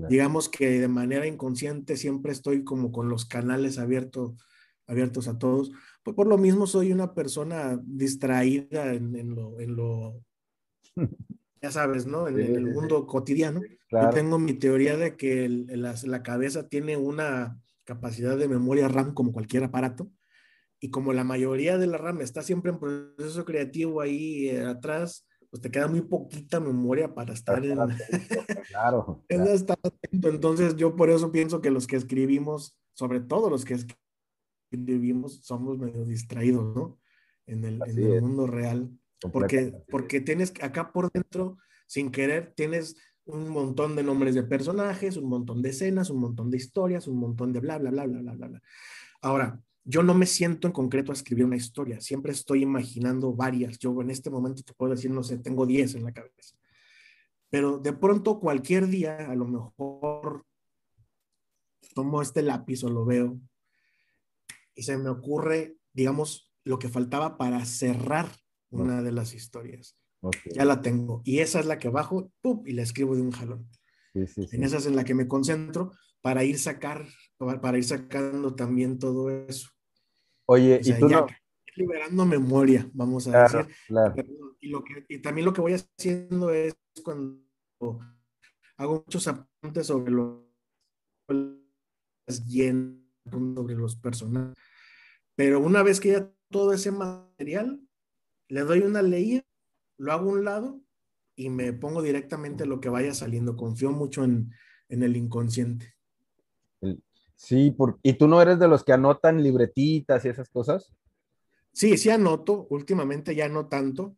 Digamos 0.09 0.49
que 0.49 0.81
de 0.81 0.89
manera 0.89 1.25
inconsciente 1.25 1.95
siempre 1.95 2.33
estoy 2.33 2.65
como 2.65 2.91
con 2.91 3.07
los 3.07 3.23
canales 3.23 3.77
abiertos, 3.79 4.33
abiertos 4.87 5.29
a 5.29 5.39
todos. 5.39 5.71
Pues 6.03 6.17
por 6.17 6.27
lo 6.27 6.37
mismo 6.37 6.67
soy 6.67 6.91
una 6.91 7.13
persona 7.13 7.79
distraída 7.81 8.93
en, 8.93 9.33
lo, 9.33 10.21
ya 11.61 11.71
sabes, 11.71 12.05
¿no? 12.05 12.27
En, 12.27 12.37
el 12.41 12.65
mundo 12.73 13.07
cotidiano. 13.07 13.61
Tengo 14.13 14.37
mi 14.37 14.53
teoría 14.53 14.97
de 14.97 15.15
que 15.15 15.47
la 15.47 16.23
cabeza 16.23 16.67
tiene 16.67 16.97
una 16.97 17.57
capacidad 17.85 18.37
de 18.37 18.47
memoria 18.47 18.87
RAM 18.87 19.13
como 19.13 19.31
cualquier 19.31 19.63
aparato 19.63 20.11
y 20.79 20.89
como 20.89 21.13
la 21.13 21.23
mayoría 21.23 21.77
de 21.77 21.87
la 21.87 21.97
RAM 21.97 22.21
está 22.21 22.41
siempre 22.41 22.71
en 22.71 22.79
proceso 22.79 23.45
creativo 23.45 24.01
ahí 24.01 24.49
eh, 24.49 24.65
atrás, 24.65 25.27
pues 25.49 25.61
te 25.61 25.71
queda 25.71 25.87
muy 25.87 26.01
poquita 26.01 26.59
memoria 26.59 27.13
para 27.13 27.33
estar 27.33 27.63
en... 27.63 27.77
Claro. 28.69 29.23
Entonces 29.29 30.75
yo 30.75 30.95
por 30.95 31.09
eso 31.09 31.31
pienso 31.31 31.61
que 31.61 31.71
los 31.71 31.87
que 31.87 31.95
escribimos, 31.95 32.77
sobre 32.93 33.21
todo 33.21 33.49
los 33.49 33.63
que 33.63 33.77
escribimos, 34.71 35.45
somos 35.45 35.77
medio 35.77 36.03
distraídos, 36.03 36.75
¿no? 36.75 36.99
En 37.45 37.63
el, 37.63 37.81
en 37.87 37.99
el 37.99 38.21
mundo 38.21 38.47
real. 38.47 38.89
Porque, 39.31 39.73
porque 39.89 40.19
tienes 40.19 40.53
acá 40.61 40.91
por 40.91 41.11
dentro, 41.11 41.57
sin 41.87 42.11
querer, 42.11 42.53
tienes 42.55 42.97
un 43.25 43.49
montón 43.49 43.95
de 43.95 44.03
nombres 44.03 44.35
de 44.35 44.43
personajes, 44.43 45.17
un 45.17 45.29
montón 45.29 45.61
de 45.61 45.69
escenas, 45.69 46.09
un 46.09 46.19
montón 46.19 46.51
de 46.51 46.57
historias, 46.57 47.07
un 47.07 47.17
montón 47.17 47.53
de 47.53 47.59
bla, 47.59 47.77
bla, 47.77 47.91
bla, 47.91 48.05
bla, 48.05 48.21
bla, 48.21 48.33
bla. 48.33 48.47
bla. 48.47 48.61
Ahora, 49.21 49.59
yo 49.83 50.01
no 50.01 50.13
me 50.13 50.25
siento 50.25 50.67
en 50.67 50.73
concreto 50.73 51.11
a 51.11 51.15
escribir 51.15 51.45
una 51.45 51.55
historia, 51.55 52.01
siempre 52.01 52.31
estoy 52.31 52.63
imaginando 52.63 53.33
varias. 53.33 53.77
Yo 53.77 53.99
en 54.01 54.09
este 54.09 54.29
momento 54.29 54.63
te 54.63 54.73
puedo 54.73 54.93
decir, 54.93 55.11
no 55.11 55.23
sé, 55.23 55.37
tengo 55.37 55.65
10 55.65 55.95
en 55.95 56.03
la 56.03 56.11
cabeza. 56.11 56.55
Pero 57.49 57.77
de 57.77 57.93
pronto 57.93 58.39
cualquier 58.39 58.87
día, 58.87 59.29
a 59.29 59.35
lo 59.35 59.45
mejor 59.45 60.45
tomo 61.93 62.21
este 62.21 62.41
lápiz 62.41 62.83
o 62.83 62.89
lo 62.89 63.05
veo 63.05 63.39
y 64.75 64.83
se 64.83 64.97
me 64.97 65.09
ocurre, 65.09 65.77
digamos, 65.93 66.51
lo 66.63 66.79
que 66.79 66.89
faltaba 66.89 67.37
para 67.37 67.63
cerrar 67.65 68.29
una 68.69 69.01
de 69.01 69.11
las 69.11 69.33
historias. 69.33 69.97
Ya 70.53 70.65
la 70.65 70.81
tengo. 70.81 71.21
Y 71.23 71.39
esa 71.39 71.59
es 71.59 71.65
la 71.65 71.77
que 71.77 71.89
bajo 71.89 72.31
y 72.65 72.73
la 72.73 72.83
escribo 72.83 73.15
de 73.15 73.21
un 73.21 73.31
jalón. 73.31 73.67
En 74.13 74.63
esa 74.63 74.77
es 74.77 74.85
en 74.85 74.95
la 74.95 75.03
que 75.03 75.13
me 75.13 75.27
concentro 75.27 75.91
para 76.21 76.43
ir 76.43 76.57
sacar, 76.57 77.05
para 77.37 77.77
ir 77.77 77.83
sacando 77.83 78.55
también 78.55 78.97
todo 78.97 79.29
eso. 79.29 79.69
Oye, 80.45 80.79
y 80.83 80.93
tú 80.99 81.09
no... 81.09 81.27
Liberando 81.77 82.25
memoria, 82.25 82.89
vamos 82.93 83.27
a 83.27 83.43
decir. 83.43 83.67
Y, 84.61 84.69
lo 84.69 84.81
que, 84.81 85.05
y 85.09 85.19
también 85.19 85.43
lo 85.43 85.51
que 85.51 85.59
voy 85.59 85.73
haciendo 85.73 86.49
es 86.49 86.73
cuando 87.03 87.43
hago 88.77 89.03
muchos 89.05 89.27
apuntes 89.27 89.85
sobre 89.85 90.11
los 90.11 90.45
sobre 92.27 93.75
los 93.75 93.95
personajes. 93.97 94.55
Pero 95.35 95.59
una 95.59 95.83
vez 95.83 95.99
que 95.99 96.09
ya 96.13 96.31
todo 96.49 96.73
ese 96.73 96.91
material, 96.91 97.81
le 98.47 98.61
doy 98.61 98.79
una 98.79 99.01
leída, 99.01 99.43
lo 99.97 100.11
hago 100.11 100.29
a 100.29 100.33
un 100.33 100.45
lado 100.45 100.81
y 101.35 101.49
me 101.49 101.73
pongo 101.73 102.01
directamente 102.01 102.65
lo 102.65 102.79
que 102.79 102.89
vaya 102.89 103.13
saliendo. 103.13 103.55
Confío 103.55 103.91
mucho 103.91 104.23
en, 104.23 104.51
en 104.89 105.03
el 105.03 105.17
inconsciente. 105.17 105.95
Sí, 107.35 107.75
¿y 108.01 108.13
tú 108.13 108.27
no 108.27 108.41
eres 108.41 108.59
de 108.59 108.67
los 108.67 108.83
que 108.83 108.93
anotan 108.93 109.43
libretitas 109.43 110.23
y 110.23 110.29
esas 110.29 110.49
cosas? 110.49 110.93
Sí, 111.73 111.97
sí 111.97 112.09
anoto, 112.09 112.67
últimamente 112.69 113.35
ya 113.35 113.49
no 113.49 113.67
tanto, 113.67 114.15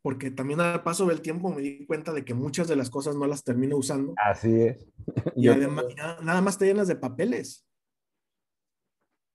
porque 0.00 0.30
también 0.30 0.60
al 0.60 0.82
paso 0.82 1.04
del 1.06 1.20
tiempo 1.20 1.52
me 1.52 1.60
di 1.60 1.86
cuenta 1.86 2.12
de 2.12 2.24
que 2.24 2.32
muchas 2.32 2.66
de 2.68 2.76
las 2.76 2.88
cosas 2.88 3.16
no 3.16 3.26
las 3.26 3.44
termino 3.44 3.76
usando. 3.76 4.14
Así 4.16 4.62
es. 4.62 4.86
Y 5.36 5.48
además, 5.48 5.84
nada 6.22 6.40
más 6.40 6.56
te 6.56 6.66
llenas 6.66 6.88
de 6.88 6.96
papeles. 6.96 7.66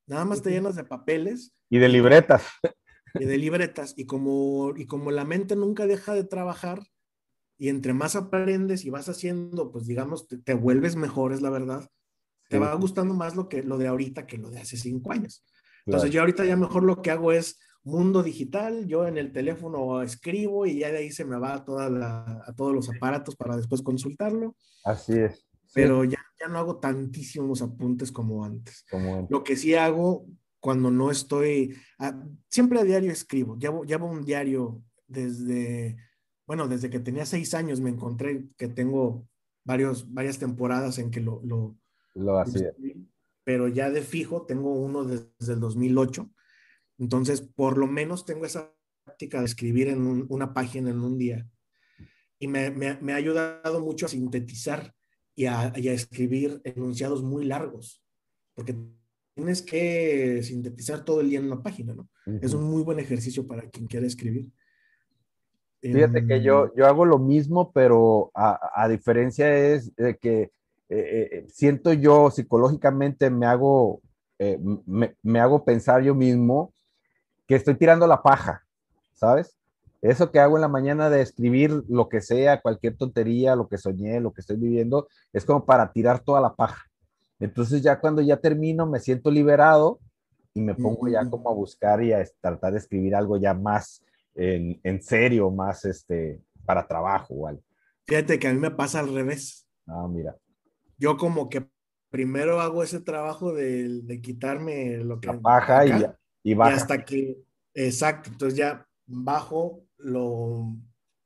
Nada 0.07 0.25
más 0.25 0.41
te 0.41 0.49
llenas 0.49 0.75
de 0.75 0.83
papeles. 0.83 1.53
Y 1.69 1.77
de 1.77 1.89
libretas. 1.89 2.47
Y 3.15 3.25
de 3.25 3.37
libretas. 3.37 3.93
Y 3.97 4.05
como, 4.05 4.73
y 4.75 4.85
como 4.85 5.11
la 5.11 5.25
mente 5.25 5.55
nunca 5.55 5.87
deja 5.87 6.13
de 6.13 6.23
trabajar, 6.23 6.83
y 7.57 7.69
entre 7.69 7.93
más 7.93 8.15
aprendes 8.15 8.85
y 8.85 8.89
vas 8.89 9.09
haciendo, 9.09 9.71
pues 9.71 9.85
digamos, 9.85 10.27
te, 10.27 10.37
te 10.37 10.53
vuelves 10.53 10.95
mejor, 10.95 11.33
es 11.33 11.41
la 11.41 11.49
verdad 11.49 11.89
te 12.49 12.59
va 12.59 12.73
gustando 12.73 13.13
más 13.13 13.35
lo, 13.35 13.47
que, 13.47 13.63
lo 13.63 13.77
de 13.77 13.87
ahorita 13.87 14.25
que 14.25 14.37
lo 14.37 14.49
de 14.49 14.59
hace 14.59 14.75
cinco 14.75 15.13
años. 15.13 15.45
Entonces 15.85 16.11
yo 16.11 16.19
ahorita 16.19 16.43
ya 16.45 16.57
mejor 16.57 16.83
lo 16.83 17.01
que 17.01 17.11
hago 17.11 17.31
es 17.31 17.59
mundo 17.83 18.21
digital, 18.23 18.87
yo 18.87 19.07
en 19.07 19.17
el 19.17 19.31
teléfono 19.31 20.01
escribo 20.01 20.65
y 20.65 20.79
ya 20.79 20.91
de 20.91 20.97
ahí 20.97 21.11
se 21.11 21.25
me 21.25 21.37
va 21.37 21.53
a, 21.53 21.63
toda 21.63 21.89
la, 21.89 22.43
a 22.45 22.53
todos 22.53 22.73
los 22.73 22.89
aparatos 22.89 23.35
para 23.35 23.55
después 23.55 23.81
consultarlo. 23.81 24.55
Así 24.83 25.13
es. 25.13 25.47
Pero 25.73 26.03
ya, 26.03 26.19
ya 26.39 26.47
no 26.47 26.57
hago 26.57 26.79
tantísimos 26.79 27.61
apuntes 27.61 28.11
como 28.11 28.43
antes. 28.43 28.83
Lo 29.29 29.43
que 29.43 29.55
sí 29.55 29.75
hago 29.75 30.25
cuando 30.59 30.91
no 30.91 31.11
estoy, 31.11 31.75
ah, 31.99 32.21
siempre 32.49 32.79
a 32.79 32.83
diario 32.83 33.11
escribo, 33.11 33.57
llevo, 33.57 33.83
llevo 33.85 34.07
un 34.07 34.23
diario 34.23 34.83
desde, 35.07 35.97
bueno, 36.45 36.67
desde 36.67 36.89
que 36.89 36.99
tenía 36.99 37.25
seis 37.25 37.53
años 37.53 37.79
me 37.79 37.89
encontré 37.89 38.47
que 38.57 38.67
tengo 38.67 39.27
varios, 39.63 40.11
varias 40.13 40.37
temporadas 40.39 40.97
en 40.97 41.11
que 41.11 41.21
lo, 41.21 41.41
lo, 41.43 41.77
lo 42.15 42.39
hacía. 42.39 42.73
Pero 43.43 43.67
ya 43.67 43.89
de 43.89 44.01
fijo 44.01 44.45
tengo 44.45 44.73
uno 44.73 45.05
desde 45.05 45.53
el 45.53 45.59
2008. 45.59 46.29
Entonces, 46.99 47.41
por 47.41 47.77
lo 47.77 47.87
menos 47.87 48.25
tengo 48.25 48.45
esa 48.45 48.73
práctica 49.03 49.39
de 49.39 49.45
escribir 49.45 49.87
en 49.87 50.25
una 50.29 50.53
página 50.53 50.89
en 50.89 50.99
un 50.99 51.17
día. 51.17 51.47
Y 52.37 52.47
me, 52.47 52.71
me, 52.71 53.13
ha 53.13 53.15
ayudado 53.15 53.81
mucho 53.81 54.05
a 54.05 54.09
sintetizar 54.09 54.93
y 55.35 55.45
a, 55.45 55.67
escribir 55.75 56.61
enunciados 56.63 57.23
muy 57.23 57.45
largos, 57.45 58.03
porque 58.53 58.75
tienes 59.39 59.61
que 59.61 60.43
sintetizar 60.43 61.05
todo 61.05 61.21
el 61.21 61.29
día 61.29 61.39
en 61.39 61.45
una 61.45 61.63
página, 61.63 61.93
¿no? 61.93 62.09
Es 62.41 62.53
un 62.53 62.65
muy 62.65 62.83
buen 62.83 62.99
ejercicio 62.99 63.47
para 63.47 63.69
quien 63.69 63.87
quiera 63.87 64.05
escribir. 64.05 64.49
Fíjate 65.81 66.27
que 66.27 66.41
yo, 66.41 66.65
em, 66.65 66.71
yo 66.75 66.85
hago 66.85 67.05
lo 67.05 67.19
mismo, 67.19 67.71
pero 67.71 68.31
a, 68.33 68.87
diferencia 68.89 69.55
es 69.55 69.95
de 69.95 70.17
que 70.17 70.51
eh, 70.89 71.29
eh, 71.31 71.45
siento 71.47 71.93
yo 71.93 72.29
psicológicamente 72.31 73.29
me 73.29 73.45
hago, 73.45 74.01
eh, 74.39 74.59
me, 74.85 75.15
me, 75.23 75.39
hago 75.39 75.63
pensar 75.63 76.03
yo 76.03 76.13
mismo 76.13 76.73
que 77.47 77.55
estoy 77.55 77.75
tirando 77.75 78.07
la 78.07 78.21
paja, 78.21 78.65
¿sabes? 79.13 79.55
Eso 80.01 80.31
que 80.31 80.39
hago 80.41 80.57
en 80.57 80.61
la 80.61 80.67
mañana 80.67 81.09
de 81.09 81.21
escribir 81.21 81.85
lo 81.87 82.09
que 82.09 82.19
sea, 82.19 82.61
cualquier 82.61 82.97
tontería, 82.97 83.55
lo 83.55 83.69
que 83.69 83.77
soñé, 83.77 84.19
lo 84.19 84.33
que 84.33 84.41
estoy 84.41 84.57
viviendo, 84.57 85.07
es 85.31 85.45
como 85.45 85.65
para 85.65 85.93
tirar 85.93 86.19
toda 86.19 86.41
la 86.41 86.55
paja. 86.55 86.88
Entonces 87.39 87.81
ya 87.81 87.99
cuando 87.99 88.21
ya 88.21 88.37
termino 88.37 88.85
me 88.85 88.99
siento 88.99 89.31
liberado 89.31 89.99
y 90.53 90.61
me 90.61 90.75
pongo 90.75 91.07
ya 91.07 91.27
como 91.29 91.49
a 91.49 91.53
buscar 91.53 92.03
y 92.03 92.11
a 92.11 92.23
tratar 92.41 92.73
de 92.73 92.79
escribir 92.79 93.15
algo 93.15 93.37
ya 93.37 93.53
más 93.53 94.03
en, 94.35 94.79
en 94.83 95.01
serio, 95.01 95.49
más 95.51 95.85
este, 95.85 96.41
para 96.65 96.87
trabajo 96.87 97.33
o 97.33 97.47
algo. 97.47 97.63
Fíjate 98.07 98.39
que 98.39 98.47
a 98.47 98.53
mí 98.53 98.59
me 98.59 98.71
pasa 98.71 98.99
al 98.99 99.13
revés. 99.13 99.67
Ah, 99.87 100.07
mira. 100.09 100.35
Yo 100.97 101.15
como 101.17 101.49
que 101.49 101.67
primero 102.09 102.59
hago 102.59 102.83
ese 102.83 102.99
trabajo 102.99 103.53
de, 103.53 104.01
de 104.01 104.21
quitarme 104.21 104.97
lo 104.97 105.19
que... 105.19 105.27
La 105.27 105.39
paja 105.39 105.85
y, 105.85 105.91
y, 106.43 106.53
baja. 106.55 106.71
y 106.71 106.73
hasta 106.75 107.05
que, 107.05 107.37
exacto, 107.73 108.31
entonces 108.31 108.57
ya 108.57 108.87
bajo 109.05 109.83
lo, 109.97 110.75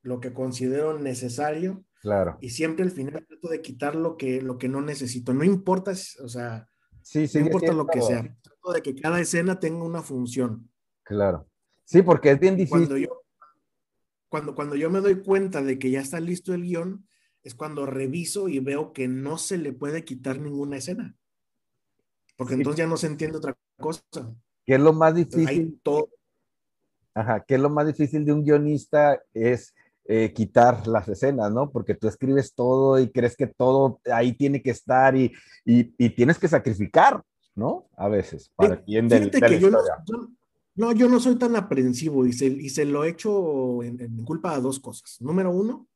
lo 0.02 0.20
que 0.20 0.34
considero 0.34 1.00
necesario. 1.00 1.84
Claro. 2.04 2.38
Y 2.42 2.50
siempre 2.50 2.84
al 2.84 2.92
final 2.92 3.26
trato 3.26 3.48
de 3.48 3.62
quitar 3.62 3.96
lo 3.96 4.18
que, 4.18 4.42
lo 4.42 4.58
que 4.58 4.68
no 4.68 4.82
necesito. 4.82 5.34
No 5.34 5.46
importa, 5.46 5.92
o 5.92 6.28
sea, 6.28 6.68
sí, 7.02 7.30
no 7.36 7.40
importa 7.40 7.72
lo 7.72 7.88
que 7.88 8.02
sea. 8.02 8.24
Trato 8.42 8.74
de 8.74 8.82
que 8.82 8.94
cada 8.94 9.22
escena 9.22 9.58
tenga 9.58 9.86
una 9.86 10.02
función. 10.02 10.70
Claro. 11.04 11.48
Sí, 11.86 12.02
porque 12.02 12.32
es 12.32 12.40
bien 12.42 12.58
difícil. 12.58 12.88
Cuando 12.88 12.98
yo, 12.98 13.24
cuando, 14.28 14.54
cuando 14.54 14.76
yo 14.76 14.90
me 14.90 15.00
doy 15.00 15.22
cuenta 15.22 15.62
de 15.62 15.80
que 15.80 15.92
ya 15.92 16.02
está 16.02 16.20
listo 16.20 16.54
el 16.54 16.64
guion, 16.64 17.08
es 17.42 17.56
cuando 17.56 17.86
reviso 17.86 18.50
y 18.50 18.60
veo 18.60 18.92
que 18.92 19.08
no 19.08 19.38
se 19.38 19.58
le 19.58 19.72
puede 19.72 20.04
quitar 20.04 20.42
ninguna 20.42 20.76
escena. 20.76 21.16
Porque 22.36 22.56
entonces 22.56 22.80
ya 22.80 22.88
no 22.88 22.98
se 22.98 23.08
entiende 23.08 23.38
otra 23.38 23.58
cosa. 23.78 24.04
¿Qué 24.66 24.74
es 24.74 24.82
lo 24.82 24.92
más 24.92 25.16
difícil? 25.16 25.80
todo, 25.82 26.10
Ajá, 27.14 27.46
que 27.46 27.56
es 27.56 27.62
lo 27.62 27.70
más 27.70 27.88
difícil 27.88 28.26
de 28.26 28.34
un 28.34 28.44
guionista 28.44 29.24
es 29.34 29.74
eh, 30.06 30.34
quitar 30.34 30.86
las 30.88 31.08
escenas, 31.08 31.52
¿no? 31.52 31.72
Porque 31.72 31.96
tú 31.96 32.08
escribes 32.08 32.54
todo 32.54 33.00
y 33.00 33.10
crees 33.10 33.38
que 33.38 33.48
todo 33.48 34.02
ahí 34.12 34.34
tiene 34.34 34.62
que 34.62 34.72
estar 34.72 35.16
y, 35.16 35.32
y, 35.66 36.10
tienes 36.10 36.38
que 36.38 36.50
sacrificar, 36.50 37.24
¿no? 37.56 37.88
A 37.96 38.10
veces, 38.10 38.52
para 38.56 38.84
quien 38.84 39.08
de, 39.08 39.32
que 39.32 39.60
yo 39.60 39.70
no, 40.76 40.92
yo 40.92 41.08
no 41.08 41.20
soy 41.20 41.36
tan 41.36 41.56
aprensivo 41.56 42.26
y 42.26 42.34
se, 42.34 42.48
y 42.48 42.70
se 42.70 42.84
lo 42.84 43.04
he 43.04 43.10
hecho 43.10 43.84
en, 43.84 44.26
culpa 44.26 44.56
de 44.56 44.62
dos 44.62 44.80
cosas. 44.80 45.22
Número 45.22 45.52
uno, 45.52 45.88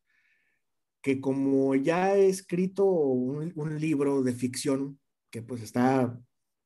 que 1.01 1.19
como 1.19 1.75
ya 1.75 2.15
he 2.15 2.27
escrito 2.29 2.85
un, 2.85 3.51
un 3.55 3.79
libro 3.79 4.21
de 4.21 4.33
ficción 4.33 4.99
que 5.29 5.41
pues 5.41 5.63
está 5.63 6.17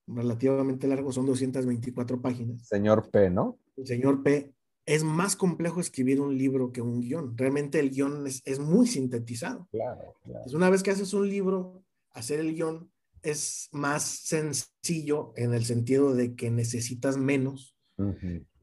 relativamente 0.05 0.87
largo, 0.87 1.11
son 1.11 1.25
224 1.25 2.21
páginas. 2.21 2.67
Señor 2.67 3.09
P, 3.09 3.29
¿no? 3.29 3.57
El 3.77 3.87
señor 3.87 4.21
P, 4.23 4.53
es 4.91 5.05
más 5.05 5.37
complejo 5.37 5.79
escribir 5.79 6.19
un 6.19 6.37
libro 6.37 6.73
que 6.73 6.81
un 6.81 6.99
guion. 6.99 7.37
Realmente 7.37 7.79
el 7.79 7.91
guion 7.91 8.27
es, 8.27 8.41
es 8.43 8.59
muy 8.59 8.87
sintetizado. 8.87 9.69
Claro, 9.71 10.15
claro. 10.21 10.43
una 10.53 10.69
vez 10.69 10.83
que 10.83 10.91
haces 10.91 11.13
un 11.13 11.29
libro, 11.29 11.81
hacer 12.09 12.41
el 12.41 12.53
guion 12.53 12.91
es 13.21 13.69
más 13.71 14.03
sencillo 14.03 15.31
en 15.37 15.53
el 15.53 15.63
sentido 15.63 16.13
de 16.13 16.35
que 16.35 16.51
necesitas 16.51 17.15
menos. 17.15 17.77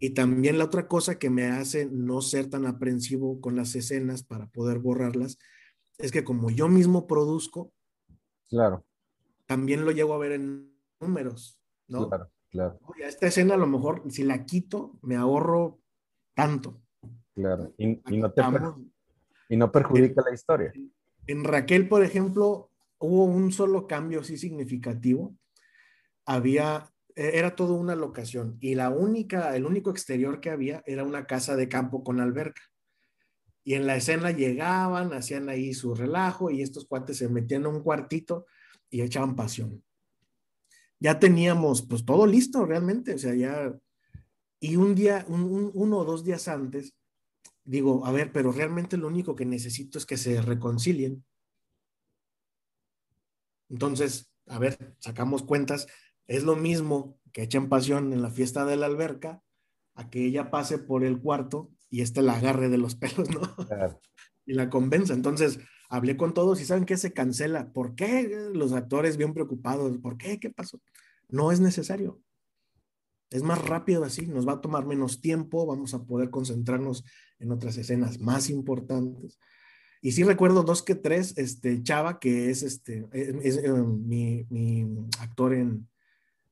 Y 0.00 0.10
también 0.10 0.58
la 0.58 0.64
otra 0.64 0.88
cosa 0.88 1.18
que 1.18 1.30
me 1.30 1.46
hace 1.46 1.86
no 1.86 2.20
ser 2.20 2.50
tan 2.50 2.66
aprensivo 2.66 3.40
con 3.40 3.54
las 3.54 3.74
escenas 3.76 4.24
para 4.24 4.48
poder 4.48 4.80
borrarlas 4.80 5.38
es 5.96 6.10
que 6.10 6.24
como 6.24 6.50
yo 6.50 6.68
mismo 6.68 7.06
produzco, 7.06 7.72
claro. 8.48 8.84
también 9.46 9.84
lo 9.84 9.92
llego 9.92 10.12
a 10.12 10.18
ver 10.18 10.32
en 10.32 10.76
números, 11.00 11.60
¿no? 11.86 12.08
Claro, 12.08 12.30
claro. 12.50 12.80
esta 13.06 13.28
escena 13.28 13.54
a 13.54 13.58
lo 13.58 13.68
mejor, 13.68 14.02
si 14.10 14.24
la 14.24 14.44
quito, 14.44 14.98
me 15.02 15.14
ahorro 15.14 15.78
tanto. 16.38 16.80
Claro, 17.34 17.74
y, 17.76 18.00
no, 18.16 18.30
te 18.32 18.42
y 19.48 19.56
no 19.56 19.72
perjudica 19.72 20.22
la 20.22 20.32
historia. 20.32 20.72
En 21.26 21.42
Raquel, 21.42 21.88
por 21.88 22.04
ejemplo, 22.04 22.70
hubo 22.98 23.24
un 23.24 23.50
solo 23.50 23.88
cambio 23.88 24.20
así 24.20 24.38
significativo. 24.38 25.36
Había, 26.24 26.92
e, 27.16 27.38
era 27.38 27.56
todo 27.56 27.74
una 27.74 27.96
locación 27.96 28.56
y 28.60 28.76
la 28.76 28.90
única, 28.90 29.56
el 29.56 29.66
único 29.66 29.90
exterior 29.90 30.40
que 30.40 30.50
había 30.50 30.84
era 30.86 31.02
una 31.02 31.26
casa 31.26 31.56
de 31.56 31.68
campo 31.68 32.04
con 32.04 32.20
alberca. 32.20 32.62
Y 33.64 33.74
en 33.74 33.86
la 33.88 33.96
escena 33.96 34.30
llegaban, 34.30 35.12
hacían 35.12 35.48
ahí 35.48 35.74
su 35.74 35.96
relajo 35.96 36.50
y 36.52 36.62
estos 36.62 36.86
cuates 36.86 37.18
se 37.18 37.28
metían 37.28 37.62
en 37.62 37.66
un 37.66 37.82
cuartito 37.82 38.46
y 38.90 39.02
echaban 39.02 39.34
pasión 39.34 39.82
ya 41.00 41.18
teníamos 41.18 41.82
pues 41.86 42.04
todo 42.04 42.26
listo 42.26 42.64
realmente, 42.66 43.14
o 43.14 43.18
sea, 43.18 43.34
ya, 43.34 43.72
y 44.60 44.76
un 44.76 44.94
día, 44.94 45.24
uno 45.28 45.98
o 45.98 46.04
dos 46.04 46.24
días 46.24 46.48
antes, 46.48 46.94
digo, 47.64 48.04
a 48.06 48.12
ver, 48.12 48.32
pero 48.32 48.50
realmente 48.50 48.96
lo 48.96 49.06
único 49.06 49.36
que 49.36 49.44
necesito 49.44 49.98
es 49.98 50.06
que 50.06 50.16
se 50.16 50.40
reconcilien. 50.40 51.24
Entonces, 53.68 54.32
a 54.46 54.58
ver, 54.58 54.96
sacamos 54.98 55.42
cuentas, 55.42 55.86
es 56.26 56.42
lo 56.42 56.56
mismo 56.56 57.20
que 57.32 57.42
echen 57.42 57.68
pasión 57.68 58.12
en 58.12 58.22
la 58.22 58.30
fiesta 58.30 58.64
de 58.64 58.76
la 58.76 58.86
alberca, 58.86 59.42
a 59.94 60.10
que 60.10 60.24
ella 60.24 60.50
pase 60.50 60.78
por 60.78 61.04
el 61.04 61.20
cuarto 61.20 61.70
y 61.90 62.02
este 62.02 62.22
la 62.22 62.36
agarre 62.36 62.68
de 62.68 62.78
los 62.78 62.94
pelos, 62.96 63.28
¿no? 63.30 63.54
Y 64.46 64.54
la 64.54 64.70
convenza. 64.70 65.12
Entonces, 65.12 65.58
hablé 65.90 66.16
con 66.16 66.34
todos 66.34 66.60
y 66.60 66.64
saben 66.64 66.86
que 66.86 66.96
se 66.96 67.12
cancela. 67.12 67.72
¿Por 67.72 67.94
qué? 67.94 68.50
Los 68.54 68.72
actores 68.72 69.16
bien 69.16 69.34
preocupados. 69.34 69.98
¿Por 69.98 70.16
qué? 70.16 70.40
¿Qué 70.40 70.50
pasó? 70.50 70.80
No 71.28 71.52
es 71.52 71.60
necesario. 71.60 72.22
Es 73.30 73.42
más 73.42 73.62
rápido 73.66 74.04
así, 74.04 74.26
nos 74.26 74.48
va 74.48 74.54
a 74.54 74.60
tomar 74.60 74.86
menos 74.86 75.20
tiempo, 75.20 75.66
vamos 75.66 75.94
a 75.94 76.04
poder 76.04 76.30
concentrarnos 76.30 77.04
en 77.38 77.52
otras 77.52 77.76
escenas 77.76 78.20
más 78.20 78.48
importantes. 78.50 79.38
Y 80.00 80.12
sí 80.12 80.22
recuerdo 80.22 80.62
dos 80.62 80.82
que 80.82 80.94
tres, 80.94 81.36
este 81.36 81.82
Chava, 81.82 82.18
que 82.20 82.50
es, 82.50 82.62
este, 82.62 83.06
es, 83.12 83.56
eh, 83.56 83.70
mi, 83.70 84.46
actor 85.18 85.54
en, 85.54 85.88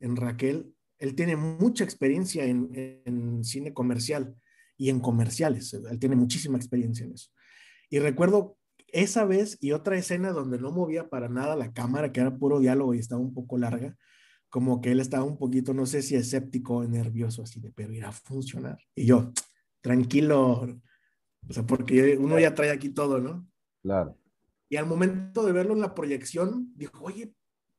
en, 0.00 0.16
Raquel, 0.16 0.74
él 0.98 1.14
tiene 1.14 1.36
mucha 1.36 1.84
experiencia 1.84 2.44
en, 2.44 2.70
en 3.04 3.44
cine 3.44 3.72
comercial 3.72 4.34
y 4.76 4.90
en 4.90 5.00
comerciales, 5.00 5.72
él 5.72 5.98
tiene 5.98 6.16
muchísima 6.16 6.58
experiencia 6.58 7.06
en 7.06 7.12
eso. 7.12 7.30
Y 7.88 8.00
recuerdo 8.00 8.58
esa 8.88 9.24
vez 9.24 9.58
y 9.60 9.72
otra 9.72 9.96
escena 9.96 10.32
donde 10.32 10.58
no 10.58 10.72
movía 10.72 11.08
para 11.08 11.28
nada 11.28 11.56
la 11.56 11.72
cámara, 11.72 12.12
que 12.12 12.20
era 12.20 12.36
puro 12.36 12.60
diálogo 12.60 12.94
y 12.94 12.98
estaba 12.98 13.20
un 13.20 13.34
poco 13.34 13.58
larga, 13.58 13.96
como 14.48 14.80
que 14.80 14.92
él 14.92 15.00
estaba 15.00 15.24
un 15.24 15.38
poquito, 15.38 15.74
no 15.74 15.86
sé 15.86 16.02
si 16.02 16.14
escéptico 16.14 16.76
o 16.76 16.84
nervioso, 16.84 17.42
así 17.42 17.60
de, 17.60 17.70
pero 17.72 17.92
irá 17.92 18.08
a 18.08 18.12
funcionar. 18.12 18.78
Y 18.94 19.06
yo, 19.06 19.32
tranquilo, 19.80 20.66
o 21.48 21.52
sea, 21.52 21.64
porque 21.64 22.16
uno 22.16 22.38
ya 22.38 22.54
trae 22.54 22.70
aquí 22.70 22.90
todo, 22.90 23.20
¿no? 23.20 23.48
Claro. 23.82 24.18
Y 24.68 24.76
al 24.76 24.86
momento 24.86 25.44
de 25.44 25.52
verlo 25.52 25.74
en 25.74 25.80
la 25.80 25.94
proyección, 25.94 26.72
dijo, 26.74 27.04
oye, 27.04 27.34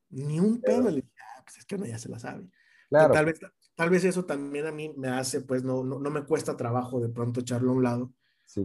ni 0.09 0.39
un 0.39 0.61
pedo. 0.61 0.89
Le 0.89 1.01
dije, 1.01 1.11
ah, 1.19 1.41
pues 1.43 1.57
es 1.57 1.65
que 1.65 1.75
uno 1.75 1.85
ya 1.85 1.97
se 1.97 2.09
la 2.09 2.19
sabe. 2.19 2.49
Claro. 2.89 3.13
Tal 3.13 3.25
vez, 3.25 3.39
tal 3.75 3.89
vez 3.89 4.05
eso 4.05 4.25
también 4.25 4.67
a 4.67 4.71
mí 4.71 4.93
me 4.95 5.09
hace, 5.09 5.41
pues 5.41 5.63
no, 5.63 5.83
no, 5.83 5.99
no 5.99 6.09
me 6.09 6.23
cuesta 6.23 6.55
trabajo 6.55 7.01
de 7.01 7.09
pronto 7.09 7.41
echarlo 7.41 7.71
a 7.71 7.75
un 7.75 7.83
lado 7.83 8.13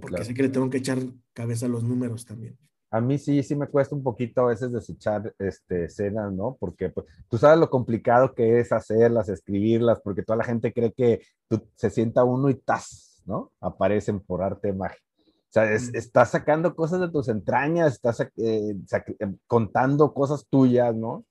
porque 0.01 0.25
sé 0.25 0.35
que 0.35 0.43
le 0.43 0.49
tengo 0.49 0.71
que 0.71 0.79
echar 0.79 0.99
cabeza 1.33 1.67
a 1.67 1.69
los 1.69 1.83
números 1.83 2.25
también. 2.25 2.57
A 2.93 3.01
mí 3.01 3.17
sí, 3.17 3.43
sí 3.43 3.57
me 3.57 3.69
cuesta 3.69 3.95
un 3.95 4.03
poquito 4.03 4.43
a 4.43 4.49
veces 4.49 4.71
desechar 4.71 5.35
este, 5.39 5.87
escenas, 5.87 6.31
¿no? 6.31 6.59
Porque 6.61 6.91
pues, 6.91 7.07
tú 7.31 7.39
sabes 7.39 7.59
lo 7.59 7.71
complicado 7.71 8.35
que 8.35 8.61
es 8.61 8.71
hacerlas, 8.71 9.31
escribirlas, 9.31 9.99
porque 10.01 10.23
toda 10.23 10.37
la 10.37 10.45
gente 10.45 10.75
cree 10.75 10.93
que 10.93 11.23
tú, 11.49 11.67
se 11.75 11.89
sienta 11.89 12.23
uno 12.23 12.51
y 12.51 12.55
tas, 12.55 13.23
¿no? 13.25 13.51
Aparecen 13.61 14.21
por 14.21 14.43
arte 14.43 14.69
de 14.69 14.75
magia. 14.75 14.99
O 15.19 15.53
sea, 15.53 15.73
estás 15.73 16.31
sacando 16.31 16.77
cosas 16.77 17.01
de 17.01 17.11
tus 17.11 17.29
entrañas, 17.29 17.95
estás 17.95 18.21
eh, 18.21 18.29
eh, 18.37 19.33
contando 19.47 20.13
cosas 20.13 20.47
tuyas, 20.49 20.95
¿no? 20.95 21.25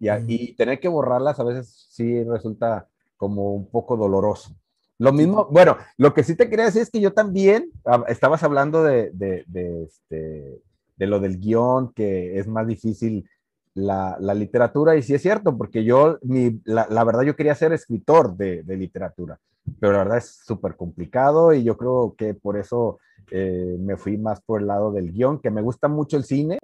Y, 0.00 0.08
y 0.26 0.56
tener 0.56 0.80
que 0.80 0.88
borrarlas 0.88 1.38
a 1.38 1.44
veces 1.44 1.86
sí 1.90 2.24
resulta 2.24 2.88
como 3.16 3.54
un 3.54 3.70
poco 3.70 3.96
doloroso. 3.96 4.50
Lo 4.98 5.12
mismo, 5.12 5.48
bueno, 5.50 5.76
lo 5.96 6.14
que 6.14 6.22
sí 6.22 6.36
te 6.36 6.48
quería 6.48 6.66
decir 6.66 6.82
es 6.82 6.90
que 6.90 7.00
yo 7.00 7.12
también, 7.12 7.70
estabas 8.08 8.42
hablando 8.42 8.82
de, 8.84 9.10
de, 9.12 9.44
de, 9.46 9.84
este, 9.84 10.60
de 10.96 11.06
lo 11.06 11.20
del 11.20 11.38
guion, 11.38 11.92
que 11.92 12.38
es 12.38 12.46
más 12.46 12.66
difícil 12.66 13.28
la, 13.74 14.16
la 14.20 14.34
literatura, 14.34 14.96
y 14.96 15.02
sí 15.02 15.14
es 15.14 15.22
cierto, 15.22 15.56
porque 15.56 15.84
yo, 15.84 16.18
mi, 16.22 16.60
la, 16.64 16.86
la, 16.88 17.04
verdad, 17.04 17.22
yo 17.22 17.34
quería 17.36 17.54
ser 17.54 17.72
escritor 17.72 18.36
de, 18.36 18.62
de 18.62 18.76
literatura, 18.76 19.40
pero 19.80 19.92
la 19.92 19.98
verdad 19.98 20.18
es 20.18 20.40
súper 20.44 20.76
complicado 20.76 21.52
y 21.52 21.64
yo 21.64 21.76
creo 21.76 22.14
que 22.16 22.34
por 22.34 22.56
eso 22.56 22.98
eh, 23.30 23.76
me 23.80 23.96
fui 23.96 24.16
más 24.16 24.40
por 24.42 24.60
el 24.60 24.68
lado 24.68 24.92
del 24.92 25.12
guion, 25.12 25.40
que 25.40 25.50
me 25.50 25.62
gusta 25.62 25.88
mucho 25.88 26.16
el 26.16 26.24
cine, 26.24 26.58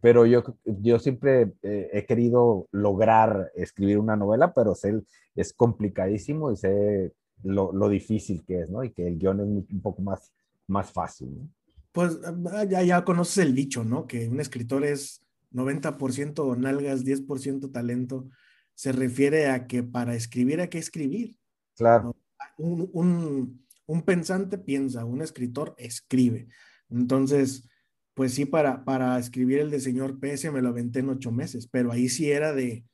pero 0.00 0.26
yo, 0.26 0.44
yo 0.64 0.98
siempre 0.98 1.54
eh, 1.62 1.90
he 1.92 2.06
querido 2.06 2.68
lograr 2.70 3.50
escribir 3.56 3.98
una 3.98 4.14
novela, 4.14 4.52
pero 4.54 4.74
sé, 4.74 5.02
es 5.34 5.52
complicadísimo 5.52 6.52
y 6.52 6.56
sé 6.56 7.12
lo, 7.42 7.72
lo, 7.72 7.88
difícil 7.88 8.44
que 8.46 8.60
es, 8.60 8.70
¿no? 8.70 8.84
Y 8.84 8.92
que 8.92 9.06
el 9.06 9.18
guion 9.18 9.40
es 9.40 9.46
un 9.46 9.82
poco 9.82 10.02
más, 10.02 10.32
más 10.68 10.92
fácil, 10.92 11.34
¿no? 11.34 11.48
Pues 11.96 12.18
ah, 12.52 12.64
ya, 12.64 12.82
ya 12.82 13.06
conoces 13.06 13.38
el 13.38 13.54
dicho, 13.54 13.82
¿no? 13.82 14.06
Que 14.06 14.28
un 14.28 14.38
escritor 14.38 14.84
es 14.84 15.24
90% 15.50 16.54
nalgas, 16.58 17.06
10% 17.06 17.72
talento. 17.72 18.28
Se 18.74 18.92
refiere 18.92 19.48
a 19.48 19.66
que 19.66 19.82
para 19.82 20.14
escribir 20.14 20.60
hay 20.60 20.68
que 20.68 20.76
escribir. 20.76 21.38
Claro. 21.74 22.14
Un, 22.58 22.90
un, 22.92 23.66
un 23.86 24.02
pensante 24.02 24.58
piensa, 24.58 25.06
un 25.06 25.22
escritor 25.22 25.74
escribe. 25.78 26.48
Entonces, 26.90 27.66
pues 28.12 28.34
sí, 28.34 28.44
para, 28.44 28.84
para 28.84 29.18
escribir 29.18 29.60
el 29.60 29.70
de 29.70 29.80
señor 29.80 30.20
PS 30.20 30.52
me 30.52 30.60
lo 30.60 30.68
aventé 30.68 30.98
en 30.98 31.08
ocho 31.08 31.32
meses, 31.32 31.66
pero 31.66 31.92
ahí 31.92 32.10
sí 32.10 32.30
era 32.30 32.52
de 32.52 32.84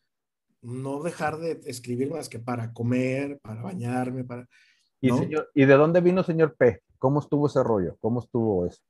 no 0.61 1.03
dejar 1.03 1.39
de 1.39 1.61
escribir 1.65 2.13
más 2.13 2.29
que 2.29 2.39
para 2.39 2.73
comer, 2.73 3.41
para 3.41 3.63
bañarme, 3.63 4.23
para... 4.23 4.49
¿Y, 5.01 5.11
señor, 5.11 5.51
¿Y 5.55 5.65
de 5.65 5.75
dónde 5.75 6.01
vino 6.01 6.23
señor 6.23 6.55
P? 6.55 6.85
¿Cómo 6.99 7.19
estuvo 7.19 7.49
ese 7.49 7.65
rollo? 7.65 7.97
¿Cómo 8.01 8.21
estuvo 8.21 8.65
eso? 8.65 8.81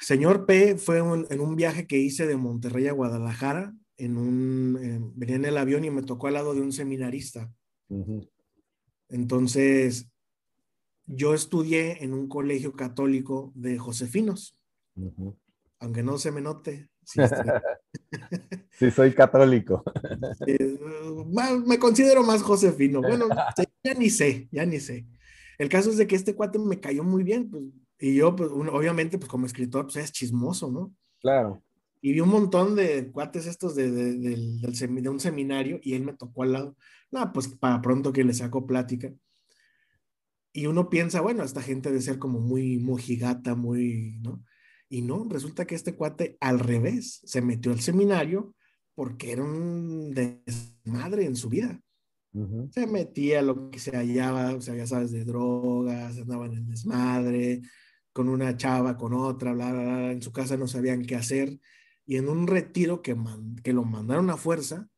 Señor 0.00 0.46
P 0.46 0.76
fue 0.76 0.98
en 0.98 1.40
un 1.40 1.56
viaje 1.56 1.86
que 1.86 1.98
hice 1.98 2.26
de 2.26 2.36
Monterrey 2.36 2.86
a 2.86 2.92
Guadalajara, 2.92 3.74
en 3.96 4.16
un, 4.16 5.12
venía 5.16 5.36
en 5.36 5.44
el 5.44 5.56
avión 5.56 5.84
y 5.84 5.90
me 5.90 6.02
tocó 6.02 6.26
al 6.26 6.34
lado 6.34 6.54
de 6.54 6.60
un 6.60 6.72
seminarista. 6.72 7.50
Entonces, 9.08 10.08
yo 11.06 11.34
estudié 11.34 12.02
en 12.04 12.12
un 12.12 12.28
colegio 12.28 12.72
católico 12.74 13.52
de 13.54 13.78
Josefinos, 13.78 14.56
aunque 15.78 16.02
no 16.02 16.18
se 16.18 16.32
me 16.32 16.40
note. 16.40 16.88
Sí, 17.04 17.20
soy 18.94 19.14
católico. 19.14 19.84
Eh, 20.46 20.78
me 21.64 21.78
considero 21.78 22.24
más 22.24 22.42
Josefino. 22.42 23.00
Bueno, 23.00 23.28
ya 23.84 23.94
ni 23.94 24.10
sé, 24.10 24.48
ya 24.50 24.66
ni 24.66 24.80
sé. 24.80 25.06
El 25.58 25.68
caso 25.68 25.90
es 25.90 25.96
de 25.96 26.06
que 26.06 26.16
este 26.16 26.34
cuate 26.34 26.58
me 26.58 26.80
cayó 26.80 27.04
muy 27.04 27.22
bien, 27.22 27.48
pues, 27.48 27.62
y 27.98 28.14
yo, 28.14 28.36
pues, 28.36 28.50
obviamente, 28.50 29.18
pues 29.18 29.30
como 29.30 29.46
escritor, 29.46 29.84
pues 29.84 29.96
es 29.96 30.12
chismoso, 30.12 30.70
¿no? 30.70 30.94
Claro. 31.20 31.62
Y 32.00 32.12
vi 32.12 32.20
un 32.20 32.28
montón 32.28 32.76
de 32.76 33.10
cuates 33.10 33.46
estos 33.46 33.74
de, 33.74 33.90
de, 33.90 34.16
de 34.16 35.08
un 35.08 35.20
seminario 35.20 35.80
y 35.82 35.94
él 35.94 36.04
me 36.04 36.12
tocó 36.12 36.42
al 36.42 36.52
lado. 36.52 36.76
No, 37.10 37.32
pues 37.32 37.48
para 37.48 37.80
pronto 37.80 38.12
que 38.12 38.22
le 38.24 38.34
saco 38.34 38.66
plática 38.66 39.12
y 40.56 40.66
uno 40.66 40.88
piensa, 40.88 41.20
bueno, 41.20 41.44
esta 41.44 41.60
gente 41.60 41.90
debe 41.90 42.00
ser 42.00 42.18
como 42.18 42.40
muy 42.40 42.78
mojigata, 42.78 43.54
muy, 43.54 44.18
¿no? 44.22 44.42
Y 44.88 45.02
no, 45.02 45.26
resulta 45.28 45.66
que 45.66 45.74
este 45.74 45.94
cuate 45.94 46.38
al 46.40 46.60
revés, 46.60 47.20
se 47.24 47.42
metió 47.42 47.72
al 47.72 47.80
seminario 47.80 48.54
porque 48.94 49.32
era 49.32 49.44
un 49.44 50.14
desmadre 50.14 51.26
en 51.26 51.36
su 51.36 51.50
vida. 51.50 51.78
Se 52.70 52.86
metía 52.86 53.42
lo 53.42 53.70
que 53.70 53.78
se 53.78 53.96
hallaba, 53.96 54.54
o 54.54 54.60
sea, 54.62 54.74
ya 54.74 54.86
sabes, 54.86 55.10
de 55.12 55.24
drogas, 55.24 56.18
andaba 56.18 56.46
en 56.46 56.54
el 56.54 56.66
desmadre, 56.66 57.60
con 58.16 58.30
una 58.30 58.56
chava, 58.56 58.96
con 58.96 59.12
otra, 59.12 59.52
bla, 59.52 59.70
bla, 59.70 59.82
bla, 59.82 60.10
en 60.10 60.22
su 60.22 60.32
casa 60.32 60.56
no 60.56 60.66
sabían 60.66 61.04
qué 61.04 61.16
hacer. 61.16 61.60
Y 62.06 62.16
en 62.16 62.30
un 62.30 62.46
retiro 62.46 63.02
que, 63.02 63.14
que 63.62 63.74
lo 63.74 63.84
mandaron 63.84 64.30
a 64.30 64.38
fuerza, 64.38 64.88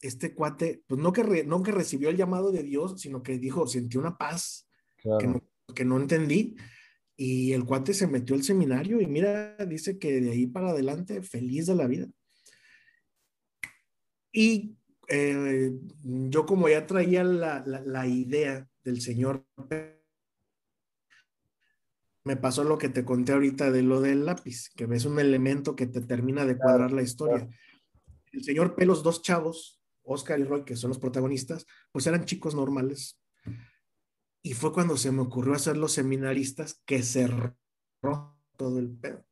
este 0.00 0.32
cuate, 0.32 0.84
pues 0.86 1.00
no 1.00 1.12
que, 1.12 1.42
no 1.42 1.60
que 1.64 1.72
recibió 1.72 2.08
el 2.08 2.16
llamado 2.16 2.52
de 2.52 2.62
Dios, 2.62 3.00
sino 3.00 3.20
que 3.20 3.36
dijo, 3.36 3.66
sintió 3.66 3.98
una 3.98 4.16
paz 4.16 4.68
que, 5.74 5.84
no, 5.84 5.96
entendí. 5.96 6.54
Y 7.16 7.52
el 7.52 7.64
cuate 7.64 7.94
se 7.94 8.06
metió 8.06 8.36
al 8.36 8.44
seminario 8.44 9.00
y 9.00 9.08
mira, 9.08 9.56
dice 9.66 9.98
que 9.98 10.20
de 10.20 10.30
ahí 10.30 10.46
para 10.46 10.70
adelante, 10.70 11.20
feliz 11.20 11.66
de 11.66 11.74
la 11.74 11.88
vida. 11.88 12.06
Y 14.30 14.76
eh, 15.08 15.72
yo 16.04 16.46
como 16.46 16.68
ya 16.68 16.86
traía 16.86 17.24
la, 17.24 17.64
la, 17.66 18.06
idea 18.06 18.68
del 18.84 19.00
Señor, 19.00 19.44
me 22.24 22.36
pasó 22.36 22.64
lo 22.64 22.78
que 22.78 22.88
te 22.88 23.04
conté 23.04 23.32
ahorita 23.32 23.70
de 23.70 23.82
lo 23.82 24.00
del 24.00 24.24
lápiz, 24.24 24.70
que 24.76 24.86
ves 24.86 25.04
un 25.04 25.18
elemento 25.18 25.74
que 25.74 25.86
te 25.86 26.00
termina 26.00 26.44
de 26.44 26.56
cuadrar 26.56 26.92
la 26.92 27.02
historia. 27.02 27.48
El 28.32 28.44
señor 28.44 28.74
P, 28.74 28.86
los 28.86 29.02
dos 29.02 29.22
chavos, 29.22 29.80
Oscar 30.04 30.38
y 30.40 30.44
Roy, 30.44 30.64
que 30.64 30.76
son 30.76 30.88
los 30.88 30.98
protagonistas, 30.98 31.66
pues 31.90 32.06
eran 32.06 32.24
chicos 32.24 32.54
normales, 32.54 33.22
y 34.42 34.54
fue 34.54 34.72
cuando 34.72 34.96
se 34.96 35.12
me 35.12 35.22
ocurrió 35.22 35.54
hacer 35.54 35.76
los 35.76 35.92
seminaristas 35.92 36.82
que 36.84 37.02
cerró 37.02 37.56
todo 38.56 38.78
el 38.78 38.90
pedo. 38.90 39.24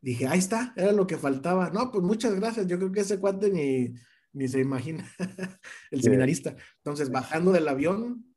Dije, 0.00 0.26
ahí 0.26 0.40
está, 0.40 0.74
era 0.76 0.92
lo 0.92 1.06
que 1.06 1.16
faltaba. 1.16 1.70
No, 1.70 1.90
pues 1.90 2.02
muchas 2.04 2.34
gracias. 2.34 2.66
Yo 2.66 2.76
creo 2.76 2.92
que 2.92 3.00
ese 3.00 3.20
cuate 3.20 3.50
ni, 3.50 3.94
ni 4.32 4.48
se 4.48 4.60
imagina, 4.60 5.08
el 5.90 6.02
seminarista. 6.02 6.56
Entonces, 6.78 7.10
bajando 7.10 7.52
del 7.52 7.68
avión, 7.68 8.33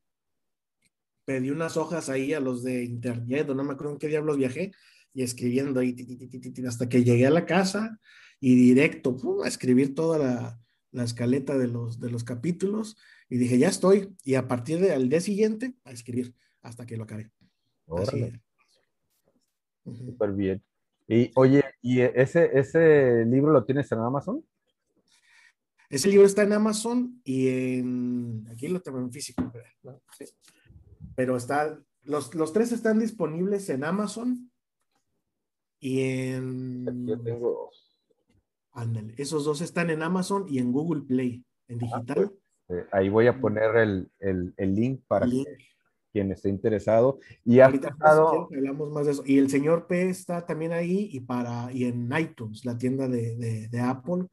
pedí 1.28 1.50
unas 1.50 1.76
hojas 1.76 2.08
ahí 2.08 2.32
a 2.32 2.40
los 2.40 2.64
de 2.64 2.86
internet, 2.86 3.50
no 3.50 3.62
me 3.66 3.74
acuerdo 3.74 3.92
en 3.92 4.00
qué 4.00 4.08
diablos 4.08 4.38
viajé, 4.38 4.72
y 5.14 5.24
escribiendo 5.24 5.82
ahí, 5.82 5.94
hasta 6.66 6.88
que 6.88 7.04
llegué 7.04 7.28
a 7.28 7.32
la 7.32 7.46
casa 7.46 8.00
y 8.40 8.56
directo 8.56 9.18
a 9.44 9.48
escribir 9.50 9.94
toda 9.94 10.18
la, 10.18 10.60
la 10.92 11.04
escaleta 11.04 11.58
de 11.58 11.68
los, 11.68 12.00
de 12.00 12.10
los 12.10 12.24
capítulos 12.24 12.96
y 13.28 13.38
dije, 13.38 13.58
ya 13.58 13.68
estoy. 13.68 14.16
Y 14.24 14.36
a 14.36 14.48
partir 14.48 14.80
del 14.80 15.10
día 15.10 15.20
siguiente, 15.20 15.76
a 15.84 15.92
escribir 15.92 16.34
hasta 16.62 16.86
que 16.86 16.96
lo 16.96 17.04
acabé. 17.04 17.30
Súper 19.84 20.32
bien. 20.32 20.64
Y 21.10 21.32
oye, 21.36 21.62
¿y 21.82 22.00
ese, 22.00 22.58
ese 22.58 23.26
libro 23.26 23.52
lo 23.52 23.66
tienes 23.66 23.92
en 23.92 24.00
Amazon? 24.00 24.46
Ese 25.90 26.08
libro 26.08 26.26
está 26.26 26.44
en 26.44 26.54
Amazon 26.54 27.22
y 27.26 27.48
en. 27.50 28.48
Aquí 28.50 28.70
lo 28.70 28.82
tengo 28.82 29.00
en 29.00 29.12
físico. 29.12 29.52
Pero 31.18 31.36
está. 31.36 31.80
Los, 32.04 32.34
los 32.36 32.54
tres 32.54 32.72
están 32.72 33.00
disponibles 33.00 33.68
en 33.70 33.84
Amazon 33.84 34.52
y 35.80 36.02
en. 36.02 37.08
Yo 37.08 37.20
tengo 37.20 37.72
Ándale, 38.72 39.16
esos 39.18 39.44
dos 39.44 39.62
están 39.62 39.90
en 39.90 40.04
Amazon 40.04 40.46
y 40.48 40.60
en 40.60 40.72
Google 40.72 41.02
Play, 41.02 41.44
en 41.68 41.78
ah, 41.78 41.80
digital. 41.82 42.32
Pues, 42.68 42.80
eh, 42.80 42.88
ahí 42.92 43.10
voy 43.10 43.26
a 43.26 43.42
poner 43.42 43.76
el, 43.76 44.12
el, 44.20 44.54
el 44.56 44.76
link 44.76 45.02
para 45.08 45.26
quien 46.14 46.32
esté 46.32 46.50
interesado. 46.50 47.18
Y 47.44 47.60
Ahorita 47.60 47.96
hablamos 48.00 48.92
más 48.92 49.08
de 49.08 49.14
eso. 49.14 49.24
Y 49.26 49.40
el 49.40 49.50
señor 49.50 49.88
P 49.88 50.10
está 50.10 50.46
también 50.46 50.74
ahí 50.74 51.10
y, 51.12 51.22
para, 51.22 51.72
y 51.74 51.86
en 51.86 52.08
iTunes, 52.16 52.66
la 52.66 52.78
tienda 52.78 53.08
de, 53.08 53.36
de, 53.38 53.68
de 53.68 53.80
Apple. 53.80 54.28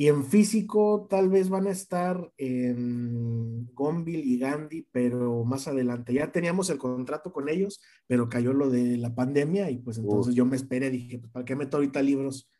Y 0.00 0.08
en 0.08 0.24
físico 0.24 1.06
tal 1.10 1.28
vez 1.28 1.50
van 1.50 1.66
a 1.66 1.72
estar 1.72 2.32
en 2.38 3.66
Gonville 3.74 4.24
y 4.24 4.38
Gandhi, 4.38 4.88
pero 4.90 5.44
más 5.44 5.68
adelante. 5.68 6.14
Ya 6.14 6.32
teníamos 6.32 6.70
el 6.70 6.78
contrato 6.78 7.34
con 7.34 7.50
ellos, 7.50 7.82
pero 8.06 8.26
cayó 8.26 8.54
lo 8.54 8.70
de 8.70 8.96
la 8.96 9.14
pandemia 9.14 9.68
y 9.68 9.76
pues 9.76 9.98
entonces 9.98 10.34
yo 10.34 10.46
me 10.46 10.56
esperé, 10.56 10.88
dije, 10.88 11.18
pues, 11.18 11.30
¿para 11.30 11.44
qué 11.44 11.54
meto 11.54 11.76
ahorita 11.76 12.00
libros? 12.00 12.50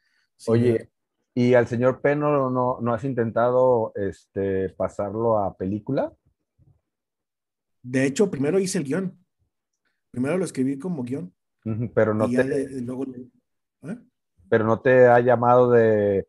Oye, 0.48 0.90
¿Y 1.34 1.54
al 1.54 1.66
señor 1.66 2.02
P 2.02 2.14
no, 2.14 2.50
no, 2.78 2.92
has 2.92 3.04
intentado 3.04 3.94
este, 3.94 4.68
pasarlo 4.74 5.38
a 5.38 5.56
película? 5.56 6.12
De 7.82 8.04
hecho, 8.04 8.30
primero 8.30 8.58
hice 8.58 8.76
el 8.76 8.84
guion. 8.84 9.18
Primero 10.10 10.36
lo 10.36 10.44
escribí 10.44 10.78
como 10.78 11.04
guion. 11.04 11.32
pero 11.94 12.12
no 12.12 12.28
te... 12.28 12.64
¿eh? 12.64 13.98
Pero 14.50 14.64
no 14.66 14.78
te 14.78 15.06
ha 15.06 15.20
llamado 15.20 15.70
de... 15.70 16.28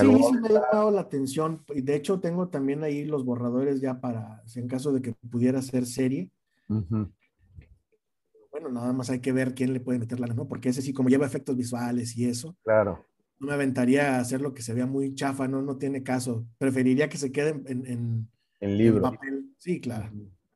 sí 0.00 0.38
me 0.40 0.48
ha 0.48 0.52
llamado 0.52 0.90
la 0.90 1.02
atención. 1.02 1.64
Y 1.74 1.82
de 1.82 1.94
hecho 1.94 2.20
tengo 2.20 2.48
también 2.48 2.82
ahí 2.82 3.04
los 3.04 3.24
borradores 3.24 3.80
ya 3.80 4.00
para, 4.00 4.42
en 4.54 4.68
caso 4.68 4.92
de 4.92 5.02
que 5.02 5.14
pudiera 5.30 5.62
ser 5.62 5.86
serie. 5.86 6.30
Bueno, 6.68 8.68
nada 8.70 8.92
más 8.92 9.10
hay 9.10 9.20
que 9.20 9.32
ver 9.32 9.54
quién 9.54 9.72
le 9.72 9.80
puede 9.80 9.98
meter 9.98 10.20
la 10.20 10.26
¿no? 10.26 10.48
Porque 10.48 10.70
ese 10.70 10.82
sí, 10.82 10.92
como 10.92 11.08
lleva 11.08 11.26
efectos 11.26 11.56
visuales 11.56 12.16
y 12.16 12.26
eso. 12.26 12.56
Claro 12.64 13.06
no 13.42 13.48
me 13.48 13.54
aventaría 13.54 14.14
a 14.14 14.20
hacer 14.20 14.40
lo 14.40 14.54
que 14.54 14.62
se 14.62 14.72
vea 14.72 14.86
muy 14.86 15.16
chafa, 15.16 15.48
no, 15.48 15.62
no 15.62 15.76
tiene 15.76 16.04
caso. 16.04 16.46
Preferiría 16.58 17.08
que 17.08 17.18
se 17.18 17.32
quede 17.32 17.60
en, 17.66 17.86
en, 17.86 18.28
en 18.60 18.78
libro. 18.78 19.02
papel. 19.02 19.52
Sí, 19.58 19.80
claro. 19.80 20.12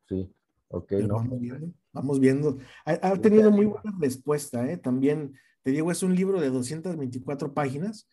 Sí, 0.09 0.33
ok. 0.69 0.93
vamos 1.09 1.41
viendo. 1.41 1.73
Vamos 1.93 2.21
viendo. 2.21 2.59
Ha, 2.85 3.17
tenido 3.17 3.51
muy 3.51 3.67
buena 3.67 3.93
respuesta, 3.99 4.71
¿eh? 4.71 4.77
También, 4.77 5.35
te 5.65 5.73
digo, 5.73 5.91
es 5.91 6.05
un 6.05 6.15
libro 6.15 6.41
de 6.41 6.51
224 6.51 7.55
páginas 7.55 8.09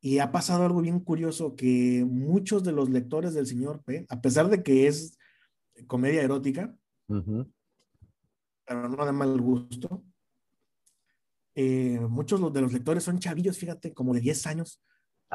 y 0.00 0.18
ha 0.18 0.30
pasado 0.30 0.64
algo 0.64 0.80
bien 0.80 1.00
curioso 1.00 1.56
que 1.56 2.04
muchos 2.08 2.62
de 2.62 2.72
los 2.72 2.88
lectores 2.88 3.34
del 3.34 3.46
señor 3.46 3.82
P, 3.82 4.06
a 4.08 4.20
pesar 4.20 4.48
de 4.48 4.62
que 4.62 4.86
es 4.86 5.18
comedia 5.86 6.22
erótica, 6.22 6.74
pero 7.06 8.88
no 8.88 9.04
de 9.04 9.12
mal 9.12 9.40
gusto, 9.40 10.04
eh, 11.54 11.98
muchos 12.08 12.52
de 12.52 12.60
los 12.60 12.72
lectores 12.72 13.02
son 13.02 13.18
chavillos, 13.18 13.58
fíjate, 13.58 13.92
como 13.92 14.14
de 14.14 14.20
10 14.20 14.46
años. 14.46 14.80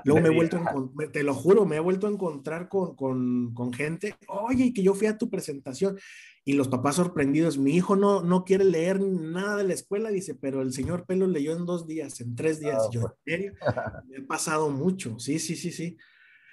Luego 0.06 0.22
me 0.22 0.30
he 0.30 0.36
vuelto 0.36 0.58
a 0.58 1.10
te 1.12 1.22
lo 1.22 1.36
juro, 1.36 1.66
me 1.66 1.76
he 1.76 1.80
vuelto 1.80 2.08
a 2.08 2.12
encontrar 2.12 2.68
con, 2.68 2.96
con, 2.96 3.54
con 3.54 3.74
gente, 3.74 4.16
oye, 4.28 4.74
que 4.74 4.82
yo 4.82 4.96
fui 4.96 5.08
a 5.08 5.18
tu 5.18 5.30
presentación 5.30 5.98
y 6.46 6.54
los 6.54 6.68
papás 6.68 6.96
sorprendidos, 6.96 7.58
mi 7.58 7.76
hijo 7.76 7.96
no, 7.96 8.22
no 8.22 8.44
quiere 8.44 8.66
leer 8.66 9.00
nada 9.00 9.56
de 9.58 9.64
la 9.64 9.74
escuela, 9.74 10.10
dice, 10.10 10.36
pero 10.36 10.62
el 10.62 10.74
señor 10.74 11.06
Pelo 11.06 11.26
leyó 11.26 11.56
en 11.56 11.66
dos 11.66 11.88
días, 11.88 12.20
en 12.20 12.36
tres 12.36 12.60
días. 12.60 12.82
Ah, 12.82 12.90
yo, 12.92 13.18
¿en 13.26 13.54
Me 14.10 14.18
ha 14.18 14.28
pasado 14.28 14.70
mucho, 14.70 15.18
sí, 15.20 15.40
sí, 15.40 15.56
sí, 15.56 15.72
sí. 15.72 15.98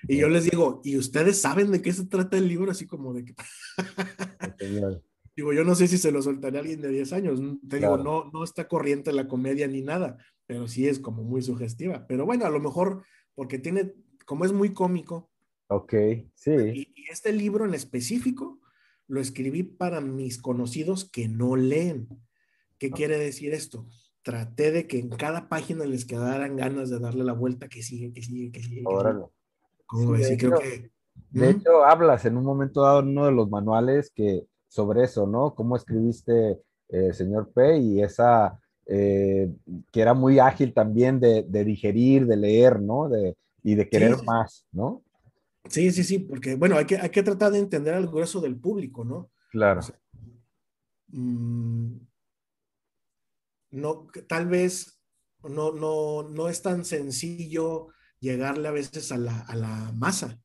Y 0.09 0.19
yo 0.19 0.29
les 0.29 0.45
digo, 0.45 0.81
¿y 0.85 0.97
ustedes 0.97 1.41
saben 1.41 1.73
de 1.73 1.83
qué 1.83 1.93
se 1.93 2.07
trata 2.07 2.39
el 2.39 2.49
libro? 2.49 2.71
Así 2.71 2.87
como 2.87 3.13
de 3.13 3.25
que... 3.25 3.35
digo, 5.37 5.53
yo 5.53 5.65
no 5.65 5.75
sé 5.75 5.89
si 5.89 5.99
se 5.99 6.13
lo 6.13 6.23
soltaré 6.23 6.59
a 6.59 6.61
alguien 6.61 6.81
de 6.81 6.89
10 6.89 7.13
años. 7.13 7.41
Te 7.69 7.79
digo, 7.81 7.99
no, 7.99 8.31
no 8.33 8.45
está 8.45 8.67
corriente 8.67 9.13
la 9.13 9.29
comedia 9.29 9.67
ni 9.67 9.83
nada, 9.83 10.17
pero 10.47 10.69
sí 10.69 10.89
es 10.89 11.01
como 11.01 11.23
muy 11.23 11.43
sugestiva. 11.43 12.07
Pero 12.07 12.25
bueno, 12.25 12.47
a 12.47 12.51
lo 12.51 12.61
mejor 12.61 13.03
porque 13.35 13.59
tiene, 13.59 13.93
como 14.25 14.45
es 14.47 14.53
muy 14.53 14.73
cómico. 14.73 15.31
Ok, 15.67 15.95
sí. 16.35 16.53
Y, 16.75 16.93
y 16.95 17.11
este 17.11 17.33
libro 17.33 17.67
en 17.67 17.75
específico 17.75 18.61
lo 19.11 19.21
escribí 19.21 19.65
para 19.65 20.01
mis 20.01 20.41
conocidos 20.41 21.11
que 21.11 21.27
no 21.29 21.57
leen. 21.57 22.09
¿Qué 22.79 22.91
quiere 22.91 23.19
decir 23.19 23.53
esto? 23.53 23.87
Traté 24.23 24.71
de 24.71 24.87
que 24.87 24.99
en 24.99 25.09
cada 25.09 25.49
página 25.49 25.85
les 25.85 26.05
quedaran 26.05 26.57
ganas 26.57 26.91
de 26.91 27.01
darle 27.01 27.25
la 27.25 27.33
vuelta 27.33 27.69
que 27.69 27.83
sigue, 27.83 28.13
que 28.13 28.23
sigue, 28.23 28.53
que 28.53 28.63
sigue. 28.63 28.83
Órale. 28.85 29.27
¿Cómo 29.85 30.13
de, 30.13 30.33
hecho, 30.33 30.53
que, 30.53 30.93
de 31.31 31.51
hecho, 31.51 31.85
hablas 31.85 32.25
en 32.25 32.37
un 32.37 32.45
momento 32.45 32.83
dado 32.83 33.01
en 33.01 33.09
uno 33.09 33.27
de 33.27 33.33
los 33.33 33.51
manuales 33.51 34.13
que 34.15 34.45
sobre 34.69 35.03
eso, 35.03 35.27
¿no? 35.27 35.57
Cómo 35.57 35.75
escribiste 35.75 36.61
eh, 36.89 37.13
señor 37.13 37.53
P 37.53 37.79
y 37.79 38.03
esa 38.03 38.61
eh, 38.87 39.53
que 39.91 40.01
era 40.01 40.15
muy 40.15 40.39
ágil 40.39 40.73
también 40.73 41.19
de, 41.19 41.43
de, 41.43 41.65
digerir, 41.65 42.27
de 42.27 42.37
leer, 42.37 42.81
¿no? 42.81 43.09
De, 43.09 43.37
y 43.65 43.75
de 43.75 43.89
querer 43.89 44.23
más, 44.25 44.67
¿no? 44.71 45.03
Sí, 45.69 45.91
sí, 45.91 46.05
sí, 46.05 46.19
porque 46.19 46.55
bueno, 46.55 46.77
hay 46.77 46.87
que, 46.87 46.97
hay 46.97 47.11
que 47.11 47.23
tratar 47.23 47.53
de 47.53 47.59
entender 47.59 47.95
al 47.95 48.09
grueso 48.09 48.41
del 48.41 48.57
público, 48.57 49.05
¿no? 49.05 49.31
Claro. 49.51 49.81
Mm, 51.09 51.97
no, 53.73 54.09
tal 54.27 54.49
vez 54.49 55.01
no, 55.45 55.73
no, 55.73 56.29
no 56.29 56.49
es 56.49 56.63
tan 56.63 56.85
sencillo 56.85 57.89
llegarle 58.21 58.69
a 58.69 58.73
veces 58.73 59.13
a 59.13 59.19
la, 59.19 59.93
masa, 59.97 60.41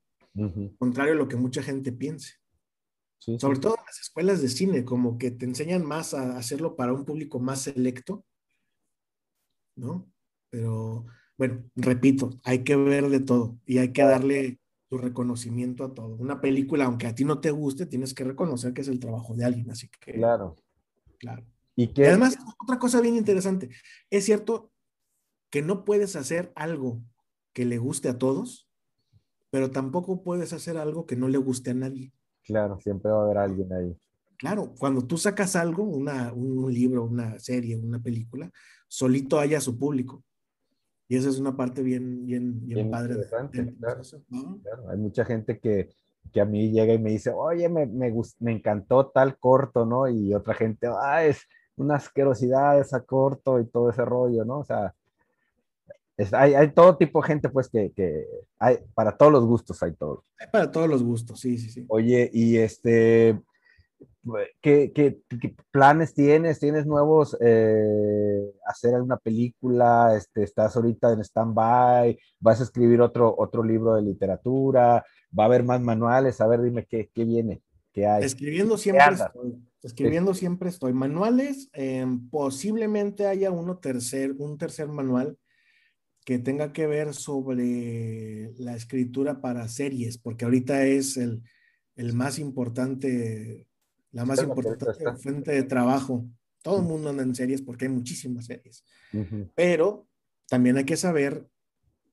contrario 0.78 1.14
a 1.14 1.18
lo 1.18 1.28
que 1.28 1.36
mucha 1.36 1.62
gente 1.62 1.92
piense. 1.92 2.34
Sobre 3.20 3.60
todo 3.60 3.76
en 3.78 3.86
las 3.86 4.00
escuelas 4.00 4.42
de 4.42 4.50
cine, 4.50 4.86
como 4.86 5.18
que 5.18 5.32
te 5.32 5.46
enseñan 5.46 5.84
más 5.84 6.14
a 6.14 6.38
hacerlo 6.38 6.76
para 6.76 6.94
un 6.94 7.06
público 7.06 7.40
más 7.40 7.64
selecto, 7.64 8.24
¿no? 9.76 10.12
Pero 10.52 11.06
bueno, 11.38 11.64
repito, 11.76 12.40
hay 12.44 12.64
que 12.64 12.76
ver 12.76 13.10
de 13.10 13.20
todo 13.20 13.60
y 13.66 13.80
hay 13.80 13.92
que 13.92 14.04
darle 14.04 14.60
tu 14.96 15.02
reconocimiento 15.02 15.84
a 15.84 15.94
todo. 15.94 16.16
Una 16.16 16.40
película, 16.40 16.86
aunque 16.86 17.08
a 17.08 17.16
ti 17.16 17.26
no 17.26 17.40
te 17.40 17.52
guste, 17.52 17.86
tienes 17.86 18.14
que 18.14 18.24
reconocer 18.24 18.74
que 18.74 18.82
es 18.82 18.88
el 18.88 19.00
trabajo 19.00 19.36
de 19.36 19.44
alguien, 19.44 19.70
así 19.70 19.90
que... 19.90 20.14
Claro. 20.14 20.56
Claro. 21.20 21.46
Y, 21.76 21.88
que... 21.88 22.08
además, 22.08 22.38
otra 22.62 22.80
cosa 22.80 23.02
bien 23.02 23.16
interesante, 23.16 23.70
es 24.10 24.24
cierto 24.24 24.72
que 25.50 25.62
no 25.62 25.84
puedes 25.84 26.16
hacer 26.16 26.52
algo 26.56 27.02
que 27.54 27.66
le 27.66 27.78
guste 27.78 28.08
a 28.08 28.18
todos, 28.18 28.70
pero 29.50 29.72
tampoco 29.72 30.24
puedes 30.24 30.54
hacer 30.54 30.78
algo 30.78 31.06
que 31.06 31.16
no 31.16 31.28
le 31.28 31.38
guste 31.38 31.72
a 31.72 31.76
nadie. 31.76 32.14
Claro, 32.44 32.80
siempre 32.80 33.12
va 33.12 33.22
a 33.22 33.26
haber 33.26 33.38
alguien 33.38 33.74
ahí. 33.74 33.98
Claro, 34.38 34.74
cuando 34.78 35.06
tú 35.06 35.18
sacas 35.18 35.56
algo, 35.56 35.84
una, 35.84 36.32
un 36.34 36.74
libro, 36.74 37.06
una 37.06 37.40
serie, 37.40 37.78
una 37.78 38.02
película, 38.02 38.52
solito 38.88 39.40
haya 39.40 39.60
su 39.60 39.78
público. 39.78 40.24
Y 41.08 41.18
esa 41.18 41.30
es 41.30 41.40
una 41.40 41.56
parte 41.56 41.84
bien, 41.84 42.26
bien, 42.26 42.66
bien, 42.66 42.90
padre. 42.90 43.16
claro, 43.80 44.02
Hay 44.90 44.98
mucha 44.98 45.24
gente 45.24 45.60
que, 45.60 45.90
que, 46.34 46.42
a 46.42 46.46
mí 46.46 46.72
llega 46.72 46.94
y 46.94 47.00
me 47.00 47.12
dice, 47.12 47.32
oye, 47.32 47.70
me, 47.70 47.86
me, 47.86 48.12
me 48.40 48.52
encantó 48.52 49.08
tal 49.08 49.38
corto, 49.38 49.86
¿no? 49.86 50.08
Y 50.08 50.34
otra 50.34 50.56
gente, 50.56 50.88
ah, 50.88 51.24
es 51.24 51.42
una 51.78 51.96
asquerosidad 51.96 52.80
esa 52.80 53.02
corto 53.02 53.60
y 53.60 53.68
todo 53.68 53.90
ese 53.90 54.04
rollo, 54.04 54.46
¿no? 54.46 54.60
O 54.60 54.66
sea, 54.66 54.96
hay, 56.32 56.54
hay, 56.54 56.72
todo 56.72 56.98
tipo 56.98 57.22
de 57.22 57.28
gente, 57.28 57.50
pues, 57.50 57.70
que, 57.70 57.92
que, 57.92 58.26
hay, 58.58 58.80
para 58.94 59.16
todos 59.16 59.32
los 59.32 59.46
gustos 59.46 59.84
hay 59.84 59.94
todo. 59.94 60.24
Hay 60.40 60.48
para 60.48 60.72
todos 60.72 60.90
los 60.90 61.04
gustos, 61.04 61.40
sí, 61.40 61.58
sí, 61.58 61.70
sí. 61.70 61.86
Oye, 61.88 62.32
y 62.34 62.58
este, 62.58 63.40
¿Qué, 64.62 64.92
qué, 64.94 65.22
planes 65.72 66.16
tienes? 66.16 66.60
¿Tienes 66.60 66.88
nuevos 66.88 67.38
eh, 67.42 68.52
hacer 68.66 68.96
alguna 68.96 69.18
película? 69.18 70.16
Este, 70.18 70.44
¿Estás 70.44 70.76
ahorita 70.76 71.14
en 71.14 71.20
stand-by? 71.20 72.18
¿Vas 72.40 72.60
a 72.60 72.64
escribir 72.64 73.02
otro, 73.02 73.36
otro 73.38 73.64
libro 73.64 73.94
de 73.94 74.02
literatura? 74.02 75.06
¿Va 75.38 75.44
a 75.44 75.46
haber 75.46 75.64
más 75.64 75.80
manuales? 75.82 76.42
A 76.42 76.48
ver, 76.48 76.62
dime 76.64 76.86
qué, 76.86 77.12
qué 77.14 77.24
viene, 77.24 77.62
qué 77.94 78.08
hay. 78.08 78.24
Escribiendo 78.24 78.78
siempre 78.78 79.06
estoy. 79.14 79.62
Escribiendo 79.84 80.34
siempre 80.34 80.70
estoy. 80.70 80.94
Manuales, 80.94 81.70
em, 81.74 82.28
posiblemente 82.32 83.28
haya 83.28 83.52
uno 83.52 83.78
tercer, 83.78 84.34
un 84.40 84.58
tercer 84.58 84.88
manual 84.88 85.38
que 86.26 86.40
tenga 86.40 86.74
que 86.74 86.88
ver 86.88 87.14
sobre 87.14 88.52
la 88.58 88.76
escritura 88.76 89.42
para 89.42 89.68
series, 89.68 90.18
porque 90.18 90.46
ahorita 90.46 90.84
es 90.88 91.18
el, 91.18 91.44
el 91.96 92.14
más 92.16 92.40
importante 92.40 93.68
la 94.16 94.24
más 94.24 94.42
importante 94.42 95.04
fuente 95.18 95.52
de 95.52 95.64
trabajo. 95.64 96.26
Todo 96.64 96.80
el 96.80 96.86
mundo 96.86 97.10
anda 97.10 97.22
en 97.22 97.36
series 97.36 97.62
porque 97.62 97.86
hay 97.86 97.92
muchísimas 97.92 98.46
series. 98.46 98.84
Pero 99.54 100.08
también 100.48 100.78
hay 100.78 100.86
que 100.86 100.96
saber 100.96 101.46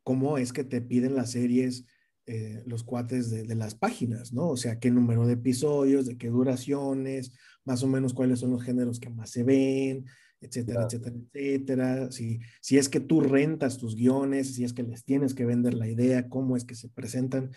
cómo 0.03 0.36
es 0.36 0.53
que 0.53 0.64
te 0.64 0.80
piden 0.80 1.14
las 1.14 1.30
series 1.30 1.84
eh, 2.26 2.62
los 2.66 2.82
cuates 2.82 3.30
de, 3.30 3.55
las 3.55 3.74
páginas, 3.76 4.32
¿no? 4.32 4.48
O 4.50 4.57
sea, 4.57 4.78
qué 4.80 4.90
número 4.90 5.26
de 5.26 5.34
episodios, 5.34 6.07
de 6.07 6.18
qué 6.18 6.28
duraciones, 6.28 7.32
más 7.64 7.82
o 7.82 7.86
menos 7.86 8.14
cuáles 8.14 8.40
son 8.40 8.50
los 8.50 8.62
géneros 8.62 8.98
que 8.98 9.11
más 9.11 9.30
se 9.30 9.44
ven, 9.44 10.07
etcétera, 10.40 10.84
etcétera, 10.84 11.16
etcétera. 11.16 12.12
Si, 12.12 12.40
si 12.61 12.78
es 12.78 12.88
que 12.88 13.00
tú 13.00 13.20
rentas 13.20 13.78
tus 13.78 13.94
guiones, 13.94 14.55
si 14.55 14.64
es 14.64 14.72
que 14.72 14.82
les 14.82 15.05
tienes 15.05 15.34
que 15.34 15.46
vender 15.46 15.74
la 15.74 15.88
idea, 15.88 16.28
cómo 16.28 16.57
es 16.57 16.64
que 16.64 16.74
se 16.74 16.88
presentan. 16.88 17.50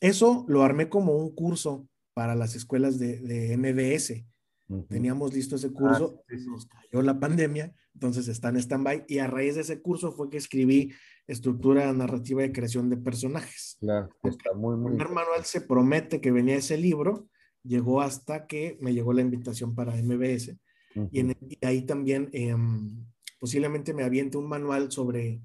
Eso 0.00 0.46
lo 0.48 0.62
armé 0.62 0.88
como 0.88 1.14
un 1.14 1.34
curso 1.34 1.88
para 2.14 2.34
las 2.34 2.54
escuelas 2.54 2.98
de, 2.98 3.20
de 3.20 3.56
MBS. 3.56 4.24
Teníamos 4.88 5.34
listo 5.34 5.56
ese 5.56 5.70
curso, 5.70 6.24
ah, 6.28 6.34
nos 6.46 6.66
cayó 6.66 7.02
la 7.02 7.20
pandemia, 7.20 7.74
entonces 7.94 8.28
está 8.28 8.48
en 8.48 8.56
stand-by 8.56 9.04
y 9.06 9.18
a 9.18 9.26
raíz 9.26 9.56
de 9.56 9.60
ese 9.60 9.82
curso 9.82 10.12
fue 10.12 10.30
que 10.30 10.38
escribí 10.38 10.92
estructura 11.26 11.92
narrativa 11.92 12.42
de 12.42 12.52
creación 12.52 12.88
de 12.88 12.96
personajes. 12.96 13.76
Claro, 13.80 14.08
está 14.22 14.54
muy, 14.54 14.76
muy... 14.76 14.92
El 14.92 14.96
primer 14.96 15.14
manual 15.14 15.44
se 15.44 15.60
promete 15.60 16.20
que 16.20 16.30
venía 16.30 16.56
ese 16.56 16.78
libro, 16.78 17.28
llegó 17.62 18.00
hasta 18.00 18.46
que 18.46 18.78
me 18.80 18.94
llegó 18.94 19.12
la 19.12 19.20
invitación 19.20 19.74
para 19.74 19.94
MBS 19.94 20.56
y, 21.10 21.64
ahí 21.64 21.82
también 21.82 22.28
em, 22.32 23.06
posiblemente 23.38 23.94
me 23.94 24.04
aviente 24.04 24.38
un 24.38 24.48
manual 24.48 24.90
sobre, 24.90 25.42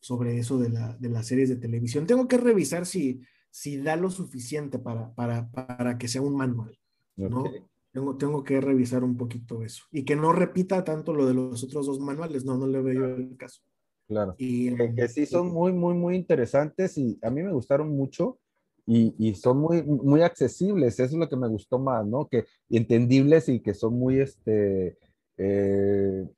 sobre 0.00 0.38
eso 0.38 0.58
de, 0.58 0.70
la, 0.70 0.96
de 0.98 1.08
las 1.08 1.26
series 1.26 1.48
de 1.48 1.56
televisión. 1.56 2.06
Tengo 2.06 2.28
que 2.28 2.38
revisar 2.38 2.86
si 2.86 3.20
si 3.54 3.76
da 3.76 3.94
lo 3.94 4.10
suficiente 4.10 4.80
para, 4.80 5.14
para, 5.14 5.48
para 5.52 5.96
que 5.96 6.08
sea 6.08 6.20
un 6.20 6.34
manual, 6.34 6.76
¿no? 7.14 7.44
Tengo, 7.92 8.16
tengo 8.16 8.42
que 8.42 8.60
revisar 8.60 9.04
un 9.04 9.16
poquito 9.16 9.62
eso. 9.62 9.84
Y 9.92 10.04
que 10.04 10.16
no 10.16 10.32
repita 10.32 10.82
tanto 10.82 11.14
lo 11.14 11.24
de 11.24 11.34
los 11.34 11.62
otros 11.62 11.86
dos 11.86 12.00
manuales, 12.00 12.44
no, 12.44 12.58
no 12.58 12.66
le 12.66 12.82
veo 12.82 13.14
el 13.14 13.36
caso. 13.36 13.62
Claro. 14.08 14.34
Y, 14.38 14.74
que, 14.96 15.06
sí 15.06 15.24
son 15.24 15.52
muy, 15.52 15.72
muy, 15.72 15.94
muy 15.94 16.16
interesantes 16.16 16.98
y 16.98 17.16
a 17.22 17.30
mí 17.30 17.44
me 17.44 17.52
gustaron 17.52 17.94
mucho 17.94 18.40
y, 18.86 19.14
y, 19.18 19.36
son 19.36 19.58
muy, 19.58 19.84
muy 19.84 20.22
accesibles. 20.22 20.94
Eso 20.94 21.04
es 21.04 21.12
lo 21.12 21.28
que 21.28 21.36
me 21.36 21.46
gustó 21.46 21.78
más, 21.78 22.04
¿no? 22.04 22.26
Que 22.26 22.46
entendibles 22.70 23.48
y 23.48 23.60
que 23.60 23.72
son 23.72 23.96
muy, 23.96 24.18
este, 24.18 24.98
eh, 25.36 26.28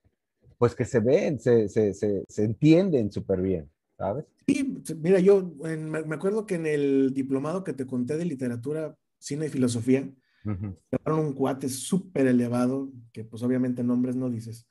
pues 0.58 0.74
que 0.74 0.84
se 0.84 1.00
ven, 1.00 1.40
se, 1.40 1.70
se, 1.70 1.94
se, 1.94 2.24
se 2.28 2.44
entienden 2.44 3.10
súper 3.10 3.40
bien. 3.40 3.70
¿Sabes? 3.96 4.24
Sí, 4.46 4.82
mira, 4.96 5.18
yo 5.20 5.42
me 5.42 6.14
acuerdo 6.14 6.46
que 6.46 6.56
en 6.56 6.66
el 6.66 7.12
diplomado 7.14 7.64
que 7.64 7.72
te 7.72 7.86
conté 7.86 8.16
de 8.16 8.24
literatura, 8.24 8.96
cine 9.18 9.46
y 9.46 9.50
filosofía, 9.50 10.08
uh 10.44 10.74
un 11.06 11.32
cuate 11.32 11.68
súper 11.68 12.26
elevado, 12.26 12.92
que 13.12 13.24
pues 13.24 13.42
obviamente 13.42 13.82
nombres 13.82 14.16
no 14.16 14.30
dices, 14.30 14.68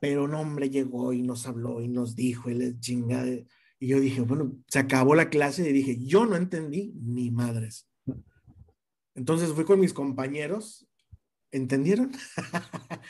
pero 0.00 0.24
un 0.24 0.34
hombre 0.34 0.70
llegó 0.70 1.12
y 1.12 1.22
nos 1.22 1.46
habló 1.46 1.80
y 1.80 1.88
nos 1.88 2.16
dijo, 2.16 2.48
él 2.48 2.62
es 2.62 2.80
chingada. 2.80 3.30
Y 3.78 3.86
yo 3.86 4.00
dije, 4.00 4.22
bueno, 4.22 4.56
se 4.66 4.78
acabó 4.78 5.14
la 5.14 5.30
clase 5.30 5.68
y 5.68 5.72
dije, 5.72 5.98
yo 6.02 6.26
no 6.26 6.36
entendí 6.36 6.92
ni 6.96 7.30
madres. 7.30 7.88
Entonces 9.14 9.52
fui 9.52 9.64
con 9.64 9.78
mis 9.78 9.92
compañeros, 9.92 10.88
¿entendieron? 11.50 12.12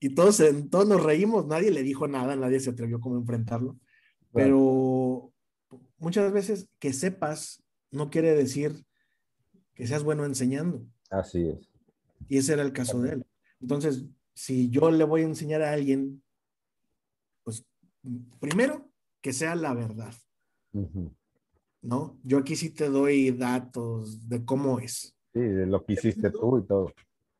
y 0.00 0.14
todos, 0.14 0.42
todos 0.70 0.88
nos 0.88 1.02
reímos, 1.02 1.46
nadie 1.46 1.70
le 1.70 1.82
dijo 1.82 2.08
nada, 2.08 2.34
nadie 2.36 2.60
se 2.60 2.70
atrevió 2.70 3.00
como 3.00 3.16
a 3.16 3.20
enfrentarlo. 3.20 3.78
Pero 4.32 5.32
muchas 5.98 6.32
veces 6.32 6.68
que 6.78 6.92
sepas 6.92 7.62
no 7.90 8.10
quiere 8.10 8.34
decir 8.34 8.84
que 9.74 9.86
seas 9.86 10.02
bueno 10.02 10.24
enseñando. 10.24 10.84
Así 11.10 11.48
es. 11.48 11.68
Y 12.28 12.38
ese 12.38 12.52
era 12.52 12.62
el 12.62 12.72
caso 12.72 13.00
de 13.00 13.12
él. 13.12 13.26
Entonces, 13.60 14.04
si 14.34 14.70
yo 14.70 14.90
le 14.90 15.04
voy 15.04 15.22
a 15.22 15.26
enseñar 15.26 15.62
a 15.62 15.72
alguien, 15.72 16.22
pues 17.44 17.64
primero 18.40 18.90
que 19.20 19.32
sea 19.32 19.54
la 19.54 19.74
verdad. 19.74 20.14
¿no? 21.82 22.18
Yo 22.22 22.38
aquí 22.38 22.56
sí 22.56 22.70
te 22.70 22.88
doy 22.88 23.30
datos 23.30 24.28
de 24.28 24.44
cómo 24.44 24.78
es. 24.78 25.14
Sí, 25.32 25.40
de 25.40 25.66
lo 25.66 25.84
que 25.84 25.94
hiciste 25.94 26.30
tú 26.30 26.58
y 26.58 26.66
todo. 26.66 26.92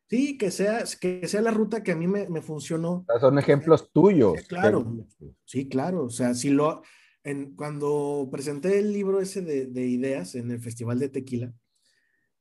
Sí, 0.08 0.38
que 0.38 0.50
sea, 0.50 0.84
que 1.00 1.28
sea 1.28 1.42
la 1.42 1.50
ruta 1.50 1.82
que 1.82 1.92
a 1.92 1.96
mí 1.96 2.06
me, 2.06 2.28
me 2.28 2.40
funcionó. 2.40 3.04
Son 3.20 3.38
ejemplos 3.38 3.90
tuyos. 3.92 4.34
claro, 4.48 5.06
sí, 5.44 5.68
claro. 5.68 6.04
O 6.04 6.10
sea, 6.10 6.34
si 6.34 6.48
lo, 6.48 6.82
en, 7.24 7.54
cuando 7.54 8.28
presenté 8.32 8.78
el 8.78 8.92
libro 8.92 9.20
ese 9.20 9.42
de, 9.42 9.66
de, 9.66 9.86
ideas 9.86 10.34
en 10.34 10.50
el 10.50 10.60
Festival 10.60 10.98
de 10.98 11.10
Tequila, 11.10 11.52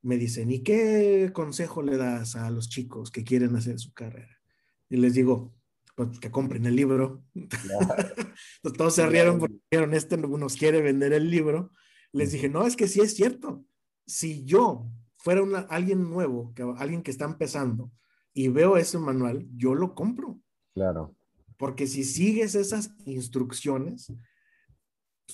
me 0.00 0.16
dicen, 0.16 0.50
¿y 0.50 0.62
qué 0.62 1.30
consejo 1.34 1.82
le 1.82 1.98
das 1.98 2.36
a 2.36 2.50
los 2.50 2.70
chicos 2.70 3.10
que 3.10 3.24
quieren 3.24 3.54
hacer 3.54 3.78
su 3.78 3.92
carrera? 3.92 4.40
Y 4.88 4.96
les 4.96 5.12
digo, 5.12 5.54
pues 5.94 6.20
que 6.20 6.30
compren 6.30 6.64
el 6.64 6.76
libro. 6.76 7.24
Todos 8.78 8.94
se 8.94 9.06
rieron 9.06 9.40
porque 9.40 9.56
dijeron, 9.70 9.94
este 9.94 10.16
nos 10.16 10.56
quiere 10.56 10.80
vender 10.80 11.12
el 11.12 11.30
libro. 11.30 11.72
Les 12.12 12.32
dije, 12.32 12.48
no, 12.48 12.66
es 12.66 12.76
que 12.76 12.88
sí 12.88 13.00
es 13.00 13.14
cierto. 13.14 13.64
Si 14.06 14.44
yo 14.44 14.86
fuera 15.18 15.42
una, 15.42 15.60
alguien 15.60 16.08
nuevo, 16.08 16.52
que, 16.54 16.62
alguien 16.78 17.02
que 17.02 17.10
está 17.10 17.24
empezando, 17.24 17.90
y 18.32 18.48
veo 18.48 18.76
ese 18.76 18.98
manual, 18.98 19.46
yo 19.56 19.74
lo 19.74 19.94
compro. 19.94 20.38
Claro. 20.74 21.14
Porque 21.56 21.86
si 21.86 22.04
sigues 22.04 22.54
esas 22.54 22.92
instrucciones, 23.04 24.12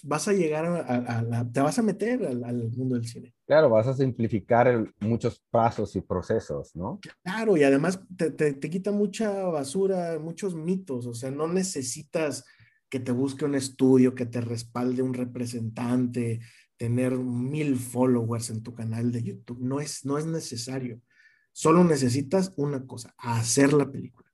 vas 0.03 0.27
a 0.27 0.33
llegar 0.33 0.65
a, 0.67 1.53
te 1.53 1.61
vas 1.61 1.79
a 1.79 1.83
meter 1.83 2.27
al, 2.27 2.71
mundo 2.71 2.97
del 2.97 3.07
cine. 3.07 3.35
Claro, 3.47 3.69
vas 3.69 3.87
a 3.87 3.95
simplificar 3.95 4.91
muchos 5.01 5.43
pasos 5.51 5.95
y 5.97 6.01
procesos, 6.01 6.75
¿no? 6.75 6.99
Claro, 7.23 7.57
y 7.57 7.63
además 7.63 8.01
te, 8.17 8.31
te, 8.31 8.55
te, 8.55 8.71
quita 8.71 8.91
mucha 8.91 9.45
basura, 9.45 10.19
muchos 10.19 10.55
mitos, 10.55 11.07
o 11.07 11.15
sea, 11.15 11.31
no 11.31 11.47
necesitas 11.47 12.45
que 12.89 13.01
te 13.01 13.13
busque 13.13 13.45
un 13.45 13.55
estudio, 13.55 14.15
que 14.15 14.27
te 14.27 14.41
respalde 14.41 15.03
un 15.03 15.15
representante, 15.15 16.41
tener 16.77 17.13
mil 17.17 17.77
followers 17.77 18.51
en 18.51 18.63
tu 18.63 18.75
canal 18.75 19.13
de 19.13 19.23
YouTube. 19.23 19.61
No 19.61 19.81
es, 19.81 20.05
no 20.05 20.19
es 20.19 20.27
necesario. 20.27 21.01
Solo 21.53 21.85
necesitas 21.85 22.53
una 22.57 22.85
cosa, 22.87 23.15
hacer 23.19 23.73
la 23.73 23.91
película. 23.91 24.29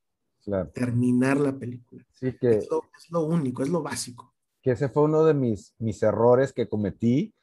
Terminar 0.72 1.38
la 1.38 1.58
película. 1.58 2.04
Sí 2.12 2.34
que, 2.40 2.58
es, 2.58 2.68
lo, 3.10 3.24
único, 3.24 3.62
es 3.62 3.68
lo 3.68 3.82
básico. 3.82 4.34
Que 4.62 4.72
ese 4.72 4.88
fue 4.88 5.04
uno 5.04 5.24
de 5.24 5.34
mis, 5.34 5.74
mis 5.78 6.02
errores 6.02 6.52
que 6.52 6.68
cometí, 6.68 7.34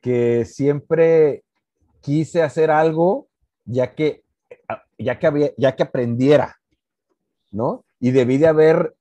que 0.00 0.44
siempre 0.44 1.44
quise 2.00 2.42
hacer 2.42 2.70
algo 2.70 3.28
ya 3.64 3.94
que, 3.94 4.24
ya 4.98 5.18
que, 5.18 5.26
había, 5.26 5.52
ya 5.56 5.76
que 5.76 5.84
aprendiera, 5.84 6.56
¿no? 7.52 7.84
Y 8.00 8.10
debí 8.10 8.36
de 8.38 8.48
haber 8.48 8.96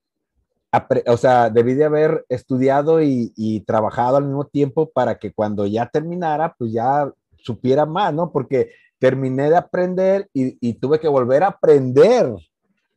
o 1.07 1.17
sea, 1.17 1.49
debí 1.49 1.73
de 1.73 1.85
haber 1.85 2.25
estudiado 2.29 3.01
y, 3.01 3.63
trabajado 3.65 4.17
al 4.17 4.25
mismo 4.25 4.45
tiempo 4.45 4.89
para 4.89 5.17
que 5.17 5.33
cuando 5.33 5.65
ya 5.65 5.87
terminara, 5.87 6.55
pues 6.57 6.71
ya 6.71 7.11
supiera 7.37 7.85
más, 7.85 8.13
¿no? 8.13 8.31
Porque 8.31 8.71
terminé 8.99 9.49
de 9.49 9.57
aprender 9.57 10.29
y, 10.33 10.73
tuve 10.73 10.99
que 10.99 11.07
volver 11.07 11.43
a 11.43 11.47
aprender, 11.47 12.33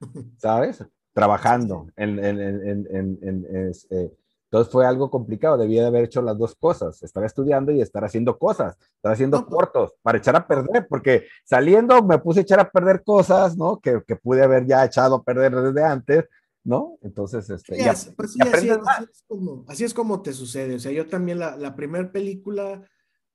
¿sabes? 0.38 0.84
Trabajando. 1.14 1.86
En, 1.96 2.18
este, 3.68 4.12
entonces 4.52 4.70
fue 4.70 4.84
algo 4.84 5.10
complicado, 5.10 5.56
debía 5.56 5.80
de 5.80 5.88
haber 5.88 6.04
hecho 6.04 6.20
las 6.20 6.36
dos 6.36 6.54
cosas, 6.54 7.02
estar 7.02 7.24
estudiando 7.24 7.72
y 7.72 7.80
estar 7.80 8.04
haciendo 8.04 8.38
cosas, 8.38 8.76
estar 8.96 9.12
haciendo 9.12 9.38
pues 9.38 9.50
cortos 9.50 9.94
para 10.02 10.18
echar 10.18 10.36
a 10.36 10.46
perder, 10.46 10.86
porque 10.88 11.24
saliendo 11.42 12.02
me 12.02 12.18
puse 12.18 12.40
a 12.40 12.42
echar 12.42 12.60
a 12.60 12.70
perder 12.70 13.02
cosas, 13.02 13.56
¿no? 13.56 13.80
Que, 13.80 14.02
que 14.06 14.16
pude 14.16 14.42
haber 14.42 14.66
ya 14.66 14.84
echado 14.84 15.14
a 15.14 15.22
perder 15.22 15.54
desde 15.54 15.82
antes, 15.82 16.26
¿no? 16.64 16.98
Entonces, 17.02 17.48
este, 17.50 17.76
pues 18.16 18.36
así, 18.40 19.84
es, 19.84 19.94
como, 19.94 20.22
te 20.22 20.32
sucede. 20.32 20.76
O 20.76 20.78
sea, 20.78 20.92
yo 20.92 21.06
también 21.06 21.38
la, 21.38 21.56
la 21.56 21.74
primera 21.74 22.10
película, 22.12 22.86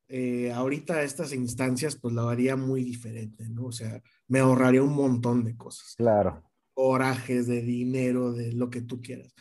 eh, 0.07 0.51
ahorita 0.51 0.95
a 0.95 1.03
estas 1.03 1.33
instancias, 1.33 1.97
pues 1.97 2.13
la 2.13 2.29
haría 2.29 2.55
muy 2.55 2.83
diferente, 2.83 3.49
¿no? 3.49 3.65
O 3.65 3.71
sea, 3.71 4.01
me 4.27 4.39
ahorraría 4.39 4.81
un 4.81 4.93
montón 4.93 5.43
de 5.43 5.57
cosas. 5.57 5.95
Claro. 5.97 6.43
Corajes 6.73 7.47
de 7.47 7.61
dinero, 7.61 8.31
de 8.31 8.53
lo 8.53 8.69
que 8.69 8.81
tú 8.81 9.01
quieras. 9.01 9.33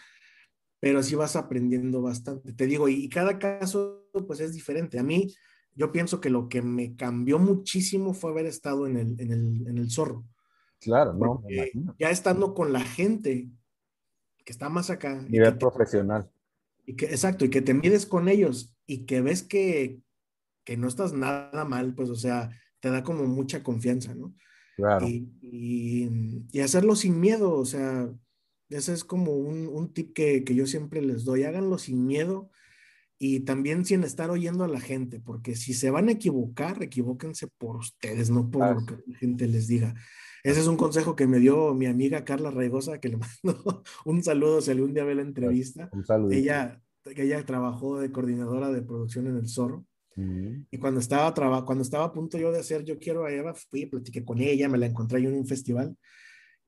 Pero 0.80 0.98
así 0.98 1.14
vas 1.14 1.36
aprendiendo 1.36 2.02
bastante. 2.02 2.52
Te 2.52 2.66
digo, 2.66 2.88
y, 2.88 3.08
cada 3.08 3.38
caso, 3.38 4.08
pues 4.26 4.40
es 4.40 4.52
diferente. 4.52 4.98
A 4.98 5.04
mí, 5.04 5.32
yo 5.74 5.92
pienso 5.92 6.20
que 6.20 6.30
lo 6.30 6.48
que 6.48 6.60
me 6.60 6.96
cambió 6.96 7.38
muchísimo 7.38 8.14
fue 8.14 8.30
haber 8.32 8.46
estado 8.46 8.86
en 8.86 8.96
el, 8.96 9.20
en 9.20 9.30
el, 9.30 9.66
en 9.68 9.78
el 9.78 9.90
zorro. 9.90 10.24
Claro, 10.80 11.14
no. 11.14 11.42
Ya 11.98 12.10
estando 12.10 12.52
con 12.54 12.72
la 12.72 12.80
gente 12.80 13.48
que 14.46 14.52
está 14.52 14.68
más 14.70 14.88
acá. 14.90 15.20
Nivel 15.28 15.58
profesional. 15.58 16.30
y 16.86 16.94
que, 16.94 17.06
exacto, 17.06 17.44
y 17.44 17.50
que 17.50 17.60
te 17.60 17.74
mides 17.74 18.06
con 18.06 18.28
ellos 18.28 18.74
y 18.86 19.04
que 19.04 19.20
ves 19.20 19.42
que, 19.42 19.98
que, 20.64 20.76
no 20.76 20.86
estás 20.86 21.12
nada 21.12 21.64
mal, 21.64 21.94
pues, 21.94 22.08
o 22.10 22.14
sea, 22.14 22.50
te 22.78 22.88
da 22.90 23.02
como 23.02 23.24
mucha 23.24 23.64
confianza, 23.64 24.14
¿no? 24.14 24.34
Claro. 24.76 25.08
Y, 25.08 25.28
y, 26.52 26.60
hacerlo 26.60 26.94
sin 26.94 27.18
miedo, 27.18 27.52
o 27.54 27.64
sea, 27.64 28.08
ese 28.68 28.92
es 28.92 29.02
como 29.02 29.32
un, 29.32 29.66
un 29.66 29.92
tip 29.92 30.14
que, 30.14 30.44
que, 30.44 30.54
yo 30.54 30.66
siempre 30.66 31.02
les 31.02 31.24
doy, 31.24 31.42
háganlo 31.42 31.76
sin 31.76 32.06
miedo 32.06 32.50
y 33.18 33.40
también 33.40 33.84
sin 33.84 34.04
estar 34.04 34.30
oyendo 34.30 34.62
a 34.62 34.68
la 34.68 34.80
gente, 34.80 35.18
porque 35.18 35.56
si 35.56 35.74
se 35.74 35.90
van 35.90 36.08
a 36.08 36.12
equivocar, 36.12 36.80
equivóquense 36.82 37.48
por 37.58 37.76
ustedes, 37.76 38.30
no 38.30 38.48
por 38.48 38.76
lo 38.76 38.86
que 38.86 39.02
la 39.06 39.18
gente 39.18 39.48
les 39.48 39.66
diga. 39.66 39.94
Ese 40.46 40.60
es 40.60 40.68
un 40.68 40.76
consejo 40.76 41.16
que 41.16 41.26
me 41.26 41.40
dio 41.40 41.74
mi 41.74 41.86
amiga 41.86 42.24
Carla 42.24 42.52
Raigosa, 42.52 43.00
que 43.00 43.08
le 43.08 43.16
mando 43.42 43.82
un 44.04 44.22
saludo 44.22 44.60
si 44.60 44.70
algún 44.70 44.94
día 44.94 45.02
ve 45.02 45.16
la 45.16 45.22
entrevista. 45.22 45.90
Un 45.92 46.06
saludo. 46.06 46.30
Ella, 46.30 46.80
ella 47.16 47.44
trabajó 47.44 47.98
de 47.98 48.12
coordinadora 48.12 48.70
de 48.70 48.80
producción 48.80 49.26
en 49.26 49.38
El 49.38 49.48
Zorro. 49.48 49.84
Y 50.70 50.78
cuando 50.78 51.00
estaba, 51.00 51.34
cuando 51.64 51.82
estaba 51.82 52.04
a 52.04 52.12
punto 52.12 52.38
yo 52.38 52.50
de 52.50 52.60
hacer 52.60 52.84
Yo 52.84 52.98
Quiero 52.98 53.26
a 53.26 53.32
Eva, 53.32 53.52
fui, 53.54 53.84
platiqué 53.84 54.24
con 54.24 54.40
ella, 54.40 54.66
me 54.66 54.78
la 54.78 54.86
encontré 54.86 55.20
yo 55.20 55.28
en 55.28 55.36
un 55.36 55.46
festival 55.46 55.94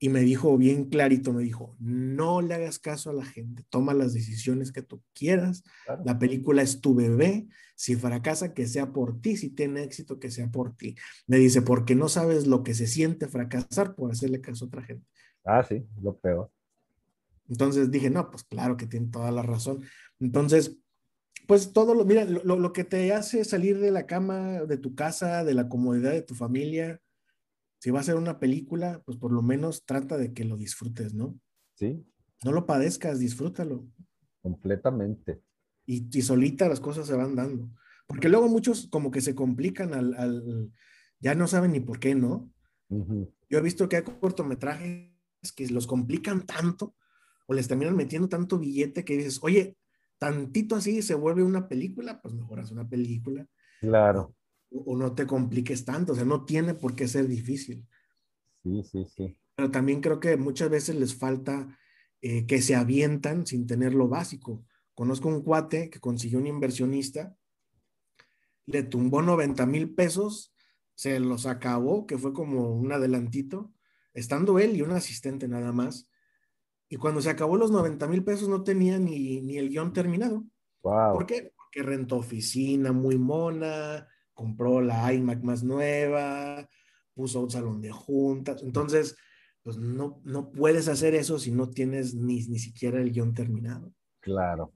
y 0.01 0.09
me 0.11 0.20
dijo 0.20 0.57
bien 0.57 0.84
clarito, 0.84 1.32
me 1.32 1.42
dijo, 1.42 1.76
no 1.80 2.40
le 2.40 2.55
hagas 2.55 2.78
caso 2.78 3.11
a 3.11 3.14
la 3.14 3.24
gente, 3.24 3.64
toma 3.68 3.94
las 3.94 4.14
decisiones 4.14 4.70
que 4.70 4.82
tú 4.82 5.03
quieras, 5.12 5.64
la 6.05 6.18
película 6.18 6.62
es 6.62 6.80
tu 6.80 6.94
bebé, 6.94 7.49
si 7.74 7.96
fracasa, 7.96 8.55
que 8.55 8.66
sea 8.66 8.92
por 8.92 9.20
ti, 9.20 9.36
si 9.36 9.51
tiene 9.51 9.82
éxito, 9.82 10.18
que 10.20 10.30
sea 10.30 10.49
por 10.51 10.76
ti. 10.76 10.96
Me 11.26 11.38
dice, 11.38 11.62
porque 11.62 11.94
no 11.94 12.09
sabes 12.09 12.46
lo 12.46 12.62
que 12.62 12.74
se 12.74 12.86
siente 12.86 13.26
fracasar 13.26 13.94
por 13.94 14.12
hacerle 14.12 14.40
caso 14.40 14.64
a 14.64 14.68
otra 14.68 14.82
gente. 14.82 15.07
Ah, 15.44 15.64
sí, 15.64 15.84
lo 16.01 16.16
peor. 16.16 16.51
Entonces 17.49 17.90
dije, 17.90 18.11
no, 18.11 18.30
pues 18.30 18.44
claro 18.44 18.76
que 18.76 18.86
tiene 18.86 19.09
toda 19.09 19.30
la 19.32 19.42
razón. 19.42 19.82
Entonces, 20.20 20.76
pues 21.46 21.72
todo 21.72 21.94
lo, 21.94 22.05
mira, 22.05 22.24
lo, 22.24 22.57
lo 22.57 22.72
que 22.72 22.84
te 22.84 23.12
hace 23.12 23.44
salir 23.44 23.78
de 23.78 23.90
la 23.90 24.07
cama, 24.07 24.62
de 24.62 24.76
tu 24.76 24.94
casa, 24.94 25.44
de 25.44 25.55
la 25.55 25.68
comodidad 25.68 26.12
de 26.12 26.22
tu 26.22 26.34
familia, 26.34 27.01
si 27.79 27.91
va 27.91 28.01
a 28.01 28.05
ser 28.05 28.16
una 28.16 28.39
película, 28.41 29.03
pues 29.05 29.18
por 29.18 29.33
lo 29.33 29.43
menos 29.43 29.85
trata 29.85 30.16
de 30.16 30.33
que 30.33 30.45
lo 30.45 30.57
disfrutes, 30.57 31.14
¿no? 31.14 31.39
Sí. 31.74 32.05
No 32.45 32.53
lo 32.53 32.66
padezcas, 32.66 33.20
disfrútalo. 33.20 33.87
Completamente. 34.43 35.43
Y, 35.87 36.09
y 36.16 36.22
solita 36.22 36.68
las 36.68 36.81
cosas 36.81 37.07
se 37.07 37.14
van 37.14 37.37
dando. 37.37 37.70
Porque 38.07 38.29
luego 38.29 38.49
muchos 38.49 38.89
como 38.89 39.11
que 39.11 39.20
se 39.20 39.35
complican 39.35 39.95
al, 39.95 40.72
ya 41.20 41.35
no 41.35 41.47
saben 41.47 41.72
ni 41.72 41.81
por 41.81 42.01
qué, 42.01 42.14
¿no? 42.14 42.51
Yo 42.89 43.59
he 43.59 43.62
visto 43.62 43.89
que 43.89 43.97
hay 43.97 44.03
cortometrajes 44.03 45.12
que 45.55 45.68
los 45.68 45.87
complican 45.87 46.47
tanto 46.47 46.97
o 47.47 47.55
les 47.55 47.68
terminan 47.68 47.97
metiendo 47.97 48.29
tanto 48.29 48.59
billete 48.59 49.05
que 49.05 49.16
dices, 49.16 49.39
oye, 49.43 49.76
tantito 50.18 50.74
así 50.74 51.03
se 51.03 51.14
vuelve 51.14 51.43
una 51.43 51.68
película, 51.68 52.20
pues 52.20 52.35
mejor 52.35 52.61
haz 52.61 52.70
una 52.70 52.89
película. 52.89 53.47
Claro 53.81 54.35
o 54.71 54.97
no 54.97 55.14
te 55.14 55.27
compliques 55.27 55.85
tanto, 55.85 56.12
o 56.12 56.14
sea, 56.14 56.25
no 56.25 56.45
tiene 56.45 56.75
por 56.75 56.95
qué 56.95 57.09
ser 57.09 57.27
difícil. 57.27 57.87
Sí, 58.62 58.83
sí, 58.85 59.05
sí. 59.05 59.39
Pero 59.55 59.71
también 59.71 60.01
creo 60.01 60.21
que 60.21 60.37
muchas 60.37 60.71
veces 60.71 60.97
les 60.97 61.14
falta 61.14 61.79
eh, 62.21 62.47
que 62.47 62.61
se 62.61 62.75
avientan 62.75 63.47
sin 63.47 63.66
tener 63.66 63.95
lo 63.95 64.09
básico. 64.09 64.64
Conozco 64.95 65.29
un 65.29 65.43
cuate 65.43 65.91
que 65.91 66.01
consiguió 66.01 66.39
un 66.39 66.47
inversionista, 66.47 67.37
le 68.66 68.83
tumbó 68.83 69.23
90 69.23 69.64
mil 69.66 69.95
pesos, 69.95 70.55
se 70.95 71.21
los 71.21 71.47
acabó, 71.47 72.07
que 72.07 72.19
fue 72.19 72.33
como 72.33 72.75
un 72.75 72.93
adelantito, 72.93 73.73
estando 74.14 74.59
él 74.59 74.77
y 74.77 74.83
un 74.83 74.91
asistente 74.91 75.49
nada 75.49 75.73
más. 75.73 76.11
Y 76.89 76.97
cuando 76.97 77.21
se 77.21 77.31
acabó 77.31 77.57
los 77.57 77.71
90 77.71 78.09
mil 78.09 78.25
pesos 78.25 78.49
no 78.49 78.64
tenía 78.64 78.99
ni, 78.99 79.41
ni 79.41 79.59
el 79.59 79.69
guion 79.69 79.93
terminado. 79.93 80.45
Wow. 80.83 81.14
¿Por 81.14 81.27
qué? 81.27 81.53
Porque 81.57 81.83
rentó 81.83 82.16
oficina 82.16 82.93
muy 82.93 83.16
mona, 83.16 84.09
compró 84.39 84.80
la 84.80 85.12
iMac 85.12 85.43
más 85.43 85.64
nueva, 85.64 86.68
puso 87.12 87.41
un 87.41 87.51
salón 87.51 87.80
de 87.80 87.91
juntas. 87.91 88.62
Entonces, 88.62 89.16
pues 89.64 89.78
no, 89.78 90.22
no 90.22 90.53
puedes 90.53 90.86
hacer 90.86 91.16
eso 91.16 91.41
si 91.41 91.51
no 91.51 91.70
tienes 91.70 92.14
ni, 92.14 92.47
ni 92.47 92.61
siquiera 92.61 93.01
el 93.01 93.11
guion 93.11 93.34
terminado. 93.34 93.93
Claro. 94.20 94.72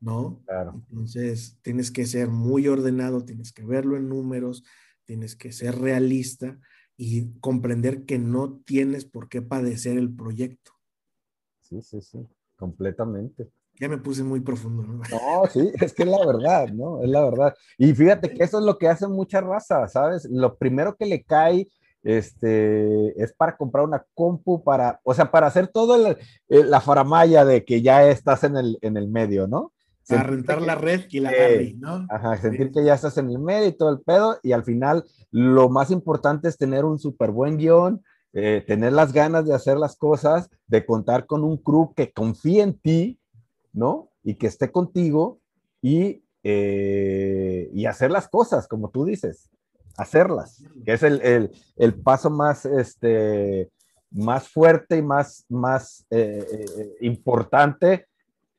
¿No? 0.00 0.42
Claro. 0.46 0.82
Entonces, 0.90 1.56
tienes 1.62 1.92
que 1.92 2.06
ser 2.06 2.26
muy 2.26 2.66
ordenado, 2.66 3.24
tienes 3.24 3.52
que 3.52 3.64
verlo 3.64 3.96
en 3.96 4.08
números, 4.08 4.64
tienes 5.04 5.36
que 5.36 5.52
ser 5.52 5.78
realista 5.78 6.58
y 6.96 7.38
comprender 7.38 8.06
que 8.06 8.18
no 8.18 8.58
tienes 8.66 9.04
por 9.04 9.28
qué 9.28 9.42
padecer 9.42 9.96
el 9.96 10.12
proyecto. 10.12 10.72
Sí, 11.60 11.80
sí, 11.82 12.00
sí, 12.00 12.18
completamente. 12.56 13.48
Ya 13.80 13.88
me 13.88 13.98
puse 13.98 14.22
muy 14.22 14.40
profundo, 14.40 14.84
¿no? 14.84 15.02
No, 15.10 15.46
sí, 15.50 15.72
es 15.80 15.92
que 15.92 16.04
es 16.04 16.08
la 16.08 16.24
verdad, 16.24 16.68
¿no? 16.68 17.02
Es 17.02 17.08
la 17.08 17.24
verdad. 17.24 17.54
Y 17.76 17.92
fíjate 17.92 18.32
que 18.32 18.44
eso 18.44 18.58
es 18.58 18.64
lo 18.64 18.78
que 18.78 18.88
hace 18.88 19.08
mucha 19.08 19.40
raza, 19.40 19.88
¿sabes? 19.88 20.28
Lo 20.30 20.56
primero 20.56 20.96
que 20.96 21.06
le 21.06 21.24
cae 21.24 21.68
este, 22.04 23.20
es 23.20 23.32
para 23.32 23.56
comprar 23.56 23.84
una 23.84 24.04
compu, 24.14 24.62
para, 24.62 25.00
o 25.02 25.12
sea, 25.12 25.30
para 25.30 25.48
hacer 25.48 25.68
todo 25.68 26.16
la 26.48 26.80
faramaya 26.80 27.44
de 27.44 27.64
que 27.64 27.82
ya 27.82 28.08
estás 28.08 28.44
en 28.44 28.56
el, 28.56 28.78
en 28.82 28.96
el 28.96 29.08
medio, 29.08 29.48
¿no? 29.48 29.72
a 30.10 30.22
rentar 30.22 30.60
la 30.60 30.74
red 30.74 31.04
y 31.10 31.20
la 31.20 31.32
eh, 31.32 31.74
¿no? 31.78 32.06
Ajá, 32.10 32.36
sentir 32.36 32.70
que 32.70 32.84
ya 32.84 32.94
estás 32.94 33.16
en 33.16 33.30
el 33.30 33.38
medio 33.38 33.68
y 33.68 33.72
todo 33.72 33.90
el 33.90 34.00
pedo, 34.00 34.38
y 34.42 34.52
al 34.52 34.64
final 34.64 35.04
lo 35.30 35.68
más 35.68 35.90
importante 35.90 36.48
es 36.48 36.58
tener 36.58 36.84
un 36.84 36.98
súper 36.98 37.30
buen 37.30 37.56
guion, 37.56 38.02
eh, 38.34 38.62
tener 38.66 38.92
las 38.92 39.12
ganas 39.12 39.46
de 39.46 39.54
hacer 39.54 39.78
las 39.78 39.96
cosas, 39.96 40.50
de 40.66 40.84
contar 40.84 41.26
con 41.26 41.44
un 41.44 41.56
crew 41.56 41.94
que 41.94 42.12
confíe 42.12 42.62
en 42.62 42.78
ti, 42.78 43.18
¿no? 43.74 44.10
Y 44.22 44.36
que 44.36 44.46
esté 44.46 44.72
contigo 44.72 45.40
y, 45.82 46.24
eh, 46.42 47.70
y 47.74 47.84
hacer 47.84 48.10
las 48.10 48.28
cosas, 48.28 48.66
como 48.66 48.88
tú 48.88 49.04
dices 49.04 49.50
hacerlas, 49.96 50.62
que 50.84 50.92
es 50.92 51.02
el, 51.02 51.94
paso 52.02 52.30
más, 52.30 52.64
este, 52.64 53.70
más 54.10 54.48
fuerte 54.48 54.96
y 54.96 55.02
más, 55.02 55.44
más 55.48 56.06
eh, 56.10 56.44
eh, 56.50 56.94
importante 57.00 58.06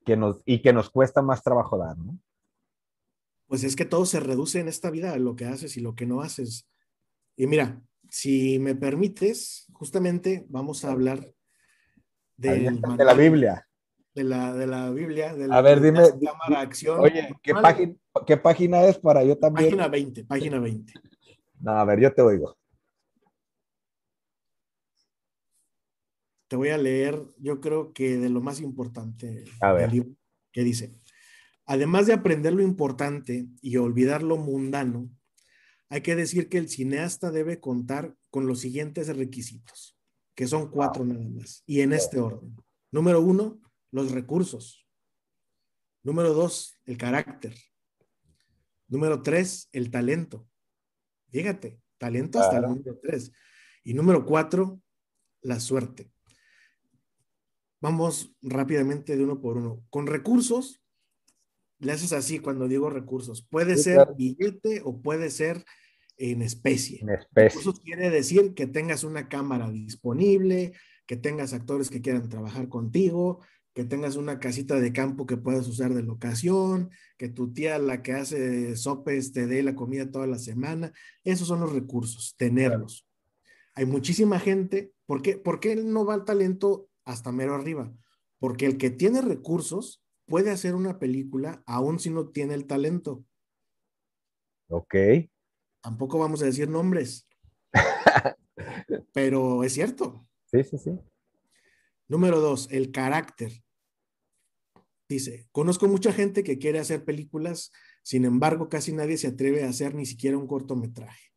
que 0.05 0.15
nos, 0.15 0.41
y 0.45 0.61
que 0.61 0.73
nos 0.73 0.89
cuesta 0.89 1.21
más 1.21 1.43
trabajo 1.43 1.77
dar, 1.77 1.97
¿no? 1.97 2.17
Pues 3.47 3.63
es 3.63 3.75
que 3.75 3.85
todo 3.85 4.05
se 4.05 4.19
reduce 4.19 4.59
en 4.59 4.67
esta 4.67 4.89
vida, 4.89 5.15
lo 5.17 5.35
que 5.35 5.45
haces 5.45 5.77
y 5.77 5.79
lo 5.79 5.93
que 5.93 6.07
no 6.07 6.21
haces. 6.21 6.67
Y 7.37 7.45
mira, 7.45 7.79
si 8.09 8.57
me 8.57 8.73
permites, 8.75 9.67
justamente 9.73 10.45
vamos 10.49 10.83
a 10.83 10.91
hablar 10.91 11.31
de 12.37 12.71
la 12.97 13.13
Biblia. 13.13 13.64
De 14.15 14.23
la, 14.23 14.53
de 14.53 14.65
la 14.65 14.89
Biblia, 14.91 15.35
de 15.35 15.49
la, 15.49 15.57
a 15.57 15.61
ver, 15.61 15.81
dime, 15.81 15.99
acción. 16.55 17.01
Oye, 17.01 17.35
¿qué 17.43 17.53
página, 17.53 17.95
¿qué 18.25 18.37
página 18.37 18.85
es 18.85 18.97
para 18.97 19.25
yo 19.25 19.37
también? 19.37 19.71
Página 19.71 19.89
20, 19.89 20.23
página 20.23 20.59
20. 20.59 20.93
No, 21.59 21.71
a 21.71 21.83
ver, 21.83 21.99
yo 21.99 22.13
te 22.13 22.21
oigo. 22.21 22.57
Te 26.47 26.55
voy 26.55 26.69
a 26.69 26.77
leer, 26.77 27.21
yo 27.39 27.59
creo 27.59 27.91
que 27.91 28.17
de 28.17 28.29
lo 28.29 28.39
más 28.39 28.61
importante 28.61 29.43
a 29.59 29.73
ver. 29.73 29.91
que 30.53 30.63
dice, 30.63 30.95
además 31.65 32.07
de 32.07 32.13
aprender 32.13 32.53
lo 32.53 32.61
importante 32.61 33.47
y 33.61 33.75
olvidar 33.75 34.23
lo 34.23 34.37
mundano, 34.37 35.09
hay 35.89 35.99
que 36.01 36.15
decir 36.15 36.47
que 36.47 36.57
el 36.57 36.69
cineasta 36.69 37.31
debe 37.31 37.59
contar 37.59 38.15
con 38.29 38.47
los 38.47 38.59
siguientes 38.59 39.13
requisitos, 39.15 39.97
que 40.35 40.47
son 40.47 40.71
cuatro 40.71 41.03
nada 41.03 41.27
más, 41.27 41.63
y 41.65 41.81
en 41.81 41.91
este 41.91 42.19
orden. 42.19 42.55
Número 42.91 43.19
uno, 43.19 43.59
los 43.95 44.11
recursos. 44.11 44.85
Número 46.03 46.33
dos, 46.33 46.77
el 46.85 46.97
carácter. 46.97 47.55
Número 48.89 49.21
tres, 49.21 49.69
el 49.71 49.89
talento. 49.89 50.45
Fíjate, 51.29 51.79
talento 51.97 52.39
hasta 52.39 52.57
el 52.57 52.63
número 52.63 52.99
tres. 53.01 53.31
Y 53.85 53.93
número 53.93 54.25
cuatro, 54.25 54.81
la 55.41 55.61
suerte. 55.61 56.11
Vamos 57.79 58.35
rápidamente 58.41 59.15
de 59.15 59.23
uno 59.23 59.39
por 59.39 59.55
uno. 59.55 59.85
Con 59.89 60.07
recursos, 60.07 60.83
le 61.79 61.93
haces 61.93 62.11
así 62.11 62.39
cuando 62.39 62.67
digo 62.67 62.89
recursos. 62.89 63.47
Puede 63.47 63.77
ser 63.77 64.09
billete 64.17 64.81
o 64.83 65.01
puede 65.01 65.29
ser 65.29 65.63
en 66.17 66.41
especie. 66.41 66.99
En 66.99 67.11
especie. 67.11 67.49
Recursos 67.61 67.79
quiere 67.79 68.09
decir 68.09 68.53
que 68.55 68.67
tengas 68.67 69.05
una 69.05 69.29
cámara 69.29 69.71
disponible, 69.71 70.73
que 71.05 71.15
tengas 71.15 71.53
actores 71.53 71.89
que 71.89 72.01
quieran 72.01 72.27
trabajar 72.27 72.67
contigo, 72.67 73.39
que 73.75 73.83
tengas 73.83 74.15
una 74.15 74.39
casita 74.39 74.79
de 74.79 74.93
campo 74.93 75.25
que 75.25 75.35
puedas 75.35 75.67
usar 75.67 75.93
de 75.93 76.01
locación, 76.01 76.91
que 77.17 77.27
tu 77.27 77.51
tía, 77.51 77.77
la 77.77 78.01
que 78.01 78.13
hace 78.13 78.73
sopes, 78.77 79.33
te 79.33 79.47
dé 79.47 79.63
la 79.63 79.75
comida 79.75 80.09
toda 80.09 80.27
la 80.27 80.39
semana. 80.39 80.93
Esos 81.25 81.49
son 81.49 81.59
los 81.59 81.73
recursos, 81.73 82.35
tenerlos. 82.37 83.05
Hay 83.73 83.85
muchísima 83.85 84.39
gente. 84.39 84.93
¿Por 85.05 85.21
qué, 85.21 85.37
¿Por 85.37 85.59
qué 85.59 85.75
no 85.75 86.05
va 86.05 86.15
el 86.15 86.23
talento 86.23 86.87
hasta 87.03 87.33
mero 87.33 87.53
arriba? 87.53 87.93
Porque 88.39 88.65
el 88.65 88.77
que 88.77 88.91
tiene 88.91 89.21
recursos 89.21 90.01
puede 90.25 90.51
hacer 90.51 90.73
una 90.73 90.97
película 90.97 91.61
aún 91.65 91.99
si 91.99 92.09
no 92.09 92.29
tiene 92.29 92.53
el 92.53 92.67
talento. 92.67 93.25
Ok. 94.69 94.95
Tampoco 95.81 96.17
vamos 96.17 96.41
a 96.41 96.45
decir 96.45 96.69
nombres. 96.69 97.27
pero 99.13 99.65
es 99.65 99.73
cierto. 99.73 100.25
Sí, 100.45 100.63
sí, 100.63 100.77
sí. 100.77 100.97
Número 102.07 102.39
dos, 102.39 102.69
el 102.71 102.93
carácter. 102.93 103.64
Dice, 105.07 105.47
conozco 105.51 105.87
mucha 105.87 106.11
gente 106.11 106.43
que 106.43 106.57
quiere 106.57 106.79
hacer 106.79 107.05
películas, 107.05 107.71
sin 108.01 108.25
embargo, 108.25 108.69
casi 108.69 108.91
nadie 108.91 109.17
se 109.17 109.27
atreve 109.27 109.63
a 109.63 109.69
hacer 109.69 109.93
ni 109.93 110.05
siquiera 110.05 110.37
un 110.37 110.47
cortometraje. 110.47 111.31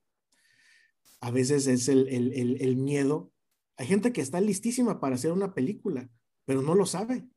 A 1.21 1.31
veces 1.31 1.67
es 1.67 1.89
el, 1.89 2.77
miedo. 2.77 3.33
Hay 3.77 3.87
gente 3.87 4.13
que 4.13 4.21
está 4.21 4.41
listísima 4.41 5.01
para 5.01 5.17
hacer 5.17 5.33
una 5.33 5.55
película, 5.55 6.09
pero 6.45 6.63
no 6.63 6.75
lo 6.75 6.87
sabe. 6.87 7.29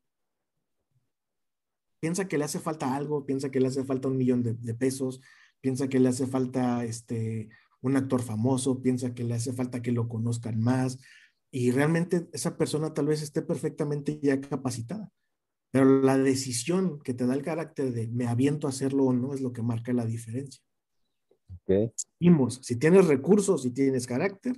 Piensa 2.00 2.28
que 2.28 2.38
le 2.38 2.44
hace 2.44 2.58
falta 2.58 2.96
algo, 2.96 3.26
piensa 3.26 3.50
que 3.50 3.60
le 3.60 3.68
hace 3.68 3.84
falta 3.84 4.08
un 4.08 4.16
millón 4.16 4.42
de, 4.42 4.54
de 4.54 4.74
pesos, 4.74 5.20
piensa 5.60 5.88
que 5.88 6.00
le 6.00 6.08
hace 6.08 6.26
falta 6.26 6.84
este, 6.84 7.48
un 7.82 7.96
actor 7.96 8.22
famoso, 8.22 8.80
piensa 8.80 9.14
que 9.14 9.24
le 9.24 9.34
hace 9.34 9.52
falta 9.52 9.82
que 9.82 9.92
lo 9.92 10.08
conozcan 10.08 10.58
más, 10.60 10.98
y 11.50 11.70
realmente 11.70 12.28
esa 12.32 12.56
persona 12.56 12.94
tal 12.94 13.06
vez 13.06 13.20
esté 13.22 13.42
perfectamente 13.42 14.18
ya 14.22 14.40
capacitada. 14.40 15.12
Pero 15.72 16.02
la 16.02 16.18
decisión 16.18 17.00
que 17.00 17.14
te 17.14 17.26
da 17.26 17.34
el 17.34 17.42
carácter 17.42 17.92
de 17.92 18.06
me 18.08 18.28
aviento 18.28 18.66
a 18.66 18.70
hacerlo 18.70 19.06
o 19.06 19.12
no 19.14 19.32
es 19.32 19.40
lo 19.40 19.52
que 19.52 19.62
marca 19.62 19.92
la 19.92 20.04
diferencia. 20.04 20.62
Okay. 21.64 21.92
si 22.60 22.76
tienes 22.76 23.06
recursos, 23.06 23.62
si 23.62 23.70
tienes 23.70 24.06
carácter, 24.06 24.56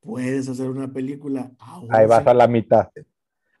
puedes 0.00 0.48
hacer 0.48 0.68
una 0.68 0.92
película. 0.92 1.52
Ahí 1.90 2.06
vas 2.06 2.26
a 2.26 2.34
la 2.34 2.48
mitad. 2.48 2.88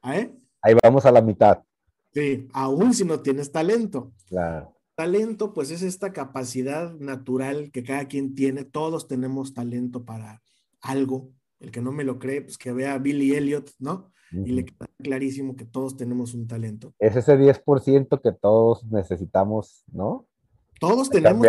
¿Eh? 0.04 0.34
Ahí 0.60 0.74
vamos 0.82 1.06
a 1.06 1.12
la 1.12 1.20
mitad. 1.22 1.62
Sí, 2.12 2.48
aún 2.52 2.92
si 2.92 3.04
no 3.04 3.20
tienes 3.20 3.52
talento. 3.52 4.12
Claro. 4.26 4.76
Talento, 4.96 5.52
pues 5.52 5.70
es 5.70 5.82
esta 5.82 6.12
capacidad 6.12 6.94
natural 6.94 7.70
que 7.70 7.84
cada 7.84 8.08
quien 8.08 8.34
tiene. 8.34 8.64
Todos 8.64 9.06
tenemos 9.06 9.54
talento 9.54 10.04
para 10.04 10.42
algo. 10.80 11.30
El 11.60 11.70
que 11.70 11.80
no 11.80 11.92
me 11.92 12.04
lo 12.04 12.18
cree, 12.18 12.42
pues 12.42 12.58
que 12.58 12.72
vea 12.72 12.94
a 12.94 12.98
Billy 12.98 13.34
Elliot, 13.34 13.70
¿no? 13.78 14.12
Y 14.32 14.52
le 14.52 14.64
queda 14.64 14.88
clarísimo 15.02 15.56
que 15.56 15.64
todos 15.64 15.96
tenemos 15.96 16.34
un 16.34 16.46
talento. 16.46 16.94
Es 16.98 17.16
ese 17.16 17.38
10% 17.38 18.20
que 18.20 18.32
todos 18.32 18.84
necesitamos, 18.86 19.84
¿no? 19.92 20.26
Todos 20.80 21.08
tenemos. 21.08 21.46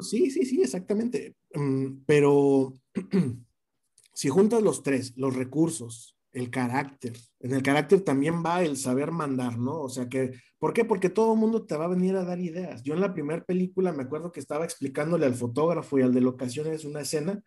Sí, 0.00 0.30
sí, 0.30 0.44
sí, 0.44 0.62
exactamente. 0.62 1.34
Mm, 1.54 2.02
pero 2.06 2.72
si 4.14 4.28
juntas 4.28 4.62
los 4.62 4.82
tres, 4.82 5.14
los 5.16 5.34
recursos, 5.34 6.16
el 6.32 6.50
carácter, 6.50 7.14
en 7.40 7.54
el 7.54 7.62
carácter 7.62 8.02
también 8.02 8.42
va 8.44 8.62
el 8.62 8.76
saber 8.76 9.10
mandar, 9.10 9.58
¿no? 9.58 9.80
O 9.80 9.88
sea 9.88 10.08
que, 10.08 10.32
¿por 10.58 10.72
qué? 10.72 10.84
Porque 10.84 11.08
todo 11.08 11.32
el 11.32 11.40
mundo 11.40 11.64
te 11.64 11.76
va 11.76 11.86
a 11.86 11.88
venir 11.88 12.14
a 12.16 12.24
dar 12.24 12.38
ideas. 12.38 12.82
Yo 12.82 12.94
en 12.94 13.00
la 13.00 13.14
primera 13.14 13.42
película 13.44 13.92
me 13.92 14.02
acuerdo 14.02 14.30
que 14.30 14.40
estaba 14.40 14.64
explicándole 14.64 15.26
al 15.26 15.34
fotógrafo 15.34 15.98
y 15.98 16.02
al 16.02 16.12
de 16.12 16.20
locaciones 16.20 16.84
una 16.84 17.00
escena 17.00 17.42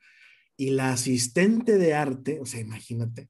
y 0.58 0.72
la 0.72 0.94
asistente 0.94 1.78
de 1.78 1.94
arte, 1.94 2.40
o 2.40 2.46
sea, 2.46 2.60
imagínate, 2.60 3.30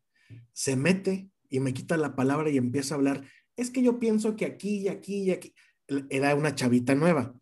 se 0.54 0.76
mete 0.76 1.30
y 1.50 1.60
me 1.60 1.74
quita 1.74 1.98
la 1.98 2.16
palabra 2.16 2.50
y 2.50 2.58
empieza 2.58 2.96
a 2.96 2.98
hablar. 2.98 3.24
Es 3.56 3.70
que 3.70 3.82
yo 3.82 4.00
pienso 4.00 4.36
que 4.36 4.46
aquí 4.46 4.80
y 4.80 4.88
aquí 4.88 5.24
y 5.24 5.32
aquí. 5.32 5.54
Era 6.10 6.36
una 6.36 6.56
chavita 6.56 6.96
nueva. 6.96 7.34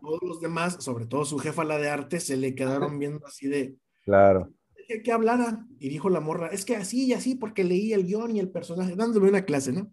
Todos 0.00 0.20
los 0.22 0.40
demás, 0.40 0.78
sobre 0.80 1.06
todo 1.06 1.24
su 1.24 1.38
jefa, 1.38 1.64
la 1.64 1.78
de 1.78 1.88
arte, 1.88 2.20
se 2.20 2.36
le 2.36 2.54
quedaron 2.54 2.98
viendo 2.98 3.26
así 3.26 3.46
de. 3.48 3.76
Claro. 4.04 4.52
Que, 4.88 5.02
que 5.02 5.12
hablara. 5.12 5.66
Y 5.78 5.88
dijo 5.88 6.10
la 6.10 6.20
morra, 6.20 6.48
es 6.48 6.64
que 6.64 6.76
así 6.76 7.06
y 7.06 7.12
así, 7.12 7.34
porque 7.34 7.64
leí 7.64 7.92
el 7.92 8.04
guion 8.04 8.36
y 8.36 8.40
el 8.40 8.50
personaje, 8.50 8.96
dándome 8.96 9.28
una 9.28 9.44
clase, 9.44 9.72
¿no? 9.72 9.92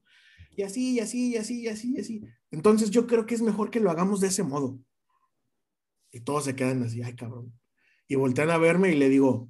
Y 0.55 0.63
así, 0.63 0.93
y 0.93 0.99
así, 0.99 1.29
y 1.31 1.37
así, 1.37 1.61
y 1.61 1.67
así, 1.67 1.93
y 1.95 1.99
así. 1.99 2.23
Entonces 2.51 2.89
yo 2.89 3.07
creo 3.07 3.25
que 3.25 3.35
es 3.35 3.41
mejor 3.41 3.69
que 3.71 3.79
lo 3.79 3.89
hagamos 3.89 4.19
de 4.19 4.27
ese 4.27 4.43
modo. 4.43 4.77
Y 6.11 6.21
todos 6.21 6.43
se 6.45 6.55
quedan 6.55 6.83
así, 6.83 7.01
ay, 7.01 7.15
cabrón. 7.15 7.53
Y 8.11 8.15
voltean 8.15 8.49
a 8.49 8.57
verme 8.57 8.89
y 8.89 8.95
le 8.95 9.07
digo, 9.07 9.47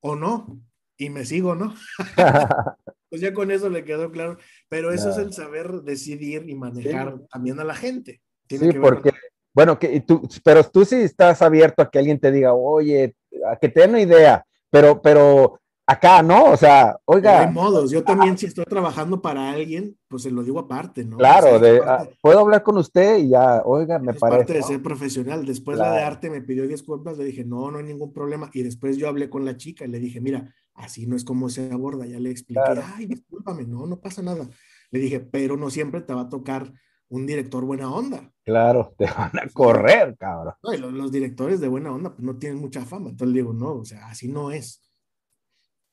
o 0.00 0.14
no, 0.14 0.60
y 0.98 1.08
me 1.08 1.24
sigo, 1.24 1.54
¿no? 1.54 1.74
pues 3.08 3.22
ya 3.22 3.32
con 3.32 3.50
eso 3.50 3.70
le 3.70 3.86
quedó 3.86 4.12
claro. 4.12 4.36
Pero 4.68 4.92
eso 4.92 5.08
es 5.08 5.16
el 5.16 5.32
saber 5.32 5.70
decidir 5.80 6.46
y 6.46 6.54
manejar 6.54 7.18
también 7.32 7.58
a 7.58 7.64
la 7.64 7.74
gente. 7.74 8.20
sí, 8.50 8.72
porque, 8.74 9.12
bueno, 9.54 9.78
que 9.78 9.98
tú, 10.02 10.28
pero 10.44 10.62
tú 10.62 10.84
sí 10.84 10.96
estás 10.96 11.40
abierto 11.40 11.80
a 11.80 11.90
que 11.90 11.98
alguien 11.98 12.20
te 12.20 12.30
diga, 12.30 12.52
oye, 12.52 13.16
a 13.50 13.56
que 13.56 13.70
te 13.70 13.80
den 13.80 13.90
una 13.92 14.02
idea, 14.02 14.44
pero, 14.68 15.00
pero 15.00 15.58
acá, 15.90 16.22
¿no? 16.22 16.44
O 16.44 16.56
sea, 16.56 16.98
oiga. 17.04 17.46
De 17.46 17.52
modos, 17.52 17.90
yo 17.90 18.02
también 18.04 18.38
si 18.38 18.46
estoy 18.46 18.64
trabajando 18.64 19.20
para 19.20 19.50
alguien, 19.50 19.96
pues 20.08 20.22
se 20.22 20.30
lo 20.30 20.42
digo 20.42 20.58
aparte, 20.58 21.04
¿no? 21.04 21.16
Claro, 21.16 21.58
de, 21.58 21.80
ah, 21.84 22.06
puedo 22.20 22.40
hablar 22.40 22.62
con 22.62 22.78
usted 22.78 23.18
y 23.18 23.30
ya, 23.30 23.62
oiga, 23.64 23.98
me 23.98 24.12
es 24.12 24.18
parece. 24.18 24.38
parte 24.38 24.52
de 24.54 24.62
ser 24.62 24.82
profesional. 24.82 25.44
Después 25.44 25.78
la 25.78 25.92
de 25.92 26.02
arte 26.02 26.30
me 26.30 26.42
pidió 26.42 26.66
disculpas, 26.66 27.18
le 27.18 27.24
dije, 27.24 27.44
no, 27.44 27.70
no 27.70 27.78
hay 27.78 27.84
ningún 27.84 28.12
problema. 28.12 28.50
Y 28.52 28.62
después 28.62 28.96
yo 28.96 29.08
hablé 29.08 29.28
con 29.28 29.44
la 29.44 29.56
chica 29.56 29.84
y 29.84 29.88
le 29.88 29.98
dije, 29.98 30.20
mira, 30.20 30.54
así 30.74 31.06
no 31.06 31.16
es 31.16 31.24
como 31.24 31.48
se 31.48 31.70
aborda, 31.72 32.06
ya 32.06 32.20
le 32.20 32.30
expliqué, 32.30 32.62
ay, 32.96 33.06
discúlpame, 33.06 33.64
no, 33.64 33.86
no 33.86 34.00
pasa 34.00 34.22
nada. 34.22 34.48
Le 34.90 34.98
dije, 34.98 35.20
pero 35.20 35.56
no 35.56 35.70
siempre 35.70 36.00
te 36.00 36.14
va 36.14 36.22
a 36.22 36.28
tocar 36.28 36.72
un 37.08 37.26
director 37.26 37.64
buena 37.64 37.92
onda. 37.92 38.32
Claro, 38.44 38.94
te 38.96 39.06
van 39.06 39.36
a 39.38 39.48
correr, 39.52 40.16
cabrón. 40.16 40.54
los, 40.96 41.12
directores 41.12 41.60
de 41.60 41.68
buena 41.68 41.92
onda 41.92 42.10
pues, 42.10 42.22
no 42.22 42.36
tienen 42.36 42.60
mucha 42.60 42.84
fama. 42.84 43.10
Entonces 43.10 43.34
digo, 43.34 43.52
no, 43.52 43.72
o 43.72 43.84
sea, 43.84 44.08
así 44.08 44.28
no 44.28 44.50
es. 44.50 44.80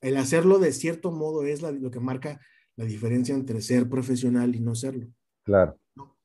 El 0.01 0.17
hacerlo 0.17 0.59
de 0.59 0.71
cierto 0.71 1.11
modo 1.11 1.43
es 1.43 1.61
lo 1.61 1.91
que 1.91 1.99
marca 1.99 2.39
la 2.75 2.85
diferencia 2.85 3.33
entre 3.33 3.61
ser 3.61 3.89
profesional 3.89 4.55
y 4.55 4.59
no 4.59 4.75
serlo. 4.75 5.07
Claro. 5.43 5.79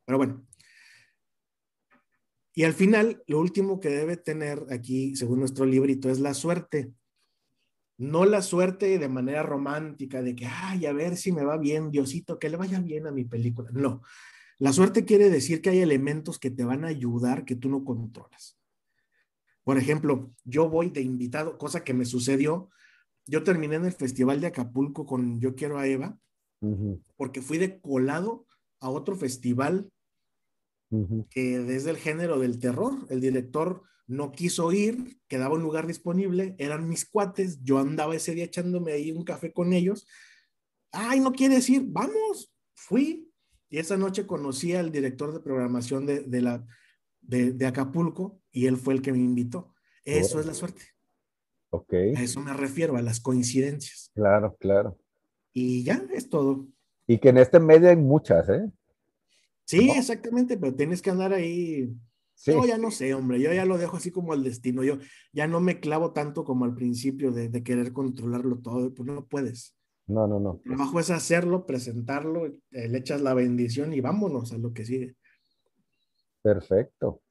Pero 0.05 0.19
bueno. 0.19 0.47
Y 2.55 2.65
al 2.65 2.75
final, 2.75 3.23
lo 3.27 3.41
último 3.41 3.81
que 3.81 3.89
debe 3.89 4.19
tener 4.19 4.67
aquí, 4.71 5.17
según 5.17 5.41
nuestro 5.41 5.65
librito, 5.65 6.11
es 6.11 6.21
la 6.21 6.35
suerte. 6.35 6.93
No 7.97 8.27
la 8.27 8.43
suerte 8.43 8.99
de 8.99 9.09
manera 9.09 9.43
romántica, 9.43 10.23
de 10.23 10.35
que, 10.35 10.47
ay, 10.47 10.85
a 10.85 10.93
ver 10.93 11.17
si 11.17 11.33
me 11.33 11.45
va 11.45 11.57
bien, 11.57 11.91
Diosito, 11.91 12.39
que 12.39 12.51
le 12.51 12.59
vaya 12.59 12.81
bien 12.81 13.07
a 13.07 13.13
mi 13.13 13.25
película. 13.25 13.71
No. 13.73 14.03
La 14.59 14.73
suerte 14.73 15.05
quiere 15.05 15.31
decir 15.31 15.63
que 15.63 15.71
hay 15.71 15.79
elementos 15.79 16.39
que 16.39 16.51
te 16.51 16.65
van 16.65 16.85
a 16.85 16.89
ayudar 16.89 17.45
que 17.47 17.57
tú 17.57 17.71
no 17.71 17.85
controlas. 17.85 18.59
Por 19.65 19.79
ejemplo, 19.79 20.35
yo 20.45 20.69
voy 20.69 20.91
de 20.91 21.01
invitado, 21.01 21.57
cosa 21.57 21.85
que 21.85 21.95
me 21.95 22.05
sucedió. 22.05 22.69
Yo 23.27 23.43
terminé 23.43 23.77
en 23.77 23.85
el 23.85 23.93
Festival 23.93 24.41
de 24.41 24.49
Acapulco 24.49 25.07
con 25.07 25.41
Yo 25.41 25.55
Quiero 25.55 25.79
a 25.79 25.87
Eva, 25.87 26.19
porque 27.17 27.43
fui 27.43 27.59
de 27.59 27.81
colado 27.81 28.47
a 28.81 28.89
otro 28.89 29.17
festival 29.17 29.91
que 31.31 31.59
desde 31.59 31.91
el 31.91 31.97
género 31.97 32.39
del 32.39 32.59
terror, 32.59 33.07
el 33.09 33.21
director 33.21 33.83
no 34.07 34.31
quiso 34.31 34.73
ir, 34.73 35.19
quedaba 35.27 35.55
un 35.55 35.63
lugar 35.63 35.87
disponible, 35.87 36.55
eran 36.59 36.89
mis 36.89 37.09
cuates, 37.09 37.63
yo 37.63 37.79
andaba 37.79 38.15
ese 38.15 38.35
día 38.35 38.45
echándome 38.45 38.93
ahí 38.93 39.11
un 39.11 39.25
café 39.25 39.53
con 39.53 39.73
ellos. 39.73 40.07
Ay, 40.91 41.21
no 41.21 41.33
quiere 41.33 41.57
decir, 41.57 41.83
vamos, 41.87 42.53
fui. 42.75 43.31
Y 43.71 43.79
esa 43.79 43.97
noche 43.97 44.27
conocí 44.27 44.75
al 44.75 44.93
director 44.93 45.33
de 45.33 45.41
programación 45.41 46.05
de, 46.05 46.41
la, 46.43 46.67
de, 47.23 47.67
Acapulco 47.67 48.43
y 48.51 48.67
él 48.67 48.77
fue 48.77 48.93
el 48.93 49.01
que 49.01 49.13
me 49.13 49.19
invitó. 49.19 49.75
Eso 50.05 50.41
es 50.41 50.47
la 50.47 50.53
suerte. 50.53 50.83
Ok. 51.75 51.95
A 52.17 52.23
eso 52.23 52.41
me 52.41 52.53
refiero, 52.53 52.97
a 52.97 53.03
las 53.03 53.19
coincidencias. 53.19 54.11
Claro, 54.15 54.55
claro. 54.61 54.99
Y 55.55 55.83
ya, 55.85 56.05
es 56.13 56.29
todo. 56.29 56.67
Y 57.07 57.19
que 57.19 57.31
en 57.31 57.39
este 57.39 57.61
medio 57.61 57.89
hay 57.89 57.97
muchas, 57.97 58.47
¿eh? 58.51 58.71
Sí, 59.65 59.91
exactamente, 59.91 60.59
pero 60.59 60.75
tienes 60.75 61.01
que 61.01 61.11
andar 61.11 61.33
ahí. 61.33 61.91
Sí. 62.35 62.53
Yo 62.53 62.67
ya 62.67 62.77
no 62.77 62.91
sé, 62.91 63.15
hombre, 63.15 63.41
yo 63.41 63.53
ya 63.55 63.65
lo 63.65 63.79
dejo 63.79 63.97
así 63.97 64.11
como 64.11 64.35
al 64.35 64.45
destino. 64.45 64.85
Yo 64.85 64.99
ya 65.33 65.47
no 65.47 65.61
me 65.61 65.81
clavo 65.81 66.13
tanto 66.13 66.45
como 66.45 66.67
al 66.67 66.75
principio 66.75 67.33
de, 67.33 67.63
querer 67.63 67.95
controlarlo 67.95 68.59
todo, 68.59 68.93
pues 68.93 69.07
no 69.07 69.25
puedes. 69.25 69.75
No, 70.07 70.27
no, 70.27 70.39
no. 70.41 70.61
El 70.65 70.77
trabajo 70.77 71.01
es 71.01 71.11
hacerlo, 71.11 71.65
presentarlo, 71.65 72.47
eh, 72.47 72.89
le 72.89 72.99
echas 72.99 73.23
la 73.23 73.33
bendición 73.33 73.95
y 73.95 74.03
vámonos 74.03 74.53
a 74.53 74.59
lo 74.59 74.75
que 74.75 74.85
sigue. 74.85 75.17
Perfecto. 76.43 77.22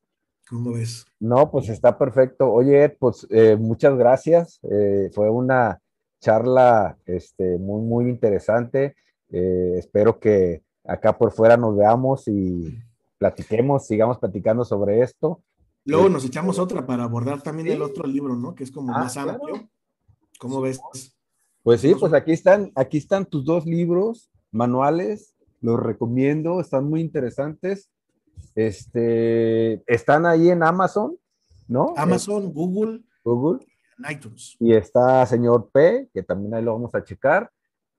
¿Cómo 0.52 0.74
ves? 0.74 1.06
No, 1.18 1.49
pues 1.49 1.70
está 1.70 1.97
perfecto. 1.97 2.52
Oye, 2.52 2.89
pues 2.89 3.26
eh, 3.30 3.56
muchas 3.56 3.97
gracias. 3.97 4.60
Eh, 4.70 5.10
fue 5.14 5.30
una 5.30 5.80
charla 6.20 6.97
este, 7.06 7.58
muy, 7.58 7.82
muy 7.82 8.10
interesante. 8.10 8.97
Eh, 9.30 9.76
espero 9.78 10.20
que 10.20 10.62
acá 10.84 11.18
por 11.18 11.32
fuera 11.32 11.56
nos 11.56 11.78
veamos 11.78 12.28
y 12.28 12.78
platiquemos, 13.18 13.88
sigamos 13.88 14.20
platicando 14.20 14.66
sobre 14.66 15.02
esto. 15.02 15.41
Luego 15.86 16.10
nos 16.10 16.26
echamos 16.26 16.60
otra 16.60 16.86
para 16.86 17.06
abordar 17.06 17.41
también 17.41 17.70
el 17.70 17.82
otro 17.82 18.06
libro, 18.06 18.36
¿no? 18.36 18.54
Que 18.54 18.66
es 18.66 18.72
como 18.72 18.93
ah, 18.93 18.99
más 18.99 19.16
amplio. 19.16 19.70
¿Cómo 20.38 20.60
ves? 20.60 20.82
Pues 21.64 21.80
sí, 21.80 21.95
pues 21.97 22.12
aquí 22.12 22.34
están, 22.34 22.74
aquí 22.76 22.97
están 22.97 23.26
tus 23.26 23.45
dos 23.45 23.66
libros, 23.66 24.30
manuales, 24.52 25.34
los 25.62 25.80
recomiendo, 25.80 26.60
están 26.60 26.89
muy 26.89 26.99
interesantes. 26.99 27.91
Este, 28.56 29.82
están 29.86 30.26
ahí 30.26 30.50
en 30.50 30.64
Amazon, 30.64 31.18
¿no? 31.68 31.94
Amazon, 31.98 32.52
Google. 32.54 33.02
Google. 33.24 33.66
iTunes. 34.10 34.56
Y 34.60 34.74
está 34.74 35.26
señor 35.26 35.70
P, 35.72 36.10
que 36.14 36.24
también 36.24 36.54
ahí 36.54 36.64
lo 36.64 36.74
vamos 36.74 36.94
a 36.96 37.04
checar. 37.04 37.50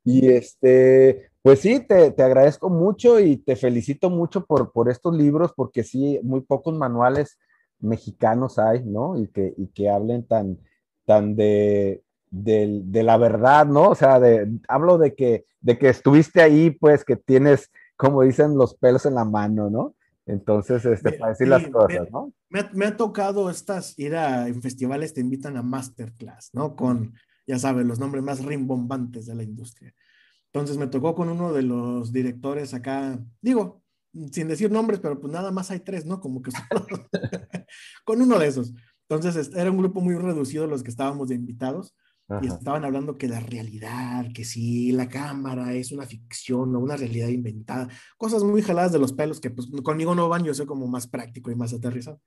Y 0.05 0.29
este, 0.29 1.31
pues 1.43 1.61
sí, 1.61 1.81
te, 1.81 2.11
te, 2.11 2.23
agradezco 2.23 2.69
mucho 2.71 3.21
y 3.21 3.37
te 3.37 3.57
felicito 3.57 4.11
mucho 4.11 4.45
por, 4.45 4.73
por 4.73 4.91
estos 4.91 5.15
libros, 5.15 5.53
porque 5.55 5.85
sí, 5.85 6.19
muy 6.23 6.41
pocos 6.41 6.75
manuales 6.75 7.39
mexicanos 7.79 8.59
hay, 8.59 8.85
¿no? 8.85 9.19
Y 9.19 9.29
que, 9.29 9.55
y 9.57 9.69
que 9.69 9.91
hablen 9.91 10.27
tan, 10.27 10.59
tan 11.05 11.37
de, 11.37 12.03
de, 12.31 12.81
de, 12.85 13.03
la 13.03 13.17
verdad, 13.17 13.67
¿no? 13.67 13.91
O 13.91 13.95
sea, 13.95 14.19
de, 14.19 14.51
hablo 14.69 14.99
de 14.99 15.15
que, 15.15 15.45
de 15.61 15.79
que 15.79 15.89
estuviste 15.89 16.41
ahí, 16.41 16.71
pues 16.71 17.05
que 17.05 17.17
tienes, 17.17 17.71
como 17.97 18.23
dicen, 18.23 18.57
los 18.57 18.75
pelos 18.75 19.07
en 19.07 19.15
la 19.15 19.25
mano, 19.25 19.71
¿no? 19.71 19.95
Entonces, 20.27 20.85
este, 20.85 21.13
para 21.13 21.33
decir 21.33 21.49
las 21.49 21.67
cosas, 21.69 22.09
¿no? 22.11 22.33
Me 22.49 22.87
ha, 22.87 22.97
tocado 22.97 23.51
estas, 23.51 23.99
ir 23.99 24.15
a 24.15 24.47
en 24.49 24.63
festivales, 24.63 25.15
te 25.15 25.21
invitan 25.21 25.57
a 25.57 25.63
masterclass, 25.63 26.51
¿no? 26.53 26.77
Con, 26.77 27.15
ya 27.47 27.59
sabes, 27.59 27.85
los 27.87 27.99
nombres 27.99 28.23
más 28.23 28.45
rimbombantes 28.45 29.27
de 29.27 29.35
la 29.35 29.43
industria. 29.43 29.93
Entonces 30.53 30.77
me 30.77 30.87
tocó 30.87 31.15
con 31.15 31.29
uno 31.29 31.53
de 31.53 31.63
los 31.63 32.13
directores 32.13 32.75
acá, 32.75 33.19
digo, 33.41 33.83
sin 34.31 34.49
decir 34.49 34.71
nombres, 34.71 35.01
pero 35.01 35.19
pues 35.19 35.33
nada 35.33 35.51
más 35.51 35.71
hay 35.71 35.81
tres, 35.81 36.05
¿no? 36.05 36.21
Como 36.21 36.43
que 36.43 36.51
con 38.05 38.21
uno 38.23 38.39
de 38.39 38.47
esos. 38.47 38.73
Entonces 39.09 39.51
era 39.55 39.71
un 39.71 39.79
grupo 39.79 40.01
muy 40.01 40.15
reducido 40.15 40.67
los 40.67 40.83
que 40.83 40.91
estábamos 40.91 41.29
de 41.29 41.35
invitados 41.35 41.95
y 42.41 42.47
estaban 42.47 42.85
hablando 42.85 43.19
que 43.19 43.29
la 43.29 43.41
realidad, 43.41 44.27
que 44.33 44.45
sí, 44.45 44.93
la 44.93 45.09
cámara 45.09 45.75
es 45.75 45.93
una 45.93 46.07
ficción 46.07 46.75
o 46.75 46.79
una 46.79 46.97
realidad 46.97 47.29
inventada, 47.29 47.89
cosas 48.17 48.43
muy 48.43 48.63
jaladas 48.63 48.93
de 48.93 48.99
los 48.99 49.13
pelos 49.13 49.41
que 49.41 49.51
pues 49.51 49.69
conmigo 49.83 50.15
no 50.15 50.29
van, 50.29 50.45
yo 50.45 50.55
soy 50.55 50.65
como 50.65 50.87
más 50.87 51.07
práctico 51.07 51.51
y 51.51 51.57
más 51.57 51.75
aterrizado. 51.75 52.21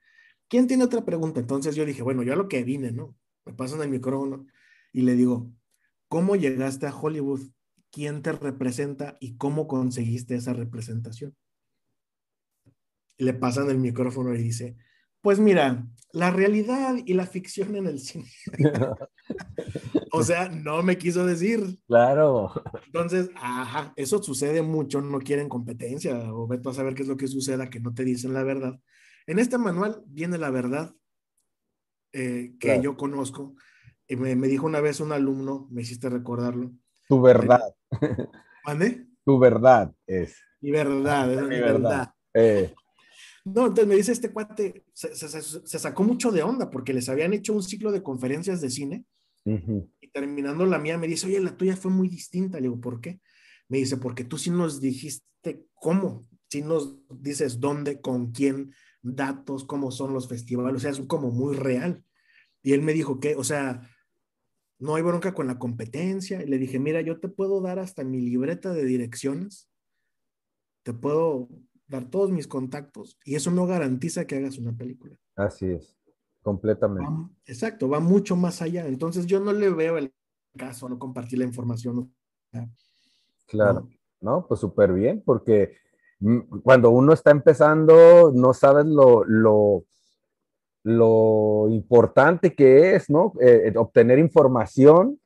¿Quién 0.48 0.68
tiene 0.68 0.84
otra 0.84 1.04
pregunta? 1.04 1.40
Entonces 1.40 1.76
yo 1.76 1.86
dije, 1.86 2.04
bueno, 2.04 2.22
yo 2.22 2.34
a 2.34 2.36
lo 2.36 2.48
que 2.48 2.64
vine, 2.64 2.92
¿no? 2.92 3.16
Me 3.46 3.54
pasan 3.54 3.82
el 3.82 3.90
micrófono 3.90 4.46
y 4.94 5.02
le 5.02 5.16
digo, 5.16 5.50
¿cómo 6.08 6.36
llegaste 6.36 6.86
a 6.86 6.96
Hollywood? 6.96 7.42
¿Quién 7.92 8.22
te 8.22 8.32
representa 8.32 9.18
y 9.20 9.38
cómo 9.38 9.68
conseguiste 9.68 10.36
esa 10.36 10.54
representación? 10.54 11.36
le 13.18 13.34
pasan 13.34 13.70
el 13.70 13.78
micrófono 13.78 14.34
y 14.34 14.38
dice, 14.38 14.76
pues 15.26 15.40
mira, 15.40 15.84
la 16.12 16.30
realidad 16.30 16.98
y 17.04 17.16
la 17.16 17.26
ficción 17.26 17.76
en 17.76 17.88
el 17.88 17.98
cine. 17.98 18.30
o 20.12 20.22
sea, 20.22 20.50
no 20.50 20.84
me 20.84 21.00
quiso 21.00 21.26
decir. 21.26 21.80
Claro. 21.88 22.54
Entonces, 22.86 23.32
ajá, 23.36 23.92
eso 23.96 24.22
sucede 24.22 24.62
mucho, 24.62 25.02
no 25.02 25.18
quieren 25.18 25.50
competencia 25.50 26.32
o 26.32 26.46
ve 26.46 26.62
a 26.64 26.74
saber 26.74 26.94
qué 26.94 27.02
es 27.02 27.08
lo 27.08 27.18
que 27.18 27.28
suceda, 27.28 27.72
que 27.72 27.80
no 27.80 27.92
te 27.92 28.04
dicen 28.04 28.36
la 28.36 28.44
verdad. 28.44 28.80
En 29.26 29.40
este 29.40 29.58
manual 29.58 30.04
viene 30.06 30.38
la 30.38 30.52
verdad 30.52 30.94
eh, 32.14 32.54
que 32.60 32.80
yo 32.84 32.96
conozco. 32.96 33.56
Y 34.08 34.18
me, 34.18 34.36
dijo 34.48 34.68
una 34.68 34.82
vez 34.82 35.00
un 35.00 35.12
alumno, 35.12 35.68
me 35.72 35.82
hiciste 35.82 36.08
recordarlo. 36.08 36.72
Tu 37.10 37.20
verdad. 37.20 37.74
¿Mande? 38.64 39.08
Tu 39.26 39.40
verdad 39.40 39.92
es. 40.06 40.38
Mi 40.62 40.70
verdad, 40.70 41.34
es 41.34 41.42
mi 41.42 41.60
verdad. 41.60 42.14
Eh. 42.32 42.76
No, 43.46 43.68
entonces 43.68 43.88
me 43.88 43.96
dice 43.96 44.12
este 44.12 44.32
cuate, 44.32 44.84
se, 44.92 45.80
sacó 45.80 46.04
mucho 46.04 46.32
de 46.32 46.42
onda 46.42 46.72
porque 46.72 46.94
les 46.94 47.10
habían 47.10 47.32
hecho 47.32 47.54
un 47.54 47.62
ciclo 47.62 47.92
de 47.92 48.02
conferencias 48.02 48.60
de 48.60 48.72
cine 48.72 49.06
y 49.46 50.08
terminando 50.08 50.66
la 50.66 50.80
mía 50.80 50.98
me 50.98 51.08
dice, 51.08 51.28
oye, 51.28 51.40
la 51.40 51.56
tuya 51.56 51.78
fue 51.78 51.92
muy 51.92 52.10
distinta. 52.10 52.58
Le 52.58 52.64
digo, 52.64 52.82
¿por 52.82 53.00
qué? 53.00 53.22
Me 53.70 53.78
dice, 53.78 53.98
porque 53.98 54.24
tú 54.24 54.40
sí 54.40 54.50
nos 54.50 54.82
dijiste 54.82 55.68
cómo, 55.76 56.28
sí 56.50 56.64
nos 56.64 56.98
dices 57.10 57.60
dónde, 57.60 58.02
con 58.02 58.32
quién, 58.32 58.74
datos, 59.04 59.64
cómo 59.64 59.92
son 59.92 60.14
los 60.14 60.28
festivales, 60.28 60.78
o 60.78 60.80
sea, 60.80 60.90
es 60.90 61.00
como 61.02 61.30
muy 61.30 61.56
real. 61.56 62.04
Y 62.64 62.74
él 62.74 62.82
me 62.82 62.94
dijo 62.94 63.20
que, 63.20 63.36
o 63.36 63.44
sea, 63.44 63.88
no 64.80 64.96
hay 64.96 65.04
bronca 65.04 65.36
con 65.36 65.46
la 65.46 65.60
competencia. 65.60 66.42
Y 66.42 66.48
le 66.48 66.58
dije, 66.58 66.80
mira, 66.80 67.02
yo 67.02 67.20
te 67.20 67.30
puedo 67.30 67.62
dar 67.62 67.78
hasta 67.78 68.04
mi 68.04 68.22
libreta 68.22 68.74
de 68.74 68.86
direcciones, 68.86 69.70
te 70.84 70.94
puedo 70.94 71.50
dar 71.88 72.06
todos 72.06 72.32
mis 72.32 72.48
contactos 72.48 73.18
y 73.24 73.36
eso 73.36 73.52
no 73.52 73.68
garantiza 73.68 74.26
que 74.26 74.38
hagas 74.38 74.58
una 74.58 74.74
película. 74.74 75.16
Así 75.36 75.68
es, 75.68 75.96
completamente. 76.42 77.10
exacto, 77.46 77.90
va 77.90 78.00
mucho 78.00 78.36
más 78.36 78.62
allá. 78.62 78.88
Entonces 78.88 79.26
yo 79.26 79.40
no 79.40 79.54
le 79.54 79.70
veo 79.70 79.98
el 79.98 80.14
caso 80.58 80.90
no 80.90 80.98
compartir 80.98 81.40
la 81.40 81.46
información. 81.46 82.14
Claro, 83.48 83.90
no, 84.22 84.46
pues 84.48 84.60
súper 84.60 84.94
bien, 84.94 85.22
porque 85.26 85.78
mm, 86.20 86.62
cuando 86.64 86.90
uno 86.90 87.14
está 87.14 87.32
empezando, 87.32 88.32
no 88.34 88.54
sabes 88.54 88.86
lo, 88.86 89.24
lo, 89.26 89.86
lo 90.84 91.68
importante 91.70 92.56
que 92.56 92.96
es, 92.96 93.10
¿no? 93.10 93.34
Eh, 93.42 93.64
eh, 93.66 93.78
obtener 93.78 94.20
información 94.20 95.20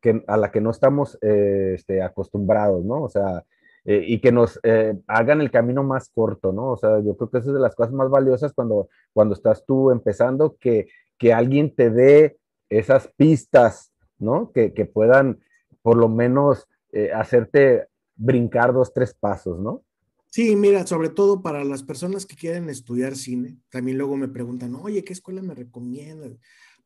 que, 0.00 0.24
a 0.26 0.36
la 0.36 0.50
que 0.50 0.60
no 0.60 0.70
estamos 0.70 1.18
eh, 1.22 1.72
este, 1.76 2.02
acostumbrados, 2.02 2.84
¿no? 2.84 3.02
O 3.02 3.08
sea, 3.08 3.44
eh, 3.84 4.04
y 4.06 4.20
que 4.20 4.30
nos 4.30 4.60
eh, 4.62 4.94
hagan 5.06 5.40
el 5.40 5.50
camino 5.50 5.82
más 5.82 6.08
corto, 6.08 6.52
¿no? 6.52 6.70
O 6.70 6.76
sea, 6.76 7.00
yo 7.00 7.16
creo 7.16 7.30
que 7.30 7.38
esa 7.38 7.48
es 7.48 7.54
de 7.54 7.60
las 7.60 7.74
cosas 7.74 7.92
más 7.92 8.08
valiosas 8.10 8.52
cuando, 8.52 8.88
cuando 9.12 9.34
estás 9.34 9.64
tú 9.66 9.90
empezando, 9.90 10.56
que, 10.60 10.86
que 11.18 11.32
alguien 11.32 11.74
te 11.74 11.90
dé 11.90 12.38
esas 12.68 13.08
pistas, 13.16 13.92
¿no? 14.18 14.52
Que, 14.52 14.72
que 14.72 14.84
puedan 14.84 15.40
por 15.82 15.96
lo 15.96 16.08
menos 16.08 16.68
eh, 16.92 17.10
hacerte 17.12 17.88
brincar 18.14 18.72
dos, 18.72 18.92
tres 18.92 19.14
pasos, 19.14 19.58
¿no? 19.58 19.82
Sí, 20.30 20.56
mira, 20.56 20.86
sobre 20.86 21.08
todo 21.08 21.42
para 21.42 21.64
las 21.64 21.82
personas 21.82 22.24
que 22.24 22.36
quieren 22.36 22.70
estudiar 22.70 23.16
cine, 23.16 23.58
también 23.68 23.98
luego 23.98 24.16
me 24.16 24.28
preguntan, 24.28 24.74
oye, 24.76 25.04
¿qué 25.04 25.12
escuela 25.12 25.42
me 25.42 25.54
recomiendas? 25.54 26.38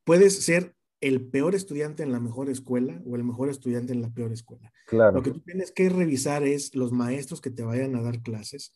Puedes 0.02 0.44
ser 0.44 0.75
el 1.00 1.26
peor 1.28 1.54
estudiante 1.54 2.02
en 2.02 2.12
la 2.12 2.20
mejor 2.20 2.48
escuela 2.48 3.02
o 3.04 3.16
el 3.16 3.24
mejor 3.24 3.50
estudiante 3.50 3.92
en 3.92 4.02
la 4.02 4.10
peor 4.10 4.32
escuela. 4.32 4.72
Claro. 4.86 5.16
Lo 5.16 5.22
que 5.22 5.30
tú 5.30 5.40
tienes 5.40 5.72
que 5.72 5.88
revisar 5.88 6.42
es 6.44 6.74
los 6.74 6.92
maestros 6.92 7.40
que 7.40 7.50
te 7.50 7.62
vayan 7.62 7.94
a 7.96 8.02
dar 8.02 8.22
clases, 8.22 8.72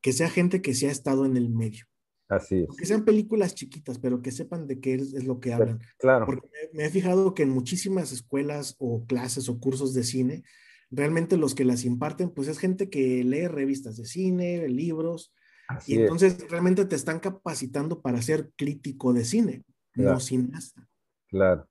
que 0.00 0.12
sea 0.12 0.30
gente 0.30 0.62
que 0.62 0.74
se 0.74 0.88
ha 0.88 0.90
estado 0.92 1.26
en 1.26 1.36
el 1.36 1.50
medio. 1.50 1.86
Así 2.28 2.60
es. 2.62 2.76
Que 2.76 2.86
sean 2.86 3.04
películas 3.04 3.54
chiquitas, 3.54 3.98
pero 3.98 4.22
que 4.22 4.32
sepan 4.32 4.66
de 4.66 4.80
qué 4.80 4.94
es, 4.94 5.24
lo 5.24 5.40
que 5.40 5.52
hablan. 5.52 5.80
Claro. 5.98 6.24
Porque 6.26 6.48
me, 6.72 6.78
me, 6.78 6.86
he 6.86 6.90
fijado 6.90 7.34
que 7.34 7.42
en 7.42 7.50
muchísimas 7.50 8.12
escuelas 8.12 8.76
o 8.78 9.04
clases 9.06 9.48
o 9.48 9.60
cursos 9.60 9.92
de 9.92 10.04
cine, 10.04 10.42
realmente 10.90 11.36
los 11.36 11.54
que 11.54 11.64
las 11.64 11.84
imparten, 11.84 12.30
pues 12.30 12.48
es 12.48 12.58
gente 12.58 12.88
que 12.88 13.22
lee 13.24 13.46
revistas 13.48 13.96
de 13.96 14.06
cine, 14.06 14.68
libros, 14.68 15.34
Así 15.68 15.92
y 15.92 15.96
es. 15.96 16.02
entonces 16.02 16.38
realmente 16.48 16.84
te 16.84 16.96
están 16.96 17.20
capacitando 17.20 18.00
para 18.00 18.22
ser 18.22 18.50
crítico 18.56 19.12
de 19.12 19.24
cine, 19.24 19.64
Claro. 19.92 20.14
no 20.14 20.20
cineasta. 20.20 20.88
Claro. 21.34 21.68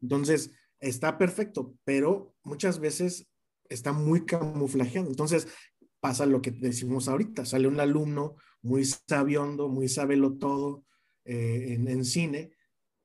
Entonces, 0.00 0.52
está 0.80 1.18
perfecto, 1.18 1.74
pero 1.84 2.34
muchas 2.44 2.78
veces 2.78 3.28
está 3.68 3.92
muy 3.92 4.24
camuflajeado. 4.24 5.06
Entonces, 5.06 5.48
pasa 6.00 6.24
lo 6.24 6.40
que 6.40 6.50
decimos 6.50 7.08
ahorita, 7.08 7.44
sale 7.44 7.68
un 7.68 7.78
alumno 7.78 8.36
muy 8.62 8.86
sabiondo, 8.86 9.68
muy 9.68 9.88
sabelo 9.88 10.38
todo 10.38 10.86
eh, 11.26 11.74
en, 11.74 11.88
en 11.88 12.06
cine, 12.06 12.52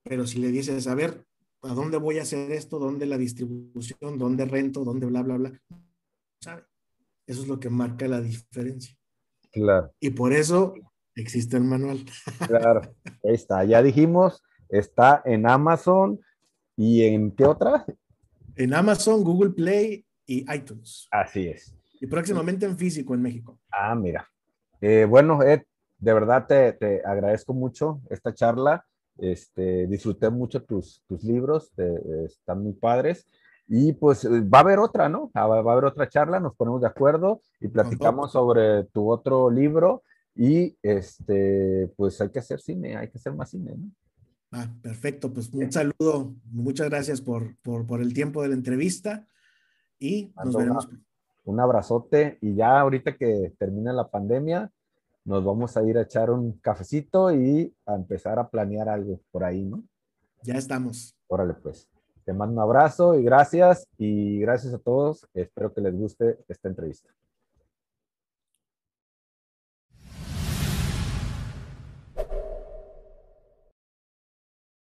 pero 0.04 0.26
si 0.26 0.40
le 0.40 0.48
dices, 0.48 0.88
a 0.88 0.96
ver, 0.96 1.28
¿a 1.62 1.74
dónde 1.74 1.98
voy 1.98 2.20
a 2.20 2.22
hacer 2.22 2.54
esto? 2.54 2.80
¿Dónde 2.80 3.06
la 3.06 3.18
distribución? 3.18 4.18
¿Dónde 4.18 4.46
rento? 4.46 4.86
¿Dónde 4.86 5.08
bla, 5.08 5.24
bla, 5.24 5.36
bla? 5.36 5.62
Sabe. 6.42 6.64
Eso 7.26 7.42
es 7.42 7.50
lo 7.50 7.60
que 7.60 7.70
marca 7.70 8.08
la 8.08 8.22
diferencia. 8.22 8.98
Claro. 9.52 9.92
Y 10.00 10.12
por 10.12 10.32
eso 10.32 10.74
existe 11.16 11.58
el 11.58 11.66
manual. 11.66 12.06
Claro. 12.48 12.96
Ahí 13.26 13.34
está. 13.34 13.66
Ya 13.66 13.84
dijimos, 13.84 14.42
está 14.70 15.22
en 15.26 15.48
Amazon 15.48 16.20
y 16.76 17.04
en 17.04 17.32
qué 17.32 17.46
otra? 17.46 17.86
En 18.56 18.74
Amazon, 18.74 19.24
Google 19.24 19.52
Play 19.52 20.06
y 20.26 20.46
iTunes. 20.54 21.08
Así 21.12 21.48
es. 21.48 21.76
Y 22.00 22.08
próximamente 22.08 22.66
en 22.66 22.78
físico 22.78 23.14
en 23.14 23.22
México. 23.22 23.60
Ah, 23.72 23.96
mira. 23.96 24.28
Eh, 24.82 25.06
bueno, 25.10 25.42
Ed, 25.42 25.64
de 25.98 26.14
verdad 26.14 26.46
te, 26.48 26.74
te, 26.74 27.02
agradezco 27.06 27.54
mucho 27.54 28.02
esta 28.10 28.34
charla. 28.34 28.86
Este, 29.18 29.88
disfruté 29.88 30.30
mucho 30.30 30.64
tus, 30.64 31.04
tus 31.08 31.24
libros, 31.24 31.72
te, 31.76 32.26
están 32.26 32.62
muy 32.62 32.74
padres. 32.74 33.26
Y 33.68 33.94
pues 33.94 34.26
va 34.26 34.60
a 34.60 34.62
haber 34.62 34.80
otra, 34.80 35.10
¿no? 35.10 35.30
Ah, 35.34 35.46
Va 35.48 35.58
a 35.58 35.74
haber 35.74 35.86
otra 35.86 36.08
charla, 36.08 36.40
nos 36.40 36.56
ponemos 36.56 36.82
de 36.82 36.88
acuerdo 36.88 37.42
y 37.60 37.68
platicamos 37.68 38.32
sobre 38.32 38.86
tu 38.86 39.12
otro 39.12 39.50
libro. 39.50 40.04
Y 40.36 40.78
este, 40.84 41.92
pues 41.98 42.22
hay 42.22 42.30
que 42.30 42.40
hacer 42.40 42.62
cine, 42.62 42.96
hay 42.96 43.10
que 43.10 43.18
hacer 43.18 43.34
más 43.34 43.50
cine, 43.50 43.74
¿no? 43.76 43.92
Ah, 44.52 44.68
perfecto, 44.82 45.34
pues 45.34 45.50
un 45.54 45.72
saludo, 45.72 46.34
muchas 46.52 46.90
gracias 46.90 47.20
por, 47.22 47.58
por, 47.58 47.86
por 47.86 48.02
el 48.02 48.14
tiempo 48.14 48.42
de 48.42 48.48
la 48.50 48.54
entrevista 48.56 49.28
y 50.00 50.32
nos 50.44 50.56
veremos. 50.56 50.86
una- 50.88 51.02
un 51.46 51.60
abrazote 51.62 52.38
y 52.42 52.56
ya 52.56 52.80
ahorita 52.80 53.16
que 53.16 53.54
termine 53.58 53.94
la 53.94 54.10
pandemia, 54.10 54.70
nos 55.26 55.44
vamos 55.46 55.76
a 55.78 55.84
ir 55.84 55.98
a 55.98 56.02
echar 56.02 56.30
un 56.30 56.54
cafecito 56.60 57.32
y 57.34 57.74
a 57.86 57.96
empezar 57.96 58.38
a 58.40 58.50
planear 58.50 58.90
algo 58.90 59.22
por 59.32 59.44
ahí, 59.46 59.64
¿no? 59.64 59.84
Ya 60.44 60.56
estamos. 60.56 61.16
Órale, 61.28 61.54
pues. 61.54 61.88
Te 62.26 62.34
mando 62.34 62.54
un 62.56 62.60
abrazo 62.60 63.18
y 63.18 63.24
gracias 63.24 63.88
y 63.98 64.40
gracias 64.40 64.74
a 64.74 64.78
todos. 64.80 65.26
Espero 65.34 65.74
que 65.74 65.80
les 65.82 65.96
guste 65.96 66.38
esta 66.50 66.68
entrevista. 66.68 67.10